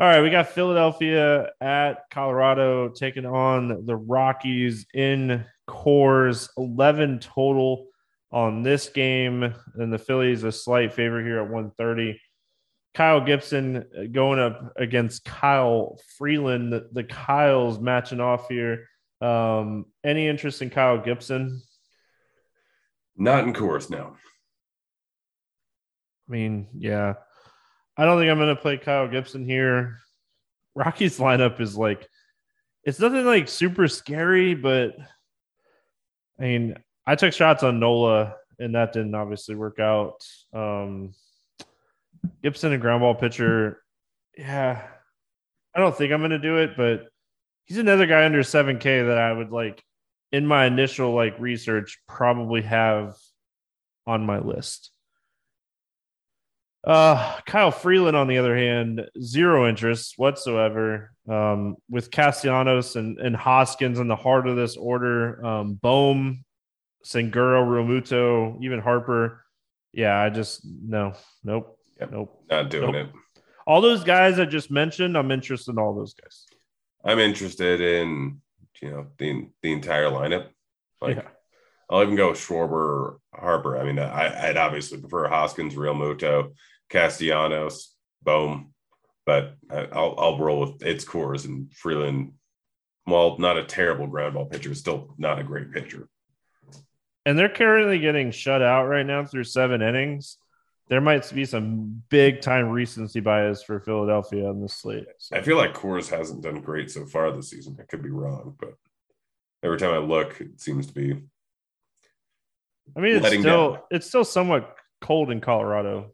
all 0.00 0.06
right, 0.06 0.22
we 0.22 0.28
got 0.28 0.48
Philadelphia 0.48 1.50
at 1.60 2.10
Colorado 2.10 2.88
taking 2.88 3.26
on 3.26 3.86
the 3.86 3.94
Rockies 3.94 4.86
in 4.92 5.44
Coors. 5.68 6.48
11 6.58 7.20
total 7.20 7.86
on 8.32 8.64
this 8.64 8.88
game. 8.88 9.54
And 9.76 9.92
the 9.92 9.98
Phillies 9.98 10.42
a 10.42 10.50
slight 10.50 10.92
favorite 10.92 11.26
here 11.26 11.38
at 11.38 11.48
130. 11.48 12.20
Kyle 12.94 13.20
Gibson 13.20 13.84
going 14.10 14.40
up 14.40 14.72
against 14.76 15.24
Kyle 15.24 15.96
Freeland. 16.18 16.72
The, 16.72 16.88
the 16.90 17.04
Kyles 17.04 17.78
matching 17.78 18.18
off 18.18 18.48
here. 18.48 18.88
Um, 19.20 19.86
any 20.02 20.26
interest 20.26 20.60
in 20.60 20.70
Kyle 20.70 20.98
Gibson? 20.98 21.62
Not 23.20 23.44
in 23.44 23.52
Coors, 23.52 23.90
now. 23.90 24.16
I 26.26 26.32
mean, 26.32 26.68
yeah. 26.74 27.14
I 27.98 28.06
don't 28.06 28.18
think 28.18 28.30
I'm 28.30 28.38
going 28.38 28.56
to 28.56 28.60
play 28.60 28.78
Kyle 28.78 29.06
Gibson 29.06 29.44
here. 29.44 29.98
Rockies 30.74 31.18
lineup 31.18 31.60
is 31.60 31.76
like, 31.76 32.08
it's 32.82 32.98
nothing 32.98 33.26
like 33.26 33.46
super 33.46 33.88
scary, 33.88 34.54
but 34.54 34.94
I 36.38 36.42
mean, 36.42 36.76
I 37.06 37.14
took 37.14 37.34
shots 37.34 37.62
on 37.62 37.78
Nola 37.78 38.36
and 38.58 38.74
that 38.74 38.94
didn't 38.94 39.14
obviously 39.14 39.54
work 39.54 39.78
out. 39.78 40.24
Um, 40.54 41.12
Gibson, 42.42 42.72
a 42.72 42.78
ground 42.78 43.02
ball 43.02 43.14
pitcher. 43.14 43.82
Yeah, 44.34 44.80
I 45.74 45.78
don't 45.78 45.94
think 45.94 46.10
I'm 46.10 46.20
going 46.20 46.30
to 46.30 46.38
do 46.38 46.56
it, 46.56 46.70
but 46.74 47.08
he's 47.64 47.76
another 47.76 48.06
guy 48.06 48.24
under 48.24 48.40
7K 48.40 49.08
that 49.08 49.18
I 49.18 49.30
would 49.30 49.50
like 49.50 49.84
in 50.32 50.46
my 50.46 50.66
initial 50.66 51.14
like 51.14 51.38
research 51.38 51.98
probably 52.06 52.62
have 52.62 53.14
on 54.06 54.24
my 54.24 54.38
list. 54.38 54.90
Uh, 56.82 57.38
Kyle 57.44 57.70
Freeland, 57.70 58.16
on 58.16 58.26
the 58.26 58.38
other 58.38 58.56
hand, 58.56 59.02
zero 59.20 59.68
interest 59.68 60.14
whatsoever. 60.16 61.12
Um, 61.28 61.76
with 61.88 62.10
Castellanos 62.10 62.96
and, 62.96 63.18
and 63.18 63.36
Hoskins 63.36 63.98
in 63.98 64.08
the 64.08 64.16
heart 64.16 64.48
of 64.48 64.56
this 64.56 64.76
order, 64.76 65.44
um, 65.44 65.74
Bohm, 65.74 66.44
Segura, 67.04 67.62
Realmuto, 67.62 68.62
even 68.62 68.80
Harper. 68.80 69.44
Yeah, 69.92 70.18
I 70.18 70.30
just 70.30 70.64
no, 70.64 71.14
nope, 71.44 71.78
yep. 71.98 72.10
nope, 72.10 72.42
not 72.50 72.70
doing 72.70 72.92
nope. 72.92 73.06
it. 73.06 73.42
All 73.66 73.80
those 73.80 74.02
guys 74.02 74.40
I 74.40 74.44
just 74.44 74.70
mentioned, 74.70 75.16
I'm 75.16 75.30
interested 75.30 75.72
in 75.72 75.78
all 75.78 75.94
those 75.94 76.14
guys. 76.14 76.46
I'm 77.04 77.18
interested 77.18 77.80
in 77.80 78.40
you 78.80 78.90
know 78.90 79.06
the 79.18 79.48
the 79.62 79.72
entire 79.72 80.06
lineup. 80.06 80.48
Like 81.00 81.16
yeah. 81.16 81.28
I'll 81.90 82.02
even 82.02 82.16
go 82.16 82.32
Schwarber, 82.32 83.16
Harper. 83.34 83.76
I 83.76 83.84
mean, 83.84 83.98
I, 83.98 84.48
would 84.48 84.56
obviously 84.56 84.98
prefer 84.98 85.28
Hoskins, 85.28 85.76
Real 85.76 85.94
Realmuto, 85.94 86.54
Castellanos, 86.88 87.94
Bohm, 88.22 88.72
but 89.26 89.56
I'll, 89.70 90.14
I'll 90.16 90.38
roll 90.38 90.60
with 90.60 90.82
its 90.82 91.04
Coors 91.04 91.46
and 91.46 91.72
Freeland. 91.74 92.34
While 93.04 93.38
not 93.38 93.58
a 93.58 93.64
terrible 93.64 94.06
ground 94.06 94.34
ball 94.34 94.46
pitcher, 94.46 94.72
still 94.74 95.14
not 95.18 95.40
a 95.40 95.42
great 95.42 95.72
pitcher. 95.72 96.08
And 97.26 97.36
they're 97.36 97.48
currently 97.48 97.98
getting 97.98 98.30
shut 98.30 98.62
out 98.62 98.86
right 98.86 99.04
now 99.04 99.24
through 99.24 99.44
seven 99.44 99.82
innings. 99.82 100.36
There 100.90 101.00
might 101.00 101.32
be 101.32 101.44
some 101.44 102.02
big 102.08 102.40
time 102.40 102.68
recency 102.68 103.20
bias 103.20 103.62
for 103.62 103.80
Philadelphia 103.80 104.48
on 104.48 104.60
this 104.60 104.74
slate. 104.74 105.06
So. 105.18 105.36
I 105.36 105.42
feel 105.42 105.56
like 105.56 105.72
Coors 105.72 106.10
hasn't 106.10 106.42
done 106.42 106.60
great 106.60 106.90
so 106.90 107.06
far 107.06 107.30
this 107.30 107.48
season. 107.48 107.76
I 107.80 107.84
could 107.84 108.02
be 108.02 108.10
wrong, 108.10 108.56
but 108.58 108.74
every 109.62 109.78
time 109.78 109.94
I 109.94 109.98
look, 109.98 110.40
it 110.40 110.60
seems 110.60 110.88
to 110.88 110.92
be 110.92 111.14
I 112.96 113.00
mean, 113.00 113.16
it's 113.16 113.28
still 113.28 113.72
down. 113.72 113.82
it's 113.90 114.06
still 114.06 114.24
somewhat 114.24 114.74
cold 115.00 115.30
in 115.30 115.40
Colorado, 115.40 116.12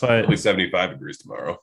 but 0.00 0.24
only 0.24 0.36
75 0.36 0.90
degrees 0.90 1.18
tomorrow. 1.18 1.58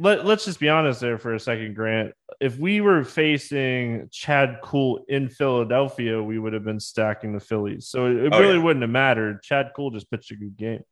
Let, 0.00 0.24
let's 0.24 0.44
just 0.44 0.60
be 0.60 0.68
honest 0.68 1.00
there 1.00 1.18
for 1.18 1.34
a 1.34 1.40
second, 1.40 1.74
Grant. 1.74 2.14
If 2.40 2.56
we 2.56 2.80
were 2.80 3.02
facing 3.04 4.08
Chad 4.12 4.60
Kuhl 4.62 5.04
in 5.08 5.28
Philadelphia, 5.28 6.22
we 6.22 6.38
would 6.38 6.52
have 6.52 6.64
been 6.64 6.78
stacking 6.78 7.32
the 7.32 7.40
Phillies. 7.40 7.88
So 7.88 8.06
it, 8.06 8.16
it 8.16 8.32
oh, 8.32 8.40
really 8.40 8.54
yeah. 8.54 8.62
wouldn't 8.62 8.82
have 8.82 8.90
mattered. 8.90 9.42
Chad 9.42 9.72
Kuhl 9.74 9.90
just 9.90 10.08
pitched 10.10 10.30
a 10.30 10.36
good 10.36 10.56
game. 10.56 10.82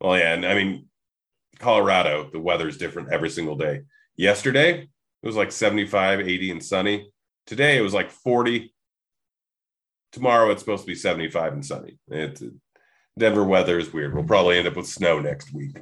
Well, 0.00 0.18
yeah. 0.18 0.34
And 0.34 0.44
I 0.44 0.54
mean, 0.54 0.86
Colorado, 1.58 2.28
the 2.30 2.40
weather's 2.40 2.78
different 2.78 3.12
every 3.12 3.30
single 3.30 3.56
day. 3.56 3.82
Yesterday, 4.16 4.82
it 5.22 5.26
was 5.26 5.36
like 5.36 5.52
75, 5.52 6.20
80, 6.20 6.50
and 6.50 6.64
sunny. 6.64 7.10
Today, 7.46 7.78
it 7.78 7.82
was 7.82 7.94
like 7.94 8.10
40, 8.10 8.72
tomorrow 10.12 10.50
it's 10.50 10.62
supposed 10.62 10.82
to 10.82 10.86
be 10.86 10.94
75 10.94 11.52
and 11.52 11.64
sunny. 11.64 11.98
Denver 13.18 13.44
weather 13.44 13.78
is 13.78 13.92
weird. 13.92 14.14
We'll 14.14 14.24
probably 14.24 14.58
end 14.58 14.68
up 14.68 14.76
with 14.76 14.86
snow 14.86 15.20
next 15.20 15.52
week. 15.52 15.76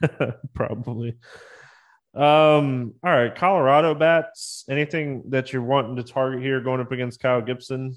probably. 0.54 1.16
Um, 2.14 2.94
all 3.02 3.10
right, 3.10 3.34
Colorado 3.34 3.94
bats. 3.94 4.64
Anything 4.68 5.24
that 5.30 5.52
you're 5.52 5.62
wanting 5.62 5.96
to 5.96 6.04
target 6.04 6.42
here 6.42 6.60
going 6.60 6.80
up 6.80 6.92
against 6.92 7.20
Kyle 7.20 7.42
Gibson? 7.42 7.96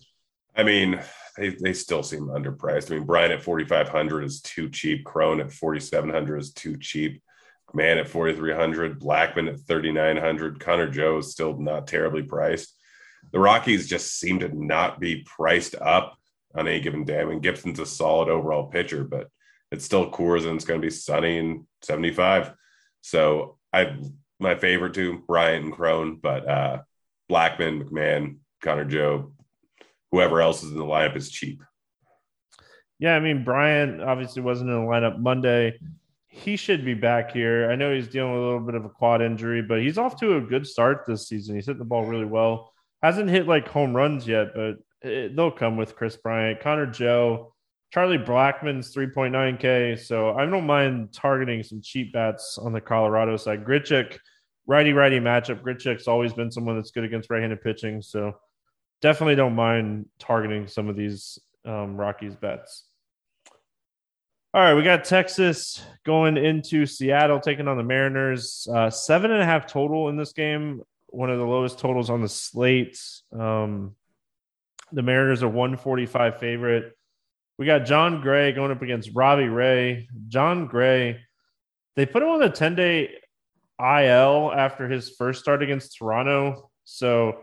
I 0.57 0.63
mean, 0.63 0.99
they, 1.37 1.49
they 1.49 1.73
still 1.73 2.03
seem 2.03 2.27
underpriced. 2.27 2.91
I 2.91 2.95
mean, 2.95 3.05
Bryant 3.05 3.33
at 3.33 3.43
4,500 3.43 4.23
is 4.23 4.41
too 4.41 4.69
cheap. 4.69 5.05
Cron 5.05 5.39
at 5.39 5.53
4,700 5.53 6.37
is 6.37 6.51
too 6.51 6.77
cheap. 6.77 7.21
Man 7.73 7.99
at 7.99 8.07
4,300. 8.07 8.99
Blackmon 8.99 9.49
at 9.49 9.59
3,900. 9.59 10.59
Connor 10.59 10.89
Joe 10.89 11.19
is 11.19 11.31
still 11.31 11.57
not 11.57 11.87
terribly 11.87 12.23
priced 12.23 12.73
the 13.31 13.39
Rockies 13.39 13.87
just 13.87 14.19
seem 14.19 14.39
to 14.39 14.49
not 14.49 14.99
be 14.99 15.23
priced 15.25 15.75
up 15.75 16.17
on 16.55 16.67
any 16.67 16.79
given 16.79 17.03
day. 17.03 17.19
I 17.19 17.25
mean, 17.25 17.41
Gibson's 17.41 17.79
a 17.79 17.85
solid 17.85 18.29
overall 18.29 18.67
pitcher, 18.67 19.03
but 19.03 19.29
it's 19.71 19.85
still 19.85 20.11
Coors 20.11 20.45
and 20.45 20.55
it's 20.55 20.65
going 20.65 20.79
to 20.81 20.85
be 20.85 20.91
sunny 20.91 21.37
and 21.37 21.65
75. 21.81 22.53
So 23.01 23.57
I 23.73 23.97
my 24.39 24.55
favorite 24.55 24.93
two, 24.93 25.23
Bryant 25.27 25.65
and 25.65 25.73
Cron, 25.73 26.17
but 26.21 26.47
uh, 26.47 26.81
Blackmon, 27.29 27.83
McMahon, 27.83 28.37
Connor 28.61 28.85
Joe, 28.85 29.33
whoever 30.11 30.41
else 30.41 30.63
is 30.63 30.71
in 30.71 30.77
the 30.77 30.85
lineup 30.85 31.15
is 31.15 31.29
cheap. 31.29 31.63
Yeah, 32.99 33.15
I 33.15 33.19
mean 33.19 33.43
Bryant 33.43 34.01
obviously 34.01 34.41
wasn't 34.41 34.69
in 34.69 34.75
the 34.75 34.81
lineup 34.81 35.19
Monday. 35.19 35.79
He 36.27 36.55
should 36.55 36.85
be 36.85 36.93
back 36.93 37.31
here. 37.31 37.69
I 37.69 37.75
know 37.75 37.93
he's 37.93 38.07
dealing 38.07 38.33
with 38.33 38.41
a 38.41 38.45
little 38.45 38.59
bit 38.59 38.75
of 38.75 38.85
a 38.85 38.89
quad 38.89 39.21
injury, 39.21 39.61
but 39.61 39.81
he's 39.81 39.97
off 39.97 40.19
to 40.19 40.37
a 40.37 40.41
good 40.41 40.67
start 40.67 41.03
this 41.07 41.27
season. 41.27 41.55
He's 41.55 41.65
hitting 41.65 41.79
the 41.79 41.85
ball 41.85 42.05
really 42.05 42.25
well 42.25 42.73
hasn't 43.01 43.29
hit 43.29 43.47
like 43.47 43.67
home 43.67 43.95
runs 43.95 44.27
yet, 44.27 44.53
but 44.55 44.77
it, 45.01 45.35
they'll 45.35 45.51
come 45.51 45.77
with 45.77 45.95
Kris 45.95 46.17
Bryant, 46.17 46.59
Connor 46.59 46.87
Joe, 46.87 47.53
Charlie 47.91 48.17
Blackmon's 48.17 48.93
3.9K. 48.93 49.99
So 49.99 50.35
I 50.35 50.45
don't 50.45 50.65
mind 50.65 51.13
targeting 51.13 51.63
some 51.63 51.81
cheap 51.81 52.13
bats 52.13 52.57
on 52.57 52.73
the 52.73 52.81
Colorado 52.81 53.37
side. 53.37 53.63
Grichuk, 53.63 54.17
righty 54.65 54.93
righty 54.93 55.19
matchup. 55.19 55.61
Grichuk's 55.61 56.07
always 56.07 56.33
been 56.33 56.51
someone 56.51 56.75
that's 56.75 56.91
good 56.91 57.03
against 57.03 57.29
right 57.29 57.41
handed 57.41 57.61
pitching. 57.61 58.01
So 58.01 58.33
definitely 59.01 59.35
don't 59.35 59.55
mind 59.55 60.07
targeting 60.19 60.67
some 60.67 60.89
of 60.89 60.95
these 60.95 61.39
um, 61.65 61.97
Rockies 61.97 62.35
bets. 62.35 62.83
All 64.53 64.61
right, 64.61 64.73
we 64.73 64.83
got 64.83 65.03
Texas 65.03 65.81
going 66.05 66.37
into 66.37 66.85
Seattle, 66.85 67.39
taking 67.39 67.67
on 67.67 67.77
the 67.77 67.83
Mariners. 67.83 68.67
Uh, 68.73 68.89
seven 68.89 69.31
and 69.31 69.41
a 69.41 69.45
half 69.45 69.67
total 69.67 70.09
in 70.09 70.17
this 70.17 70.33
game 70.33 70.81
one 71.07 71.29
of 71.29 71.39
the 71.39 71.45
lowest 71.45 71.79
totals 71.79 72.09
on 72.09 72.21
the 72.21 72.29
slate. 72.29 72.99
Um, 73.31 73.95
the 74.91 75.01
Mariners 75.01 75.43
are 75.43 75.47
145 75.47 76.39
favorite. 76.39 76.97
We 77.57 77.65
got 77.65 77.85
Jon 77.85 78.21
Gray 78.21 78.51
going 78.51 78.71
up 78.71 78.81
against 78.81 79.11
Robbie 79.13 79.47
Ray. 79.47 80.07
Jon 80.27 80.67
Gray, 80.67 81.19
they 81.95 82.05
put 82.05 82.21
him 82.21 82.29
on 82.29 82.43
a 82.43 82.49
10 82.49 82.75
day 82.75 83.15
IL 83.79 84.51
after 84.55 84.87
his 84.87 85.09
first 85.09 85.41
start 85.41 85.63
against 85.63 85.97
Toronto. 85.97 86.69
So 86.83 87.39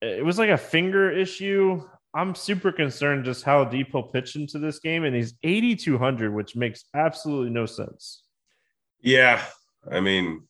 it 0.00 0.24
was 0.24 0.38
like 0.38 0.50
a 0.50 0.58
finger 0.58 1.10
issue. 1.10 1.82
I'm 2.14 2.34
super 2.34 2.72
concerned 2.72 3.24
just 3.24 3.44
how 3.44 3.64
deep 3.64 3.88
he'll 3.92 4.02
pitch 4.02 4.36
into 4.36 4.58
this 4.58 4.78
game. 4.78 5.04
And 5.04 5.14
he's 5.14 5.34
8,200, 5.42 6.32
which 6.32 6.56
makes 6.56 6.84
absolutely 6.94 7.50
no 7.50 7.66
sense. 7.66 8.22
Yeah. 9.00 9.42
I 9.90 10.00
mean, 10.00 10.42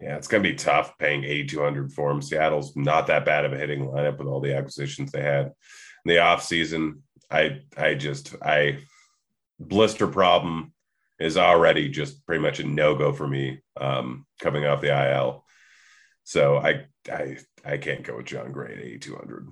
yeah, 0.00 0.16
it's 0.16 0.28
going 0.28 0.42
to 0.42 0.48
be 0.48 0.56
tough 0.56 0.96
paying 0.98 1.24
8,200 1.24 1.92
for 1.92 2.10
him. 2.10 2.22
Seattle's 2.22 2.74
not 2.76 3.06
that 3.08 3.24
bad 3.24 3.44
of 3.44 3.52
a 3.52 3.58
hitting 3.58 3.86
lineup 3.86 4.18
with 4.18 4.26
all 4.26 4.40
the 4.40 4.56
acquisitions 4.56 5.12
they 5.12 5.22
had 5.22 5.46
in 5.46 5.52
the 6.06 6.16
offseason. 6.16 7.00
I, 7.30 7.60
I 7.76 7.94
just, 7.94 8.34
I, 8.42 8.78
blister 9.60 10.08
problem 10.08 10.72
is 11.20 11.36
already 11.36 11.88
just 11.88 12.26
pretty 12.26 12.42
much 12.42 12.58
a 12.58 12.64
no 12.64 12.96
go 12.96 13.12
for 13.12 13.26
me 13.26 13.60
um, 13.80 14.26
coming 14.40 14.64
off 14.64 14.80
the 14.80 14.88
IL. 14.88 15.44
So 16.24 16.58
I, 16.58 16.86
I, 17.10 17.38
I 17.64 17.76
can't 17.78 18.04
go 18.04 18.16
with 18.16 18.26
Jon 18.26 18.52
Gray 18.52 18.72
at 18.74 18.84
8,200. 18.84 19.48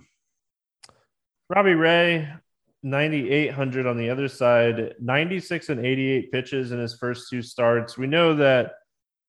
Robbie 1.48 1.74
Ray, 1.74 2.28
9,800 2.82 3.86
on 3.86 3.98
the 3.98 4.10
other 4.10 4.28
side, 4.28 4.94
96 5.00 5.68
and 5.68 5.84
88 5.84 6.32
pitches 6.32 6.72
in 6.72 6.78
his 6.78 6.94
first 6.94 7.28
two 7.28 7.42
starts. 7.42 7.98
We 7.98 8.06
know 8.06 8.34
that 8.36 8.72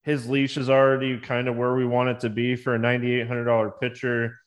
his 0.04 0.30
leash 0.30 0.58
is 0.58 0.70
already 0.70 1.20
kind 1.20 1.48
of 1.48 1.58
where 1.58 1.76
we 1.76 1.86
want 1.86 2.10
it 2.10 2.20
to 2.22 2.30
be 2.30 2.56
for 2.56 2.76
a 2.76 2.80
$9,800 2.80 3.80
pitcher. 3.80 4.38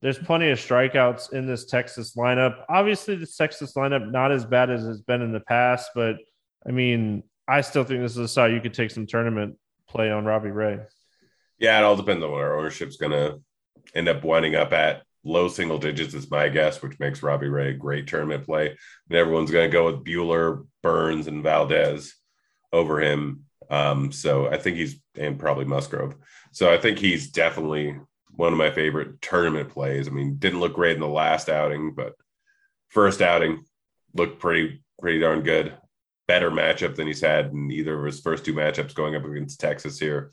There's 0.00 0.18
plenty 0.18 0.50
of 0.50 0.58
strikeouts 0.58 1.32
in 1.32 1.46
this 1.46 1.66
Texas 1.66 2.16
lineup. 2.16 2.64
Obviously, 2.68 3.14
the 3.14 3.26
Texas 3.26 3.74
lineup 3.74 4.10
not 4.10 4.32
as 4.32 4.44
bad 4.44 4.70
as 4.70 4.86
it's 4.86 5.00
been 5.00 5.22
in 5.22 5.32
the 5.32 5.40
past, 5.40 5.90
but 5.94 6.16
I 6.66 6.72
mean, 6.72 7.22
I 7.48 7.60
still 7.60 7.84
think 7.84 8.00
this 8.00 8.12
is 8.12 8.18
a 8.18 8.28
side 8.28 8.52
you 8.52 8.60
could 8.60 8.74
take 8.74 8.90
some 8.90 9.06
tournament 9.06 9.56
play 9.88 10.10
on 10.10 10.24
Robbie 10.24 10.50
Ray. 10.50 10.80
Yeah, 11.62 11.78
it 11.78 11.84
all 11.84 11.94
depends 11.94 12.24
on 12.24 12.32
what 12.32 12.40
our 12.40 12.58
ownership's 12.58 12.96
going 12.96 13.12
to 13.12 13.40
end 13.94 14.08
up 14.08 14.24
winding 14.24 14.56
up 14.56 14.72
at. 14.72 15.04
Low 15.22 15.46
single 15.46 15.78
digits 15.78 16.12
is 16.12 16.28
my 16.28 16.48
guess, 16.48 16.82
which 16.82 16.98
makes 16.98 17.22
Robbie 17.22 17.46
Ray 17.46 17.70
a 17.70 17.74
great 17.74 18.08
tournament 18.08 18.44
play. 18.44 18.76
And 19.08 19.16
everyone's 19.16 19.52
going 19.52 19.70
to 19.70 19.72
go 19.72 19.86
with 19.86 20.04
Buehler, 20.04 20.66
Burnes, 20.82 21.28
and 21.28 21.44
Valdez 21.44 22.16
over 22.72 23.00
him. 23.00 23.44
Um, 23.70 24.10
so 24.10 24.48
I 24.48 24.58
think 24.58 24.76
he's 24.76 25.00
and 25.16 25.38
probably 25.38 25.64
Musgrove. 25.64 26.16
So 26.50 26.72
I 26.72 26.78
think 26.78 26.98
he's 26.98 27.30
definitely 27.30 27.96
one 28.34 28.52
of 28.52 28.58
my 28.58 28.72
favorite 28.72 29.22
tournament 29.22 29.68
plays. 29.68 30.08
I 30.08 30.10
mean, 30.10 30.38
didn't 30.38 30.58
look 30.58 30.74
great 30.74 30.96
in 30.96 31.00
the 31.00 31.06
last 31.06 31.48
outing, 31.48 31.94
but 31.94 32.14
first 32.88 33.22
outing 33.22 33.64
looked 34.14 34.40
pretty 34.40 34.82
pretty 35.00 35.20
darn 35.20 35.42
good. 35.42 35.74
Better 36.26 36.50
matchup 36.50 36.96
than 36.96 37.06
he's 37.06 37.20
had 37.20 37.52
in 37.52 37.70
either 37.70 37.96
of 37.96 38.04
his 38.04 38.20
first 38.20 38.44
two 38.44 38.52
matchups 38.54 38.94
going 38.96 39.14
up 39.14 39.24
against 39.24 39.60
Texas 39.60 40.00
here. 40.00 40.32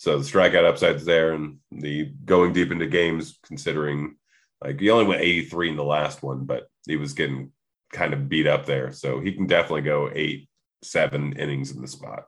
So 0.00 0.18
the 0.18 0.24
strikeout 0.24 0.64
upside's 0.64 1.04
there, 1.04 1.34
and 1.34 1.58
the 1.70 2.06
going 2.24 2.54
deep 2.54 2.72
into 2.72 2.86
games, 2.86 3.38
considering 3.44 4.16
like 4.64 4.80
he 4.80 4.88
only 4.88 5.04
went 5.04 5.20
83 5.20 5.68
in 5.68 5.76
the 5.76 5.84
last 5.84 6.22
one, 6.22 6.46
but 6.46 6.70
he 6.86 6.96
was 6.96 7.12
getting 7.12 7.52
kind 7.92 8.14
of 8.14 8.26
beat 8.26 8.46
up 8.46 8.64
there. 8.64 8.92
So 8.92 9.20
he 9.20 9.34
can 9.34 9.46
definitely 9.46 9.82
go 9.82 10.10
eight, 10.10 10.48
seven 10.82 11.34
innings 11.34 11.70
in 11.70 11.82
the 11.82 11.86
spot. 11.86 12.24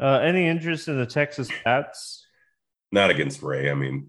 Uh, 0.00 0.18
any 0.18 0.48
interest 0.48 0.88
in 0.88 0.98
the 0.98 1.06
Texas 1.06 1.48
Bats? 1.64 2.26
Not 2.90 3.10
against 3.10 3.40
Ray. 3.40 3.70
I 3.70 3.74
mean, 3.74 4.08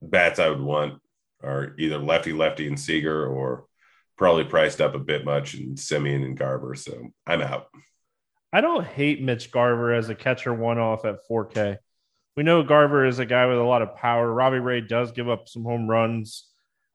bats 0.00 0.38
I 0.38 0.48
would 0.48 0.62
want 0.62 0.98
are 1.42 1.74
either 1.78 1.98
lefty 1.98 2.32
lefty 2.32 2.66
and 2.66 2.80
Seager 2.80 3.26
or 3.26 3.66
probably 4.16 4.44
priced 4.44 4.80
up 4.80 4.94
a 4.94 4.98
bit 4.98 5.26
much 5.26 5.52
in 5.52 5.74
Semien 5.74 6.24
and 6.24 6.38
Garver. 6.38 6.74
So 6.74 7.10
I'm 7.26 7.42
out. 7.42 7.66
I 8.52 8.60
don't 8.60 8.86
hate 8.86 9.22
Mitch 9.22 9.50
Garver 9.50 9.94
as 9.94 10.08
a 10.08 10.14
catcher 10.14 10.52
one 10.52 10.78
off 10.78 11.04
at 11.04 11.26
4K. 11.30 11.78
We 12.36 12.42
know 12.42 12.62
Garver 12.62 13.06
is 13.06 13.18
a 13.18 13.26
guy 13.26 13.46
with 13.46 13.58
a 13.58 13.62
lot 13.62 13.82
of 13.82 13.96
power. 13.96 14.32
Robbie 14.32 14.58
Ray 14.58 14.80
does 14.80 15.12
give 15.12 15.28
up 15.28 15.48
some 15.48 15.64
home 15.64 15.88
runs. 15.88 16.48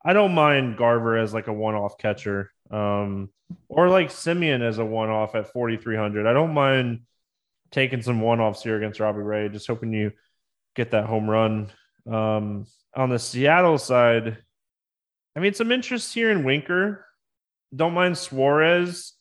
I 0.06 0.14
don't 0.14 0.34
mind 0.34 0.78
Garver 0.78 1.18
as 1.18 1.34
like 1.34 1.48
a 1.48 1.54
one 1.54 1.76
off 1.76 1.98
catcher 1.98 2.52
um, 2.72 3.30
or 3.68 3.90
like 3.90 4.10
Semien 4.10 4.62
as 4.62 4.78
a 4.78 4.86
one 4.86 5.10
off 5.10 5.36
at 5.36 5.52
4,300. 5.52 6.28
I 6.28 6.34
don't 6.34 6.54
mind 6.54 7.02
taking 7.72 8.02
some 8.02 8.22
one 8.22 8.40
offs 8.40 8.64
here 8.64 8.78
against 8.78 9.00
Robbie 9.00 9.22
Ray, 9.22 9.50
just 9.50 9.68
hoping 9.68 9.94
you 9.94 10.12
get 10.76 10.92
that 10.92 11.06
home 11.06 11.30
run. 11.30 11.72
Um, 12.10 12.66
on 12.96 13.10
the 13.10 13.20
Seattle 13.20 13.78
side, 13.78 14.38
I 15.36 15.40
mean, 15.40 15.54
some 15.54 15.72
interest 15.72 16.14
here 16.14 16.32
in 16.32 16.44
Winker. 16.44 17.06
Don't 17.76 17.94
mind 17.94 18.18
Suarez. 18.18 19.14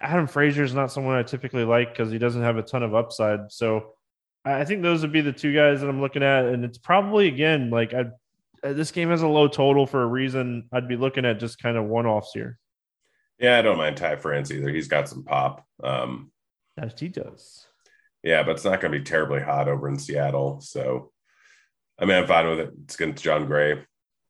Adam 0.00 0.26
Frazier 0.26 0.62
is 0.62 0.74
not 0.74 0.92
someone 0.92 1.16
I 1.16 1.22
typically 1.22 1.64
like 1.64 1.92
because 1.92 2.12
he 2.12 2.18
doesn't 2.18 2.42
have 2.42 2.56
a 2.56 2.62
ton 2.62 2.82
of 2.82 2.94
upside. 2.94 3.50
So 3.50 3.94
I 4.44 4.64
think 4.64 4.82
those 4.82 5.02
would 5.02 5.12
be 5.12 5.20
the 5.20 5.32
two 5.32 5.54
guys 5.54 5.80
that 5.80 5.88
I'm 5.88 6.00
looking 6.00 6.22
at. 6.22 6.46
And 6.46 6.64
it's 6.64 6.78
probably, 6.78 7.28
again, 7.28 7.70
like 7.70 7.94
I, 7.94 8.04
this 8.62 8.90
game 8.90 9.10
has 9.10 9.22
a 9.22 9.28
low 9.28 9.48
total 9.48 9.86
for 9.86 10.02
a 10.02 10.06
reason. 10.06 10.68
I'd 10.72 10.88
be 10.88 10.96
looking 10.96 11.24
at 11.24 11.40
just 11.40 11.60
kind 11.60 11.76
of 11.76 11.84
one 11.84 12.06
offs 12.06 12.32
here. 12.32 12.58
Yeah, 13.38 13.58
I 13.58 13.62
don't 13.62 13.78
mind 13.78 13.96
Ty 13.96 14.16
France 14.16 14.50
either. 14.50 14.70
He's 14.70 14.88
got 14.88 15.08
some 15.08 15.24
pop. 15.24 15.66
Um, 15.82 16.30
As 16.78 16.98
he 16.98 17.08
does. 17.08 17.66
Yeah, 18.22 18.42
but 18.42 18.52
it's 18.52 18.64
not 18.64 18.80
going 18.80 18.92
to 18.92 18.98
be 18.98 19.04
terribly 19.04 19.40
hot 19.40 19.68
over 19.68 19.88
in 19.88 19.98
Seattle. 19.98 20.60
So, 20.60 21.10
I 21.98 22.04
mean, 22.04 22.16
I'm 22.16 22.26
fine 22.26 22.48
with 22.48 22.60
it. 22.60 22.70
It's 22.84 22.94
against 22.94 23.24
Jon 23.24 23.46
Gray. 23.46 23.84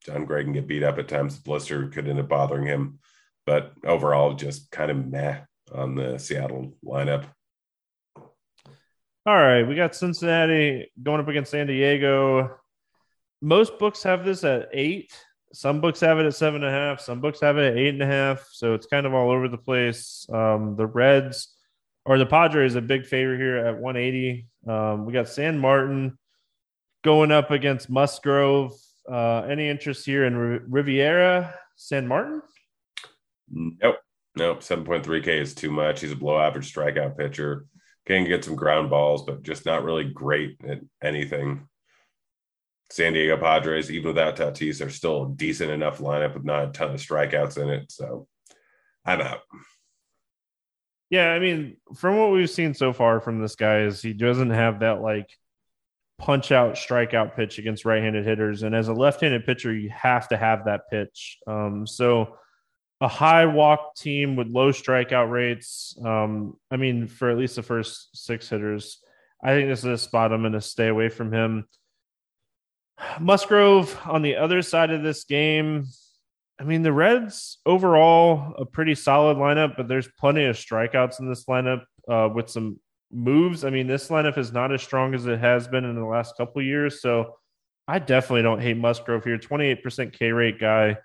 Jon 0.04 0.24
Gray 0.24 0.42
can 0.42 0.52
get 0.52 0.66
beat 0.66 0.82
up 0.82 0.98
at 0.98 1.08
times. 1.08 1.36
The 1.36 1.42
blister 1.42 1.88
could 1.88 2.08
end 2.08 2.18
up 2.18 2.28
bothering 2.28 2.66
him. 2.66 2.98
But 3.46 3.72
overall, 3.84 4.34
just 4.34 4.70
kind 4.70 4.90
of 4.90 5.06
meh 5.06 5.40
on 5.72 5.94
the 5.94 6.18
Seattle 6.18 6.74
lineup. 6.84 7.24
All 9.26 9.36
right. 9.36 9.62
We 9.62 9.74
got 9.74 9.94
Cincinnati 9.94 10.90
going 11.02 11.20
up 11.20 11.28
against 11.28 11.50
San 11.50 11.66
Diego. 11.66 12.58
Most 13.40 13.78
books 13.78 14.02
have 14.02 14.24
this 14.24 14.44
at 14.44 14.68
eight. 14.72 15.12
Some 15.52 15.80
books 15.80 16.00
have 16.00 16.18
it 16.18 16.26
at 16.26 16.34
seven 16.34 16.64
and 16.64 16.74
a 16.74 16.76
half. 16.76 17.00
Some 17.00 17.20
books 17.20 17.40
have 17.40 17.56
it 17.58 17.72
at 17.72 17.78
eight 17.78 17.94
and 17.94 18.02
a 18.02 18.06
half. 18.06 18.46
So 18.52 18.74
it's 18.74 18.86
kind 18.86 19.06
of 19.06 19.14
all 19.14 19.30
over 19.30 19.48
the 19.48 19.58
place. 19.58 20.26
Um, 20.32 20.76
the 20.76 20.86
Reds 20.86 21.54
or 22.04 22.18
the 22.18 22.26
Padres 22.26 22.74
a 22.74 22.80
big 22.80 23.06
favorite 23.06 23.38
here 23.38 23.56
at 23.56 23.78
180. 23.78 24.46
Um, 24.66 25.06
we 25.06 25.12
got 25.12 25.28
San 25.28 25.58
Martin 25.58 26.18
going 27.02 27.30
up 27.30 27.50
against 27.50 27.88
Musgrove. 27.88 28.72
Uh, 29.10 29.42
any 29.42 29.68
interest 29.68 30.04
here 30.04 30.24
in 30.24 30.34
Reiver, 30.70 31.52
San 31.76 32.06
Martin? 32.06 32.42
Nope. 33.50 33.96
Nope. 34.36 34.60
7.3K 34.60 35.28
is 35.28 35.54
too 35.54 35.70
much. 35.70 36.00
He's 36.00 36.12
a 36.12 36.16
below 36.16 36.40
average 36.40 36.72
strikeout 36.72 37.16
pitcher. 37.16 37.66
Can 38.06 38.26
get 38.26 38.44
some 38.44 38.56
ground 38.56 38.90
balls, 38.90 39.24
but 39.24 39.42
just 39.42 39.64
not 39.64 39.84
really 39.84 40.04
great 40.04 40.60
at 40.68 40.80
anything. 41.02 41.68
San 42.90 43.14
Diego 43.14 43.38
Padres, 43.38 43.90
even 43.90 44.08
without 44.08 44.36
Tatis, 44.36 44.84
are 44.84 44.90
still 44.90 45.24
a 45.24 45.30
decent 45.30 45.70
enough 45.70 45.98
lineup 45.98 46.34
with 46.34 46.44
not 46.44 46.68
a 46.68 46.72
ton 46.72 46.90
of 46.90 47.00
strikeouts 47.00 47.56
in 47.56 47.70
it. 47.70 47.90
So 47.90 48.28
I'm 49.04 49.20
out. 49.20 49.40
Yeah, 51.10 51.30
I 51.30 51.38
mean, 51.38 51.76
from 51.96 52.18
what 52.18 52.32
we've 52.32 52.50
seen 52.50 52.74
so 52.74 52.92
far 52.92 53.20
from 53.20 53.40
this 53.40 53.56
guy 53.56 53.80
is 53.80 54.02
he 54.02 54.12
doesn't 54.12 54.50
have 54.50 54.80
that 54.80 55.00
like 55.00 55.28
punch 56.18 56.52
out 56.52 56.74
strikeout 56.74 57.36
pitch 57.36 57.58
against 57.58 57.84
right-handed 57.84 58.24
hitters, 58.24 58.62
and 58.62 58.74
as 58.74 58.88
a 58.88 58.94
left-handed 58.94 59.46
pitcher, 59.46 59.72
you 59.72 59.90
have 59.90 60.28
to 60.28 60.36
have 60.36 60.64
that 60.66 60.82
pitch. 60.90 61.38
Um, 61.46 61.86
so 61.86 62.36
a 63.00 63.08
high 63.08 63.46
walk 63.46 63.96
team 63.96 64.36
with 64.36 64.48
low 64.48 64.70
strikeout 64.70 65.30
rates. 65.30 65.96
Um, 66.04 66.56
I 66.70 66.76
mean, 66.76 67.08
for 67.08 67.30
at 67.30 67.38
least 67.38 67.56
the 67.56 67.62
first 67.62 68.16
six 68.16 68.48
hitters, 68.48 68.98
I 69.42 69.50
think 69.50 69.68
this 69.68 69.80
is 69.80 69.84
a 69.84 69.98
spot 69.98 70.32
I'm 70.32 70.42
going 70.42 70.52
to 70.52 70.60
stay 70.60 70.88
away 70.88 71.08
from 71.08 71.32
him. 71.32 71.66
Musgrove 73.20 73.98
on 74.04 74.22
the 74.22 74.36
other 74.36 74.62
side 74.62 74.90
of 74.90 75.02
this 75.02 75.24
game, 75.24 75.86
I 76.60 76.64
mean, 76.64 76.82
the 76.82 76.92
Reds 76.92 77.58
overall 77.66 78.54
a 78.56 78.64
pretty 78.64 78.94
solid 78.94 79.36
lineup, 79.36 79.76
but 79.76 79.88
there's 79.88 80.08
plenty 80.18 80.44
of 80.44 80.56
strikeouts 80.56 81.18
in 81.18 81.28
this 81.28 81.44
lineup 81.46 81.82
uh, 82.08 82.28
with 82.32 82.48
some 82.48 82.78
moves. 83.12 83.64
I 83.64 83.70
mean, 83.70 83.88
this 83.88 84.08
lineup 84.08 84.38
is 84.38 84.52
not 84.52 84.72
as 84.72 84.82
strong 84.82 85.14
as 85.14 85.26
it 85.26 85.40
has 85.40 85.66
been 85.66 85.84
in 85.84 85.96
the 85.96 86.04
last 86.04 86.36
couple 86.36 86.62
years, 86.62 87.02
so 87.02 87.34
I 87.88 87.98
definitely 87.98 88.42
don't 88.42 88.62
hate 88.62 88.76
Musgrove 88.76 89.24
here. 89.24 89.36
28% 89.36 90.12
K 90.12 90.30
rate 90.30 90.60
guy 90.60 90.96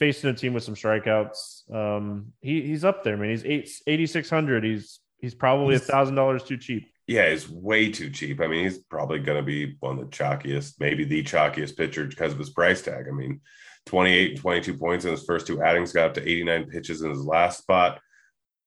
facing 0.00 0.30
a 0.30 0.34
team 0.34 0.54
with 0.54 0.64
some 0.64 0.74
strikeouts. 0.74 1.72
Um, 1.72 2.32
he 2.40 2.62
he's 2.62 2.84
up 2.84 3.04
there, 3.04 3.16
man. 3.16 3.30
He's 3.30 3.44
eight 3.44 3.70
eighty 3.86 4.06
six 4.06 4.28
hundred. 4.28 4.64
He's 4.64 4.98
he's 5.20 5.34
probably 5.34 5.76
a 5.76 5.78
thousand 5.78 6.16
dollars 6.16 6.42
too 6.42 6.56
cheap. 6.56 6.90
Yeah, 7.06 7.30
he's 7.30 7.48
way 7.48 7.90
too 7.90 8.10
cheap. 8.10 8.40
I 8.40 8.46
mean, 8.46 8.64
he's 8.64 8.78
probably 8.78 9.18
going 9.18 9.38
to 9.38 9.44
be 9.44 9.76
one 9.80 9.98
of 9.98 10.10
the 10.10 10.16
chalkiest, 10.16 10.74
maybe 10.80 11.04
the 11.04 11.22
chalkiest 11.22 11.76
pitcher 11.76 12.06
because 12.06 12.32
of 12.32 12.38
his 12.38 12.50
price 12.50 12.82
tag. 12.82 13.06
I 13.08 13.12
mean, 13.12 13.40
28 13.86 14.30
and 14.30 14.40
22 14.40 14.74
points 14.78 15.04
in 15.04 15.10
his 15.10 15.24
first 15.24 15.46
two 15.46 15.62
outings, 15.62 15.92
got 15.92 16.06
up 16.06 16.14
to 16.14 16.22
89 16.22 16.66
pitches 16.66 17.02
in 17.02 17.10
his 17.10 17.24
last 17.24 17.58
spot. 17.58 18.00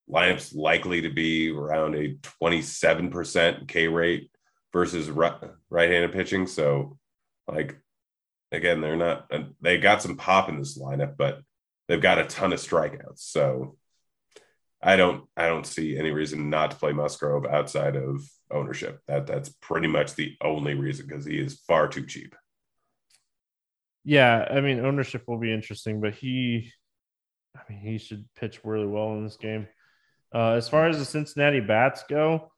Lineup's 0.10 0.54
likely 0.54 1.02
to 1.02 1.10
be 1.10 1.52
around 1.52 1.96
a 1.96 2.16
27% 2.42 3.68
K 3.68 3.88
rate 3.88 4.30
versus 4.74 5.10
right 5.10 5.40
handed 5.72 6.12
pitching. 6.12 6.46
So, 6.46 6.98
like, 7.48 7.78
again, 8.54 8.80
they're 8.80 8.96
not, 8.96 9.32
they 9.62 9.78
got 9.78 10.02
some 10.02 10.16
pop 10.16 10.48
in 10.48 10.58
this 10.58 10.78
lineup, 10.78 11.18
but 11.18 11.42
they've 11.88 12.02
got 12.02 12.20
a 12.20 12.26
ton 12.26 12.54
of 12.54 12.60
strikeouts. 12.60 13.20
So, 13.20 13.76
I 14.86 14.98
don't, 14.98 15.24
I 15.38 15.48
don't 15.48 15.66
see 15.66 15.98
any 15.98 16.12
reason 16.12 16.50
not 16.50 16.72
to 16.72 16.78
play 16.78 16.92
Musgrove 16.92 17.46
outside 17.46 17.96
of 17.96 18.22
ownership. 18.52 19.00
That 19.08 19.26
that's 19.28 19.50
pretty 19.50 19.88
much 19.88 20.16
the 20.16 20.36
only 20.42 20.74
reason 20.74 21.08
because 21.08 21.26
he 21.26 21.40
is 21.40 21.62
far 21.68 21.88
too 21.88 22.06
cheap. 22.06 22.36
Yeah, 24.04 24.46
I 24.50 24.60
mean 24.60 24.86
ownership 24.86 25.24
will 25.28 25.40
be 25.40 25.54
interesting, 25.54 26.02
but 26.02 26.14
he, 26.14 26.72
I 27.56 27.62
mean, 27.70 27.80
he 27.80 27.98
should 27.98 28.26
pitch 28.36 28.60
really 28.66 28.88
well 28.88 29.14
in 29.14 29.24
this 29.24 29.38
game. 29.38 29.68
Uh, 30.36 30.52
as 30.52 30.68
far 30.68 30.90
as 30.90 30.98
the 30.98 31.06
Cincinnati 31.06 31.62
bats 31.62 32.04
go, 32.10 32.52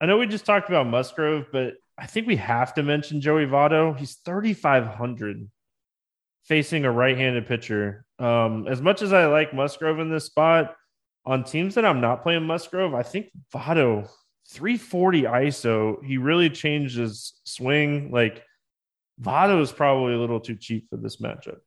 I 0.00 0.06
know 0.06 0.18
we 0.18 0.26
just 0.26 0.46
talked 0.46 0.68
about 0.68 0.86
Musgrove, 0.86 1.46
but 1.52 1.74
I 1.96 2.06
think 2.06 2.26
we 2.26 2.36
have 2.36 2.74
to 2.74 2.82
mention 2.82 3.20
Joey 3.20 3.46
Votto. 3.46 3.96
He's 3.96 4.16
3,500 4.24 5.48
facing 6.44 6.84
a 6.84 6.90
right-handed 6.90 7.46
pitcher. 7.46 8.04
Um, 8.18 8.66
as 8.68 8.82
much 8.82 9.02
as 9.02 9.12
I 9.12 9.26
like 9.26 9.54
Musgrove 9.54 10.00
in 10.00 10.10
this 10.10 10.26
spot, 10.26 10.74
on 11.26 11.44
teams 11.44 11.74
that 11.76 11.84
I'm 11.84 12.00
not 12.00 12.22
playing 12.22 12.46
Musgrove, 12.46 12.94
I 12.94 13.02
think 13.02 13.30
Votto 13.52 14.08
340 14.50 15.22
ISO. 15.22 16.04
He 16.04 16.18
really 16.18 16.50
changed 16.50 16.96
his 16.96 17.40
swing. 17.44 18.10
Like 18.10 18.42
Votto 19.20 19.62
is 19.62 19.72
probably 19.72 20.14
a 20.14 20.18
little 20.18 20.40
too 20.40 20.56
cheap 20.56 20.88
for 20.90 20.96
this 20.96 21.16
matchup. 21.16 21.58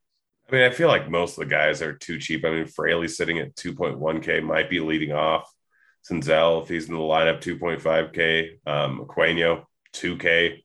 I 0.50 0.56
mean, 0.56 0.64
I 0.64 0.70
feel 0.70 0.88
like 0.88 1.10
most 1.10 1.38
of 1.38 1.44
the 1.44 1.50
guys 1.50 1.82
are 1.82 1.94
too 1.94 2.20
cheap. 2.20 2.46
I 2.46 2.52
mean, 2.52 2.68
Fraley 2.68 3.08
sitting 3.08 3.40
at 3.40 3.56
2.1K 3.56 4.44
might 4.44 4.70
be 4.70 4.80
leading 4.80 5.12
off. 5.12 5.52
Senzel, 6.10 6.64
if 6.64 6.70
he's 6.70 6.88
in 6.88 6.94
the 6.94 7.00
lineup, 7.00 7.42
2.5K. 7.42 8.60
Um, 8.66 9.06
Aquino, 9.06 9.66
2K. 9.94 10.64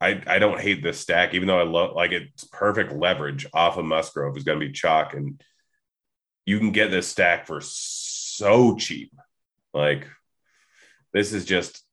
I, 0.00 0.22
I 0.26 0.38
don't 0.38 0.60
hate 0.60 0.82
this 0.82 0.98
stack, 0.98 1.34
even 1.34 1.46
though 1.46 1.60
I 1.60 1.64
love 1.64 1.94
like 1.94 2.12
it's 2.12 2.44
perfect 2.44 2.92
leverage 2.92 3.46
off 3.52 3.76
of 3.76 3.84
Musgrove 3.84 4.36
is 4.36 4.44
going 4.44 4.58
to 4.58 4.66
be 4.66 4.72
chalk, 4.72 5.14
and 5.14 5.42
you 6.46 6.58
can 6.58 6.72
get 6.72 6.90
this 6.90 7.08
stack 7.08 7.46
for 7.46 7.60
so 7.60 8.76
cheap. 8.76 9.12
Like 9.74 10.08
this 11.12 11.32
is 11.32 11.44
just 11.44 11.84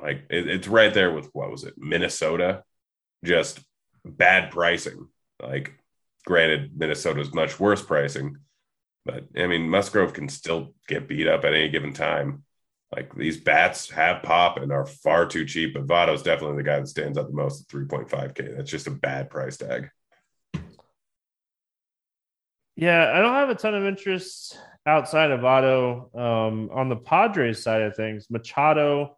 like 0.00 0.24
it, 0.30 0.48
it's 0.48 0.68
right 0.68 0.92
there 0.92 1.12
with 1.12 1.30
what 1.32 1.50
was 1.50 1.64
it, 1.64 1.74
Minnesota, 1.76 2.62
just 3.24 3.60
bad 4.04 4.50
pricing. 4.50 5.08
Like, 5.42 5.74
granted, 6.26 6.76
Minnesota's 6.76 7.34
much 7.34 7.60
worse 7.60 7.82
pricing, 7.82 8.38
but 9.04 9.24
I 9.36 9.46
mean 9.46 9.68
Musgrove 9.68 10.12
can 10.12 10.28
still 10.28 10.74
get 10.86 11.08
beat 11.08 11.28
up 11.28 11.44
at 11.44 11.54
any 11.54 11.68
given 11.68 11.92
time. 11.92 12.44
Like 12.94 13.14
these 13.14 13.38
bats 13.38 13.90
have 13.90 14.22
pop 14.22 14.56
and 14.56 14.72
are 14.72 14.86
far 14.86 15.26
too 15.26 15.44
cheap, 15.44 15.74
but 15.74 15.86
Votto's 15.86 16.22
definitely 16.22 16.56
the 16.56 16.62
guy 16.62 16.80
that 16.80 16.88
stands 16.88 17.18
out 17.18 17.26
the 17.26 17.34
most 17.34 17.62
at 17.62 17.68
3.5K. 17.68 18.56
That's 18.56 18.70
just 18.70 18.86
a 18.86 18.92
bad 18.92 19.28
price 19.28 19.58
tag. 19.58 19.90
Yeah, 22.76 23.12
I 23.14 23.20
don't 23.20 23.34
have 23.34 23.50
a 23.50 23.54
ton 23.54 23.74
of 23.74 23.84
interest 23.84 24.56
outside 24.86 25.32
of 25.32 25.40
Votto. 25.40 26.16
Um, 26.16 26.70
on 26.72 26.88
the 26.88 26.96
Padres 26.96 27.62
side 27.62 27.82
of 27.82 27.96
things, 27.96 28.28
Machado, 28.30 29.16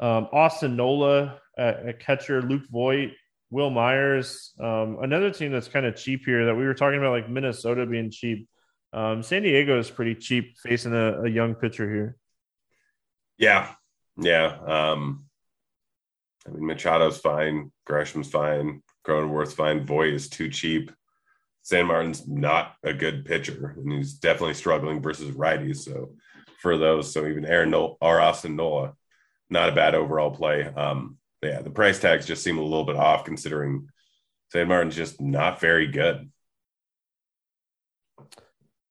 um, 0.00 0.28
Austin 0.32 0.76
Nola 0.76 1.40
a 1.58 1.92
catcher, 1.92 2.42
Luke 2.42 2.68
Voit, 2.70 3.10
Wil 3.50 3.70
Myers. 3.70 4.52
Um, 4.60 4.98
another 5.02 5.30
team 5.30 5.52
that's 5.52 5.68
kind 5.68 5.86
of 5.86 5.96
cheap 5.96 6.24
here 6.24 6.46
that 6.46 6.54
we 6.54 6.64
were 6.64 6.74
talking 6.74 6.98
about, 6.98 7.10
like 7.10 7.28
Minnesota 7.28 7.86
being 7.86 8.10
cheap. 8.10 8.48
Um, 8.92 9.22
San 9.22 9.42
Diego 9.42 9.78
is 9.78 9.90
pretty 9.90 10.14
cheap 10.14 10.56
facing 10.58 10.94
a, 10.94 11.22
a 11.22 11.28
young 11.28 11.54
pitcher 11.54 11.88
here. 11.88 12.16
Yeah, 13.38 13.72
yeah. 14.16 14.46
Um, 14.66 15.24
I 16.46 16.50
mean, 16.50 16.64
Machado's 16.64 17.18
fine, 17.18 17.70
Gresham's 17.86 18.28
fine, 18.28 18.82
Cronenworth's 19.06 19.54
fine. 19.54 19.86
Voit 19.86 20.12
is 20.12 20.28
too 20.28 20.48
cheap. 20.48 20.90
San 21.62 21.86
Martin's 21.86 22.26
not 22.26 22.74
a 22.82 22.92
good 22.92 23.24
pitcher, 23.24 23.74
and 23.76 23.92
he's 23.92 24.14
definitely 24.14 24.54
struggling 24.54 25.02
versus 25.02 25.34
righties. 25.34 25.78
So 25.78 26.12
for 26.60 26.78
those, 26.78 27.12
so 27.12 27.26
even 27.26 27.44
Aaron 27.44 27.70
Nola, 27.70 27.94
or 28.00 28.20
Austin 28.20 28.56
Nola, 28.56 28.94
not 29.50 29.68
a 29.68 29.74
bad 29.74 29.94
overall 29.94 30.30
play. 30.30 30.64
Um, 30.64 31.18
yeah, 31.42 31.60
the 31.60 31.70
price 31.70 32.00
tags 32.00 32.26
just 32.26 32.42
seem 32.42 32.58
a 32.58 32.62
little 32.62 32.84
bit 32.84 32.96
off 32.96 33.24
considering 33.24 33.88
San 34.50 34.68
Martin's 34.68 34.96
just 34.96 35.20
not 35.20 35.60
very 35.60 35.86
good. 35.86 36.30
All 38.18 38.26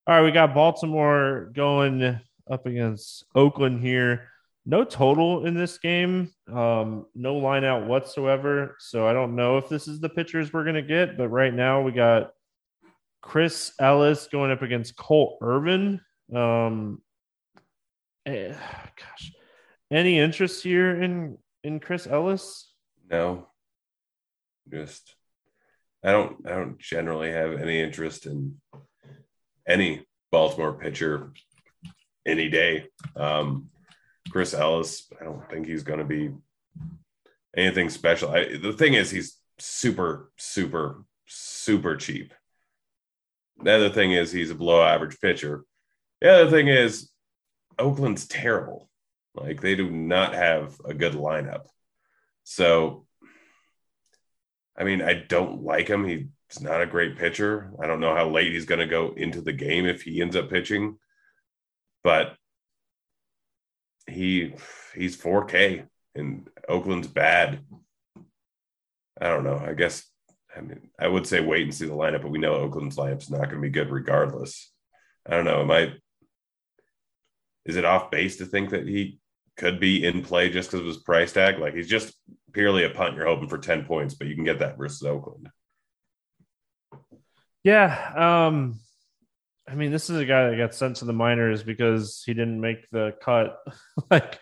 right, 0.08 0.22
we 0.22 0.32
got 0.32 0.54
Baltimore 0.54 1.50
going 1.54 2.20
up 2.50 2.66
against 2.66 3.26
Oakland 3.36 3.82
here 3.82 4.30
no 4.68 4.84
total 4.84 5.46
in 5.46 5.54
this 5.54 5.78
game, 5.78 6.30
um, 6.54 7.06
no 7.16 7.36
line 7.36 7.64
out 7.64 7.88
whatsoever. 7.88 8.76
So 8.80 9.08
I 9.08 9.14
don't 9.14 9.34
know 9.34 9.58
if 9.58 9.70
this 9.70 9.88
is 9.88 10.02
the 10.02 10.10
pitchers 10.10 10.52
we're 10.52 10.66
going 10.66 10.76
to 10.76 10.82
get, 10.82 11.18
but 11.18 11.30
right 11.30 11.54
now 11.54 11.82
we 11.82 11.94
got 11.94 12.32
Chris 13.22 13.72
Ellis 13.80 14.28
going 14.30 14.52
up 14.52 14.62
against 14.62 14.98
Cole 14.98 15.38
Irvin. 15.42 16.02
Um, 16.36 17.02
eh, 18.26 18.54
gosh, 18.54 19.32
any 19.90 20.20
interest 20.20 20.62
here 20.62 21.02
in 21.02 21.38
in 21.64 21.80
Chris 21.80 22.06
Ellis? 22.06 22.70
No, 23.10 23.48
just 24.70 25.16
I 26.04 26.12
don't. 26.12 26.46
I 26.46 26.50
don't 26.50 26.78
generally 26.78 27.32
have 27.32 27.54
any 27.54 27.80
interest 27.80 28.26
in 28.26 28.60
any 29.66 30.06
Baltimore 30.30 30.74
pitcher 30.74 31.32
any 32.26 32.50
day. 32.50 32.88
Um, 33.16 33.70
Chris 34.30 34.54
Ellis, 34.54 35.08
I 35.20 35.24
don't 35.24 35.50
think 35.50 35.68
he's 35.68 35.84
going 35.84 36.00
to 36.00 36.06
be 36.06 36.32
anything 37.56 37.90
special. 37.90 38.30
I, 38.30 38.58
the 38.58 38.74
thing 38.74 38.94
is, 38.94 39.10
he's 39.10 39.38
super, 39.60 40.32
super, 40.38 41.04
super 41.26 41.96
cheap. 41.96 42.34
The 43.64 43.72
other 43.74 43.90
thing 43.90 44.12
is, 44.12 44.32
he's 44.32 44.52
a 44.52 44.56
below 44.56 44.84
average 44.84 45.20
pitcher. 45.20 45.64
The 46.22 46.32
other 46.32 46.52
thing 46.52 46.68
is, 46.68 47.10
Oakland's 47.80 48.28
terrible. 48.28 48.90
Like, 49.36 49.62
they 49.62 49.76
do 49.76 49.90
not 49.90 50.34
have 50.34 50.76
a 50.86 50.94
good 50.94 51.14
lineup. 51.14 51.66
So, 52.44 53.06
I 54.78 54.84
mean, 54.84 55.02
I 55.02 55.14
don't 55.14 55.64
like 55.64 55.88
him. 55.88 56.06
He's 56.06 56.62
not 56.62 56.82
a 56.82 56.88
great 56.88 57.18
pitcher. 57.18 57.72
I 57.82 57.88
don't 57.88 58.00
know 58.00 58.16
how 58.16 58.30
late 58.30 58.52
he's 58.52 58.66
going 58.66 58.80
to 58.80 58.88
go 58.88 59.14
into 59.18 59.42
the 59.42 59.54
game 59.54 59.86
if 59.86 60.04
he 60.04 60.22
ends 60.22 60.36
up 60.36 60.50
pitching. 60.50 60.98
But 62.04 62.36
he 64.08 64.54
he's 64.96 65.18
4K 65.18 65.86
and 66.16 66.50
Oakland's 66.68 67.08
bad. 67.08 67.60
I 69.20 69.28
don't 69.28 69.44
know. 69.44 69.58
I 69.58 69.74
guess 69.74 70.04
I 70.56 70.62
mean 70.62 70.90
I 71.00 71.08
would 71.08 71.28
say 71.28 71.42
wait 71.42 71.64
and 71.64 71.74
see 71.74 71.86
the 71.86 71.94
lineup, 71.94 72.22
but 72.24 72.32
we 72.32 72.40
know 72.40 72.54
Oakland's 72.54 72.96
lineup's 72.96 73.30
not 73.30 73.44
going 73.44 73.56
to 73.56 73.62
be 73.62 73.70
good 73.70 73.92
regardless. 73.92 74.72
I 75.26 75.32
don't 75.32 75.46
know. 75.46 75.62
Am 75.62 75.72
I 75.72 75.94
is 77.66 77.76
it 77.76 77.86
off 77.86 78.10
base 78.10 78.38
to 78.38 78.46
think 78.46 78.70
that 78.70 78.88
he 78.88 79.20
could 79.58 79.80
be 79.80 80.06
in 80.06 80.24
play 80.24 80.50
just 80.50 80.70
because 80.70 80.80
of 80.82 80.88
his 80.88 80.98
price 80.98 81.34
tag? 81.34 81.60
Like 81.60 81.76
he's 81.76 81.90
just 81.90 82.14
purely 82.54 82.86
a 82.86 82.90
punt. 82.90 83.16
You're 83.16 83.26
hoping 83.26 83.50
for 83.50 83.58
10 83.58 83.86
points, 83.86 84.14
but 84.14 84.28
you 84.28 84.36
can 84.36 84.46
get 84.46 84.60
that 84.60 84.78
versus 84.78 85.04
Oakland. 85.04 85.50
Yeah. 87.64 88.14
Um 88.48 88.80
I 89.68 89.76
mean, 89.76 89.92
this 89.92 90.10
is 90.10 90.18
a 90.18 90.26
guy 90.26 90.50
that 90.50 90.58
got 90.58 90.74
sent 90.74 90.98
to 90.98 91.06
the 91.06 91.14
minors 91.14 91.62
because 91.62 92.24
he 92.26 92.34
didn't 92.34 92.62
make 92.62 92.90
the 92.90 93.16
cut, 93.22 93.58
like 94.12 94.40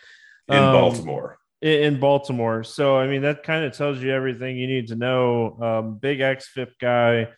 in 0.47 0.57
um, 0.57 0.73
Baltimore. 0.73 1.37
In 1.61 1.99
Baltimore, 1.99 2.63
so 2.63 2.97
I 2.97 3.07
mean 3.07 3.23
that 3.23 3.41
kind 3.43 3.65
of 3.65 3.75
tells 3.75 3.99
you 3.99 4.11
everything 4.11 4.57
you 4.57 4.67
need 4.67 4.89
to 4.89 4.95
know. 4.95 5.57
Um, 5.59 5.97
big 5.97 6.19
xFIP 6.19 6.73
guy, 6.79 7.29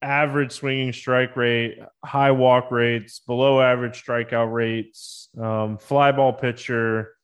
average 0.00 0.52
swinging 0.52 0.92
strike 0.92 1.34
rate, 1.34 1.78
high 2.04 2.30
walk 2.30 2.70
rates, 2.70 3.20
below 3.20 3.60
average 3.60 4.04
strikeout 4.04 4.52
rates, 4.52 5.30
um, 5.40 5.78
fly 5.78 6.12
ball 6.12 6.32
pitcher, 6.32 7.14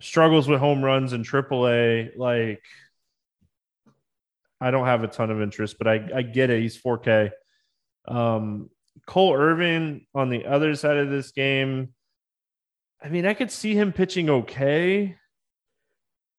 struggles 0.00 0.48
with 0.48 0.58
home 0.58 0.84
runs 0.84 1.12
in 1.12 1.22
AAA. 1.22 2.16
Like, 2.16 2.62
I 4.60 4.70
don't 4.70 4.86
have 4.86 5.04
a 5.04 5.08
ton 5.08 5.30
of 5.30 5.40
interest, 5.40 5.76
but 5.78 5.86
I, 5.86 6.08
I 6.16 6.22
get 6.22 6.50
it. 6.50 6.60
He's 6.60 6.80
4K. 6.80 7.30
Um, 8.08 8.70
Cole 9.10 9.34
Irvin 9.34 10.06
on 10.14 10.30
the 10.30 10.46
other 10.46 10.76
side 10.76 10.96
of 10.96 11.10
this 11.10 11.32
game, 11.32 11.88
I 13.02 13.08
mean, 13.08 13.26
I 13.26 13.34
could 13.34 13.50
see 13.50 13.74
him 13.74 13.92
pitching 13.92 14.30
okay. 14.30 15.16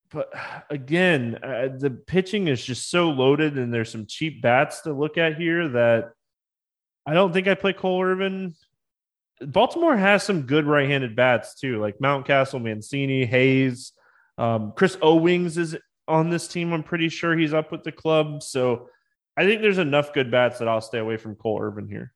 But 0.10 0.32
again, 0.70 1.38
uh, 1.44 1.68
the 1.78 1.90
pitching 1.90 2.48
is 2.48 2.64
just 2.64 2.90
so 2.90 3.10
loaded, 3.10 3.58
and 3.58 3.74
there's 3.74 3.92
some 3.92 4.06
cheap 4.06 4.42
bats 4.42 4.82
to 4.82 4.94
look 4.94 5.18
at 5.18 5.36
here 5.36 5.68
that 5.68 6.12
I 7.06 7.14
don't 7.14 7.34
think 7.34 7.50
I 7.50 7.56
play 7.56 7.74
Cole 7.74 8.02
Irvin. 8.02 8.56
Baltimore 9.42 9.98
has 9.98 10.24
some 10.24 10.44
good 10.44 10.66
right 10.66 10.88
handed 10.88 11.14
bats 11.14 11.56
too, 11.56 11.78
like 11.82 12.00
Mountcastle, 12.00 12.62
Mancini, 12.62 13.26
Hayes. 13.26 13.92
Um, 14.38 14.72
Chris 14.78 14.98
Owings 15.02 15.58
is 15.58 15.76
on 16.08 16.30
this 16.30 16.48
team. 16.48 16.72
I'm 16.72 16.84
pretty 16.84 17.10
sure 17.10 17.36
he's 17.36 17.54
up 17.54 17.70
with 17.70 17.84
the 17.84 17.92
club. 17.92 18.42
So 18.44 18.88
I 19.36 19.44
think 19.44 19.62
there's 19.62 19.78
enough 19.78 20.14
good 20.14 20.32
bats 20.32 20.60
that 20.60 20.70
I'll 20.70 20.80
stay 20.80 21.00
away 21.00 21.18
from 21.18 21.36
Cole 21.36 21.62
Irvin 21.62 21.90
here. 21.90 22.14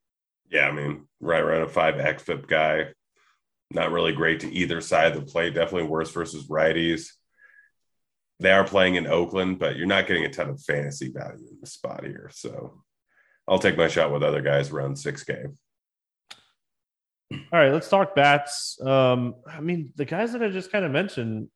Yeah, 0.50 0.68
I 0.68 0.72
mean, 0.72 1.08
right 1.20 1.42
around 1.42 1.64
a 1.64 1.68
five 1.68 1.96
xFIP 1.96 2.48
guy. 2.48 2.88
Not 3.72 3.92
really 3.92 4.14
great 4.14 4.42
to 4.42 4.54
either 4.54 4.80
side 4.80 5.16
of 5.16 5.26
the 5.26 5.32
plate. 5.32 5.56
Definitely 5.56 5.90
worse 5.90 6.12
versus 6.12 6.48
righties. 6.48 7.10
They 8.40 8.52
are 8.52 8.64
playing 8.64 8.96
in 8.96 9.08
Oakland, 9.08 9.60
but 9.60 9.76
you're 9.76 9.88
not 9.88 10.08
getting 10.08 10.26
a 10.26 10.30
ton 10.32 10.50
of 10.50 10.62
fantasy 10.62 11.10
value 11.10 11.48
in 11.50 11.58
the 11.60 11.68
spot 11.68 12.04
here. 12.06 12.30
So 12.34 12.82
I'll 13.48 13.60
take 13.60 13.78
my 13.78 13.88
shot 13.88 14.12
with 14.12 14.24
other 14.24 14.42
guys 14.42 14.72
around 14.72 14.96
6K. 14.96 15.56
All 17.32 17.40
right, 17.52 17.72
let's 17.72 17.90
talk 17.90 18.16
bats. 18.16 18.80
Um, 18.82 19.36
I 19.48 19.62
mean, 19.62 19.92
the 19.96 20.06
guys 20.06 20.34
that 20.34 20.44
I 20.44 20.50
just 20.50 20.72
kind 20.72 20.86
of 20.86 20.92
mentioned 20.92 21.50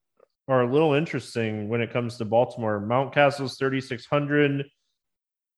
are 0.47 0.63
a 0.63 0.71
little 0.71 0.93
interesting 0.93 1.69
when 1.69 1.81
it 1.81 1.93
comes 1.93 2.17
to 2.17 2.25
Baltimore. 2.25 2.79
Mountcastle's 2.79 3.57
3,600. 3.57 4.65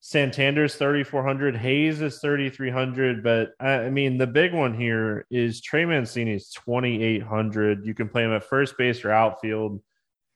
Santander's 0.02 0.76
3,400. 0.76 1.56
Hayes 1.56 2.02
is 2.02 2.20
3,300. 2.20 3.24
But 3.24 3.52
I 3.60 3.90
mean, 3.90 4.18
the 4.18 4.28
big 4.28 4.54
one 4.54 4.74
here 4.74 5.26
is 5.30 5.62
Trey 5.62 5.86
Mancini's 5.86 6.50
2,800. 6.50 7.86
You 7.86 7.94
can 7.94 8.10
play 8.10 8.24
him 8.24 8.34
at 8.34 8.44
first 8.44 8.78
base 8.78 9.06
or 9.06 9.12
outfield. 9.12 9.82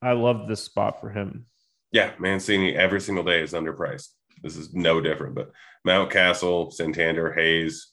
I 0.02 0.12
love 0.12 0.48
this 0.48 0.62
spot 0.62 1.02
for 1.02 1.10
him. 1.10 1.48
Yeah, 1.92 2.12
Mancini 2.20 2.76
every 2.76 3.02
single 3.02 3.24
day 3.24 3.42
is 3.42 3.54
underpriced. 3.54 4.10
This 4.44 4.56
is 4.56 4.74
no 4.74 5.02
different. 5.02 5.34
But 5.34 5.52
Mountcastle, 5.86 6.72
Santander, 6.72 7.34
Hayes, 7.34 7.92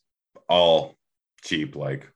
all 0.48 0.94
cheap. 1.42 1.74
Like 1.74 2.06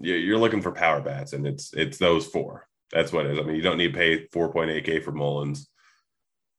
you're 0.00 0.38
looking 0.38 0.62
for 0.62 0.72
power 0.72 1.00
bats, 1.00 1.32
and 1.32 1.46
it's 1.46 1.72
it's 1.74 1.98
those 1.98 2.26
four. 2.26 2.66
That's 2.92 3.12
what 3.12 3.26
it 3.26 3.32
is. 3.32 3.38
I 3.38 3.42
mean, 3.42 3.56
you 3.56 3.62
don't 3.62 3.78
need 3.78 3.92
to 3.92 3.98
pay 3.98 4.26
4.8K 4.28 5.04
for 5.04 5.12
Mullins 5.12 5.68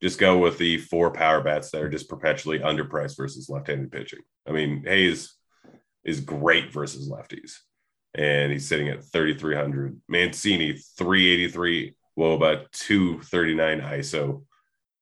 just 0.01 0.19
go 0.19 0.37
with 0.37 0.57
the 0.57 0.77
four 0.77 1.11
power 1.11 1.41
bats 1.41 1.71
that 1.71 1.81
are 1.81 1.89
just 1.89 2.09
perpetually 2.09 2.59
underpriced 2.59 3.17
versus 3.17 3.49
left-handed 3.49 3.91
pitching. 3.91 4.19
I 4.47 4.51
mean, 4.51 4.83
Hayes 4.85 5.33
is 6.03 6.19
great 6.19 6.71
versus 6.71 7.09
lefties, 7.09 7.53
and 8.13 8.51
he's 8.51 8.67
sitting 8.67 8.89
at 8.89 9.03
3,300. 9.03 9.99
Mancini 10.07 10.73
383 10.97 11.95
Woba 12.17 12.65
239 12.71 13.81
ISO 13.81 14.43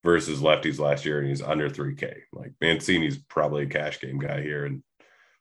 versus 0.04 0.40
lefties 0.40 0.80
last 0.80 1.06
year, 1.06 1.20
and 1.20 1.28
he's 1.28 1.42
under 1.42 1.70
3K. 1.70 2.14
Like 2.34 2.54
Mancini's 2.62 3.18
probably 3.18 3.64
a 3.64 3.68
cash 3.68 4.00
game 4.00 4.20
guy 4.20 4.42
here 4.42 4.66
and 4.66 4.84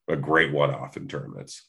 a 0.09 0.17
great 0.17 0.53
one 0.53 0.73
off 0.73 0.97
in 0.97 1.09
tournaments. 1.09 1.69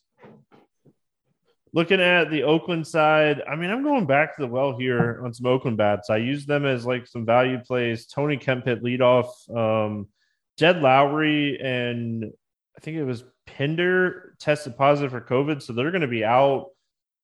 Looking 1.75 1.99
at 1.99 2.31
the 2.31 2.43
Oakland 2.43 2.87
side, 2.87 3.41
I 3.45 3.57
mean, 3.57 3.69
I'm 3.69 3.83
going 3.83 4.05
back 4.05 4.37
to 4.37 4.41
the 4.43 4.47
well 4.47 4.79
here 4.79 5.19
on 5.25 5.33
some 5.33 5.45
Oakland 5.45 5.75
bats. 5.75 6.09
I 6.09 6.15
use 6.15 6.45
them 6.45 6.65
as 6.65 6.85
like 6.85 7.05
some 7.05 7.25
value 7.25 7.59
plays. 7.59 8.05
Tony 8.05 8.37
Kemp 8.37 8.63
hit 8.63 8.81
leadoff. 8.81 9.27
Um, 9.53 10.07
Jed 10.57 10.77
Lowrie, 10.77 11.61
and 11.61 12.31
I 12.77 12.79
think 12.79 12.95
it 12.95 13.03
was 13.03 13.25
Pinder 13.45 14.35
tested 14.39 14.77
positive 14.77 15.11
for 15.11 15.19
COVID, 15.19 15.61
so 15.61 15.73
they're 15.73 15.91
going 15.91 15.99
to 15.99 16.07
be 16.07 16.23
out. 16.23 16.67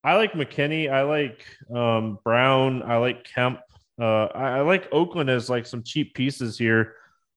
I 0.03 0.15
like 0.15 0.33
McKinney. 0.33 0.91
I 0.91 1.03
like 1.03 1.45
um, 1.73 2.19
Brown. 2.21 2.83
I 2.83 2.97
like 2.97 3.23
Kemp. 3.23 3.61
Uh, 3.97 4.25
I, 4.25 4.57
I, 4.57 4.61
like 4.61 4.89
Oakland 4.91 5.29
as 5.29 5.49
like 5.49 5.65
some 5.65 5.83
cheap 5.83 6.13
pieces 6.13 6.57
here, 6.57 6.95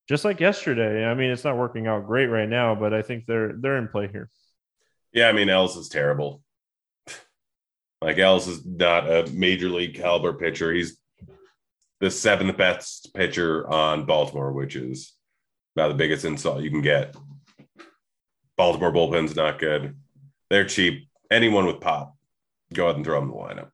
just 0.09 0.25
like 0.25 0.41
yesterday. 0.41 1.05
I 1.05 1.15
mean, 1.15 1.31
it's 1.31 1.45
not 1.45 1.59
working 1.59 1.87
out 1.87 2.07
great 2.07 2.27
right 2.27 2.49
now, 2.49 2.75
but 2.75 2.93
I 2.93 3.03
think 3.03 3.27
they're 3.27 3.53
they're 3.53 3.77
in 3.77 3.87
play 3.87 4.09
here. 4.09 4.31
Yeah, 5.13 5.29
I 5.29 5.33
mean, 5.33 5.49
Els 5.49 5.77
is 5.77 5.89
terrible. 5.89 6.43
Like 8.05 8.19
Ellis 8.19 8.47
is 8.47 8.67
not 8.67 9.11
a 9.11 9.27
major 9.33 9.71
league 9.71 9.95
caliber 9.95 10.35
pitcher. 10.35 10.71
He's 10.75 10.99
the 12.01 12.11
seventh 12.11 12.55
best 12.59 13.15
pitcher 13.15 13.67
on 13.67 14.05
Baltimore, 14.05 14.53
which 14.53 14.77
is 14.77 15.15
about 15.75 15.89
the 15.89 15.95
biggest 15.95 16.27
insult 16.27 16.63
you 16.63 16.71
can 16.71 16.83
get. 16.83 17.17
Baltimore 18.59 18.93
bullpen's 18.93 19.35
not 19.35 19.59
good. 19.59 19.97
They're 20.51 20.67
cheap. 20.67 21.09
Anyone 21.31 21.65
with 21.65 21.81
pop, 21.81 22.15
go 22.75 22.85
ahead 22.85 22.97
and 22.97 23.07
throw 23.07 23.21
them 23.21 23.31
in 23.31 23.37
the 23.37 23.43
lineup. 23.43 23.71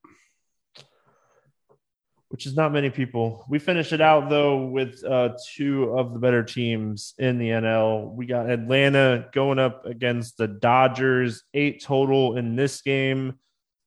Which 2.29 2.47
is 2.47 2.55
not 2.55 2.73
many 2.73 2.89
people. 2.89 3.45
We 3.49 3.59
finish 3.59 3.93
it 3.93 4.01
out 4.01 4.31
though 4.31 4.67
with 4.67 5.03
uh, 5.05 5.31
two 5.57 5.87
of 5.99 6.13
the 6.13 6.21
better 6.21 6.45
teams 6.45 7.15
in 7.19 7.39
the 7.39 7.49
NL. 7.49 8.15
We 8.15 8.27
got 8.27 8.49
Atlanta 8.49 9.27
going 9.33 9.59
up 9.59 9.87
against 9.87 10.37
the 10.37 10.47
Dodgers, 10.47 11.43
eight 11.53 11.83
total 11.83 12.37
in 12.37 12.55
this 12.55 12.81
game. 12.83 13.35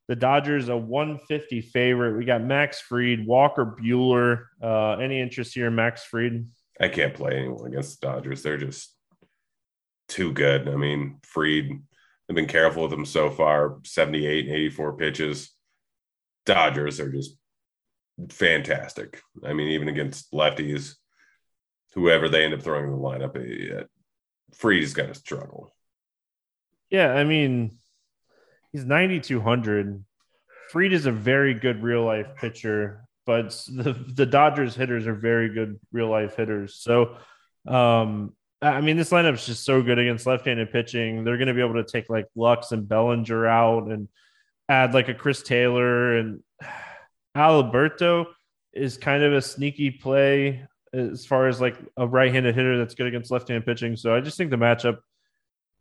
The 0.07 0.15
Dodgers 0.15 0.69
a 0.69 0.75
150 0.75 1.61
favorite. 1.61 2.17
We 2.17 2.25
got 2.25 2.43
Max 2.43 2.81
Fried, 2.81 3.25
Walker 3.25 3.65
Buehler. 3.65 4.45
Uh, 4.61 4.97
any 5.01 5.21
interest 5.21 5.53
here 5.53 5.67
in 5.67 5.75
Max 5.75 6.03
Fried? 6.03 6.45
I 6.79 6.89
can't 6.89 7.13
play 7.13 7.37
anyone 7.37 7.67
against 7.67 8.01
the 8.01 8.07
Dodgers. 8.07 8.43
They're 8.43 8.57
just 8.57 8.93
too 10.09 10.33
good. 10.33 10.67
I 10.67 10.75
mean, 10.75 11.19
Fried, 11.23 11.69
I've 12.29 12.35
been 12.35 12.47
careful 12.47 12.83
with 12.83 12.91
them 12.91 13.05
so 13.05 13.29
far 13.29 13.77
78 13.83 14.47
and 14.47 14.55
84 14.55 14.97
pitches. 14.97 15.51
Dodgers 16.45 16.99
are 16.99 17.11
just 17.11 17.37
fantastic. 18.29 19.21
I 19.45 19.53
mean, 19.53 19.69
even 19.69 19.87
against 19.87 20.31
lefties, 20.33 20.95
whoever 21.93 22.27
they 22.27 22.43
end 22.43 22.53
up 22.53 22.61
throwing 22.61 22.85
in 22.85 22.91
the 22.91 22.97
lineup, 22.97 23.81
uh, 23.81 23.85
Fried's 24.53 24.93
going 24.93 25.09
to 25.09 25.15
struggle. 25.15 25.73
Yeah, 26.89 27.13
I 27.13 27.23
mean, 27.23 27.79
he's 28.74 28.84
9,200. 28.86 30.03
Fried 30.71 30.91
is 30.91 31.05
a 31.05 31.11
very 31.11 31.53
good 31.53 31.82
real 31.82 32.03
life 32.03 32.36
pitcher, 32.36 33.05
but 33.26 33.49
the, 33.69 33.93
the 33.93 34.26
Dodgers 34.26 34.76
hitters 34.76 35.07
are 35.07 35.13
very 35.13 35.53
good 35.53 35.80
real 35.91 36.09
life 36.09 36.36
hitters. 36.36 36.76
So, 36.76 37.15
um, 37.67 38.34
I 38.61 38.82
mean, 38.82 38.97
this 38.97 39.11
lineup 39.11 39.36
is 39.36 39.45
just 39.45 39.65
so 39.65 39.82
good 39.82 39.99
against 39.99 40.26
left-handed 40.26 40.71
pitching. 40.71 41.24
They're 41.24 41.38
going 41.38 41.47
to 41.47 41.53
be 41.53 41.61
able 41.61 41.76
to 41.76 41.84
take 41.84 42.09
like 42.09 42.28
Lux 42.36 42.71
and 42.71 42.88
Bellinger 42.88 43.45
out 43.45 43.88
and 43.88 44.07
add 44.67 44.93
like 44.93 45.09
a 45.09 45.13
Chris 45.13 45.43
Taylor 45.43 46.17
and 46.17 46.41
Alberto 47.36 48.28
is 48.74 48.97
kind 48.97 49.24
of 49.24 49.34
a 49.34 49.41
sneaky 49.41 49.91
play 49.91 50.65
as 50.93 51.26
far 51.26 51.47
as 51.47 51.59
like 51.59 51.76
a 51.97 52.07
right-handed 52.07 52.55
hitter 52.55 52.78
that's 52.78 52.95
good 52.95 53.07
against 53.07 53.32
left-handed 53.32 53.65
pitching. 53.65 53.95
So 53.95 54.15
I 54.15 54.21
just 54.21 54.38
think 54.38 54.49
the 54.49 54.57
matchup 54.57 54.99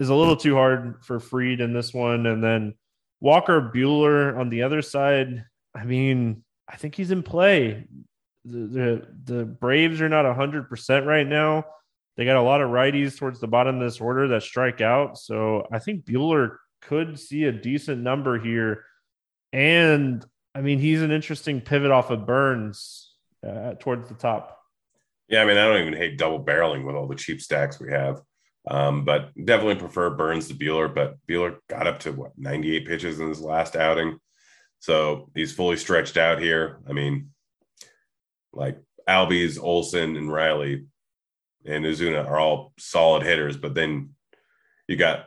is 0.00 0.08
a 0.08 0.14
little 0.14 0.36
too 0.36 0.54
hard 0.54 1.04
for 1.04 1.20
Fried 1.20 1.60
in 1.60 1.72
this 1.72 1.94
one. 1.94 2.26
And 2.26 2.42
then 2.42 2.74
Walker 3.22 3.70
Buehler 3.72 4.36
on 4.36 4.50
the 4.50 4.64
other 4.64 4.82
side. 4.82 5.44
I 5.72 5.84
mean, 5.84 6.42
I 6.68 6.74
think 6.74 6.96
he's 6.96 7.12
in 7.12 7.22
play. 7.22 7.86
The 8.44 8.58
the, 8.58 9.06
the 9.24 9.44
Braves 9.44 10.00
are 10.00 10.08
not 10.08 10.26
hundred 10.34 10.68
percent 10.68 11.06
right 11.06 11.26
now. 11.26 11.64
They 12.16 12.24
got 12.24 12.36
a 12.36 12.42
lot 12.42 12.60
of 12.60 12.70
righties 12.70 13.16
towards 13.16 13.38
the 13.38 13.46
bottom 13.46 13.76
of 13.76 13.80
this 13.80 14.00
order 14.00 14.26
that 14.28 14.42
strike 14.42 14.80
out. 14.80 15.16
So 15.18 15.66
I 15.72 15.78
think 15.78 16.04
Buehler 16.04 16.56
could 16.82 17.18
see 17.18 17.44
a 17.44 17.52
decent 17.52 18.02
number 18.02 18.40
here. 18.40 18.84
And 19.52 20.26
I 20.52 20.60
mean, 20.60 20.80
he's 20.80 21.00
an 21.00 21.12
interesting 21.12 21.60
pivot 21.60 21.92
off 21.92 22.10
of 22.10 22.26
Burnes 22.26 23.14
uh, 23.46 23.74
towards 23.78 24.08
the 24.08 24.16
top. 24.16 24.58
Yeah, 25.28 25.42
I 25.42 25.44
mean, 25.46 25.56
I 25.56 25.68
don't 25.68 25.80
even 25.80 25.94
hate 25.94 26.18
double 26.18 26.44
barreling 26.44 26.84
with 26.84 26.96
all 26.96 27.06
the 27.06 27.14
cheap 27.14 27.40
stacks 27.40 27.78
we 27.80 27.92
have. 27.92 28.20
Um, 28.68 29.04
but 29.04 29.30
definitely 29.34 29.76
prefer 29.76 30.10
Burnes 30.10 30.48
to 30.48 30.54
Buehler. 30.54 30.92
But 30.92 31.16
Buehler 31.28 31.58
got 31.68 31.86
up 31.86 32.00
to 32.00 32.12
what 32.12 32.32
98 32.36 32.86
pitches 32.86 33.20
in 33.20 33.28
his 33.28 33.40
last 33.40 33.76
outing. 33.76 34.18
So 34.78 35.30
he's 35.34 35.52
fully 35.52 35.76
stretched 35.76 36.16
out 36.16 36.40
here. 36.40 36.80
I 36.88 36.92
mean, 36.92 37.30
like 38.52 38.78
Albies, 39.08 39.60
Olson, 39.60 40.16
and 40.16 40.32
Riley 40.32 40.86
and 41.64 41.84
Ozuna 41.84 42.26
are 42.26 42.38
all 42.38 42.72
solid 42.78 43.22
hitters, 43.22 43.56
but 43.56 43.74
then 43.74 44.10
you 44.88 44.96
got 44.96 45.26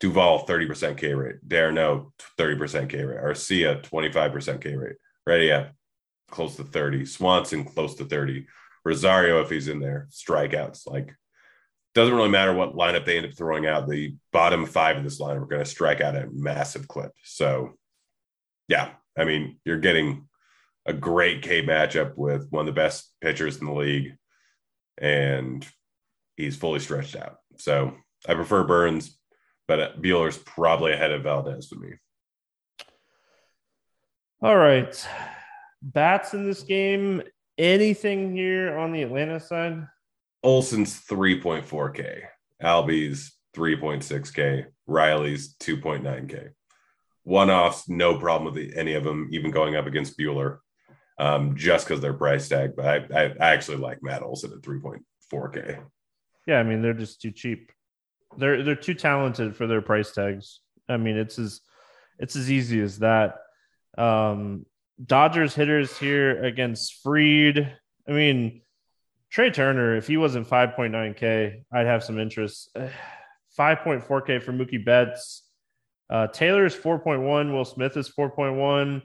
Duvall 0.00 0.46
30% 0.46 0.96
K 0.96 1.14
rate, 1.14 1.36
d'Arnaud 1.46 2.12
30% 2.38 2.88
K 2.88 3.02
rate, 3.02 3.20
Arcia 3.20 3.82
25% 3.82 4.60
K 4.60 4.76
rate, 4.76 4.96
Heredia 5.26 5.72
close 6.30 6.56
to 6.56 6.64
30, 6.64 7.04
Swanson 7.04 7.64
close 7.64 7.94
to 7.96 8.04
30, 8.04 8.46
Rosario 8.84 9.40
if 9.40 9.50
he's 9.50 9.68
in 9.68 9.80
there, 9.80 10.08
strikeouts. 10.10 10.86
Like 10.86 11.14
doesn't 11.98 12.14
really 12.14 12.28
matter 12.28 12.54
what 12.54 12.76
lineup 12.76 13.04
they 13.04 13.16
end 13.16 13.26
up 13.26 13.34
throwing 13.36 13.66
out. 13.66 13.88
The 13.88 14.14
bottom 14.32 14.64
five 14.66 14.96
of 14.96 15.04
this 15.04 15.20
lineup 15.20 15.42
are 15.42 15.46
going 15.46 15.64
to 15.64 15.70
strike 15.70 16.00
out 16.00 16.14
a 16.14 16.28
massive 16.32 16.86
clip. 16.86 17.10
So 17.24 17.74
yeah, 18.68 18.90
I 19.18 19.24
mean 19.24 19.58
you're 19.64 19.80
getting 19.80 20.28
a 20.86 20.92
great 20.92 21.42
K 21.42 21.62
matchup 21.62 22.16
with 22.16 22.46
one 22.50 22.60
of 22.60 22.66
the 22.66 22.80
best 22.80 23.12
pitchers 23.20 23.58
in 23.58 23.66
the 23.66 23.72
league 23.72 24.14
and 24.96 25.66
he's 26.36 26.56
fully 26.56 26.78
stretched 26.78 27.16
out. 27.16 27.38
So 27.58 27.94
I 28.28 28.34
prefer 28.34 28.62
Burnes, 28.62 29.18
but 29.66 30.00
Buehler's 30.00 30.38
probably 30.38 30.92
ahead 30.92 31.10
of 31.10 31.24
Valdez 31.24 31.68
to 31.70 31.76
me. 31.76 31.94
All 34.40 34.56
right. 34.56 35.08
Bats 35.82 36.32
in 36.32 36.46
this 36.46 36.62
game. 36.62 37.22
Anything 37.58 38.36
here 38.36 38.78
on 38.78 38.92
the 38.92 39.02
Atlanta 39.02 39.40
side? 39.40 39.84
Olson's 40.42 41.00
3.4K, 41.04 42.22
Albies 42.62 43.30
3.6K, 43.56 44.66
Riley's 44.86 45.54
2.9K. 45.56 46.50
One 47.24 47.50
offs, 47.50 47.88
no 47.88 48.18
problem 48.18 48.54
with 48.54 48.72
any 48.74 48.94
of 48.94 49.04
them, 49.04 49.28
even 49.32 49.50
going 49.50 49.76
up 49.76 49.86
against 49.86 50.18
Buehler, 50.18 50.58
um, 51.18 51.56
just 51.56 51.86
because 51.86 52.00
they're 52.00 52.14
price 52.14 52.48
tag. 52.48 52.72
But 52.76 52.86
I, 52.86 53.20
I, 53.20 53.24
I, 53.40 53.52
actually 53.52 53.78
like 53.78 54.02
Matt 54.02 54.22
Olson 54.22 54.52
at 54.52 54.62
3.4K. 54.62 55.82
Yeah, 56.46 56.58
I 56.58 56.62
mean 56.62 56.80
they're 56.80 56.94
just 56.94 57.20
too 57.20 57.30
cheap. 57.30 57.70
They're 58.38 58.62
they're 58.62 58.74
too 58.74 58.94
talented 58.94 59.56
for 59.56 59.66
their 59.66 59.82
price 59.82 60.12
tags. 60.12 60.60
I 60.88 60.96
mean 60.96 61.18
it's 61.18 61.38
as 61.38 61.60
it's 62.18 62.36
as 62.36 62.50
easy 62.50 62.80
as 62.80 63.00
that. 63.00 63.40
Um, 63.98 64.64
Dodgers 65.04 65.54
hitters 65.54 65.98
here 65.98 66.42
against 66.42 67.02
Fried. 67.02 67.76
I 68.08 68.12
mean 68.12 68.62
Trea 69.30 69.50
Turner, 69.50 69.96
if 69.96 70.06
he 70.06 70.16
wasn't 70.16 70.48
5.9K, 70.48 71.64
I'd 71.72 71.86
have 71.86 72.04
some 72.04 72.18
interest. 72.18 72.74
5.4K 73.58 74.42
for 74.42 74.52
Mookie 74.52 74.84
Betts. 74.84 75.42
Uh, 76.08 76.28
Taylor 76.28 76.64
is 76.64 76.76
4.1. 76.76 77.52
Will 77.52 77.64
Smith 77.64 77.96
is 77.96 78.08
4.1. 78.08 79.02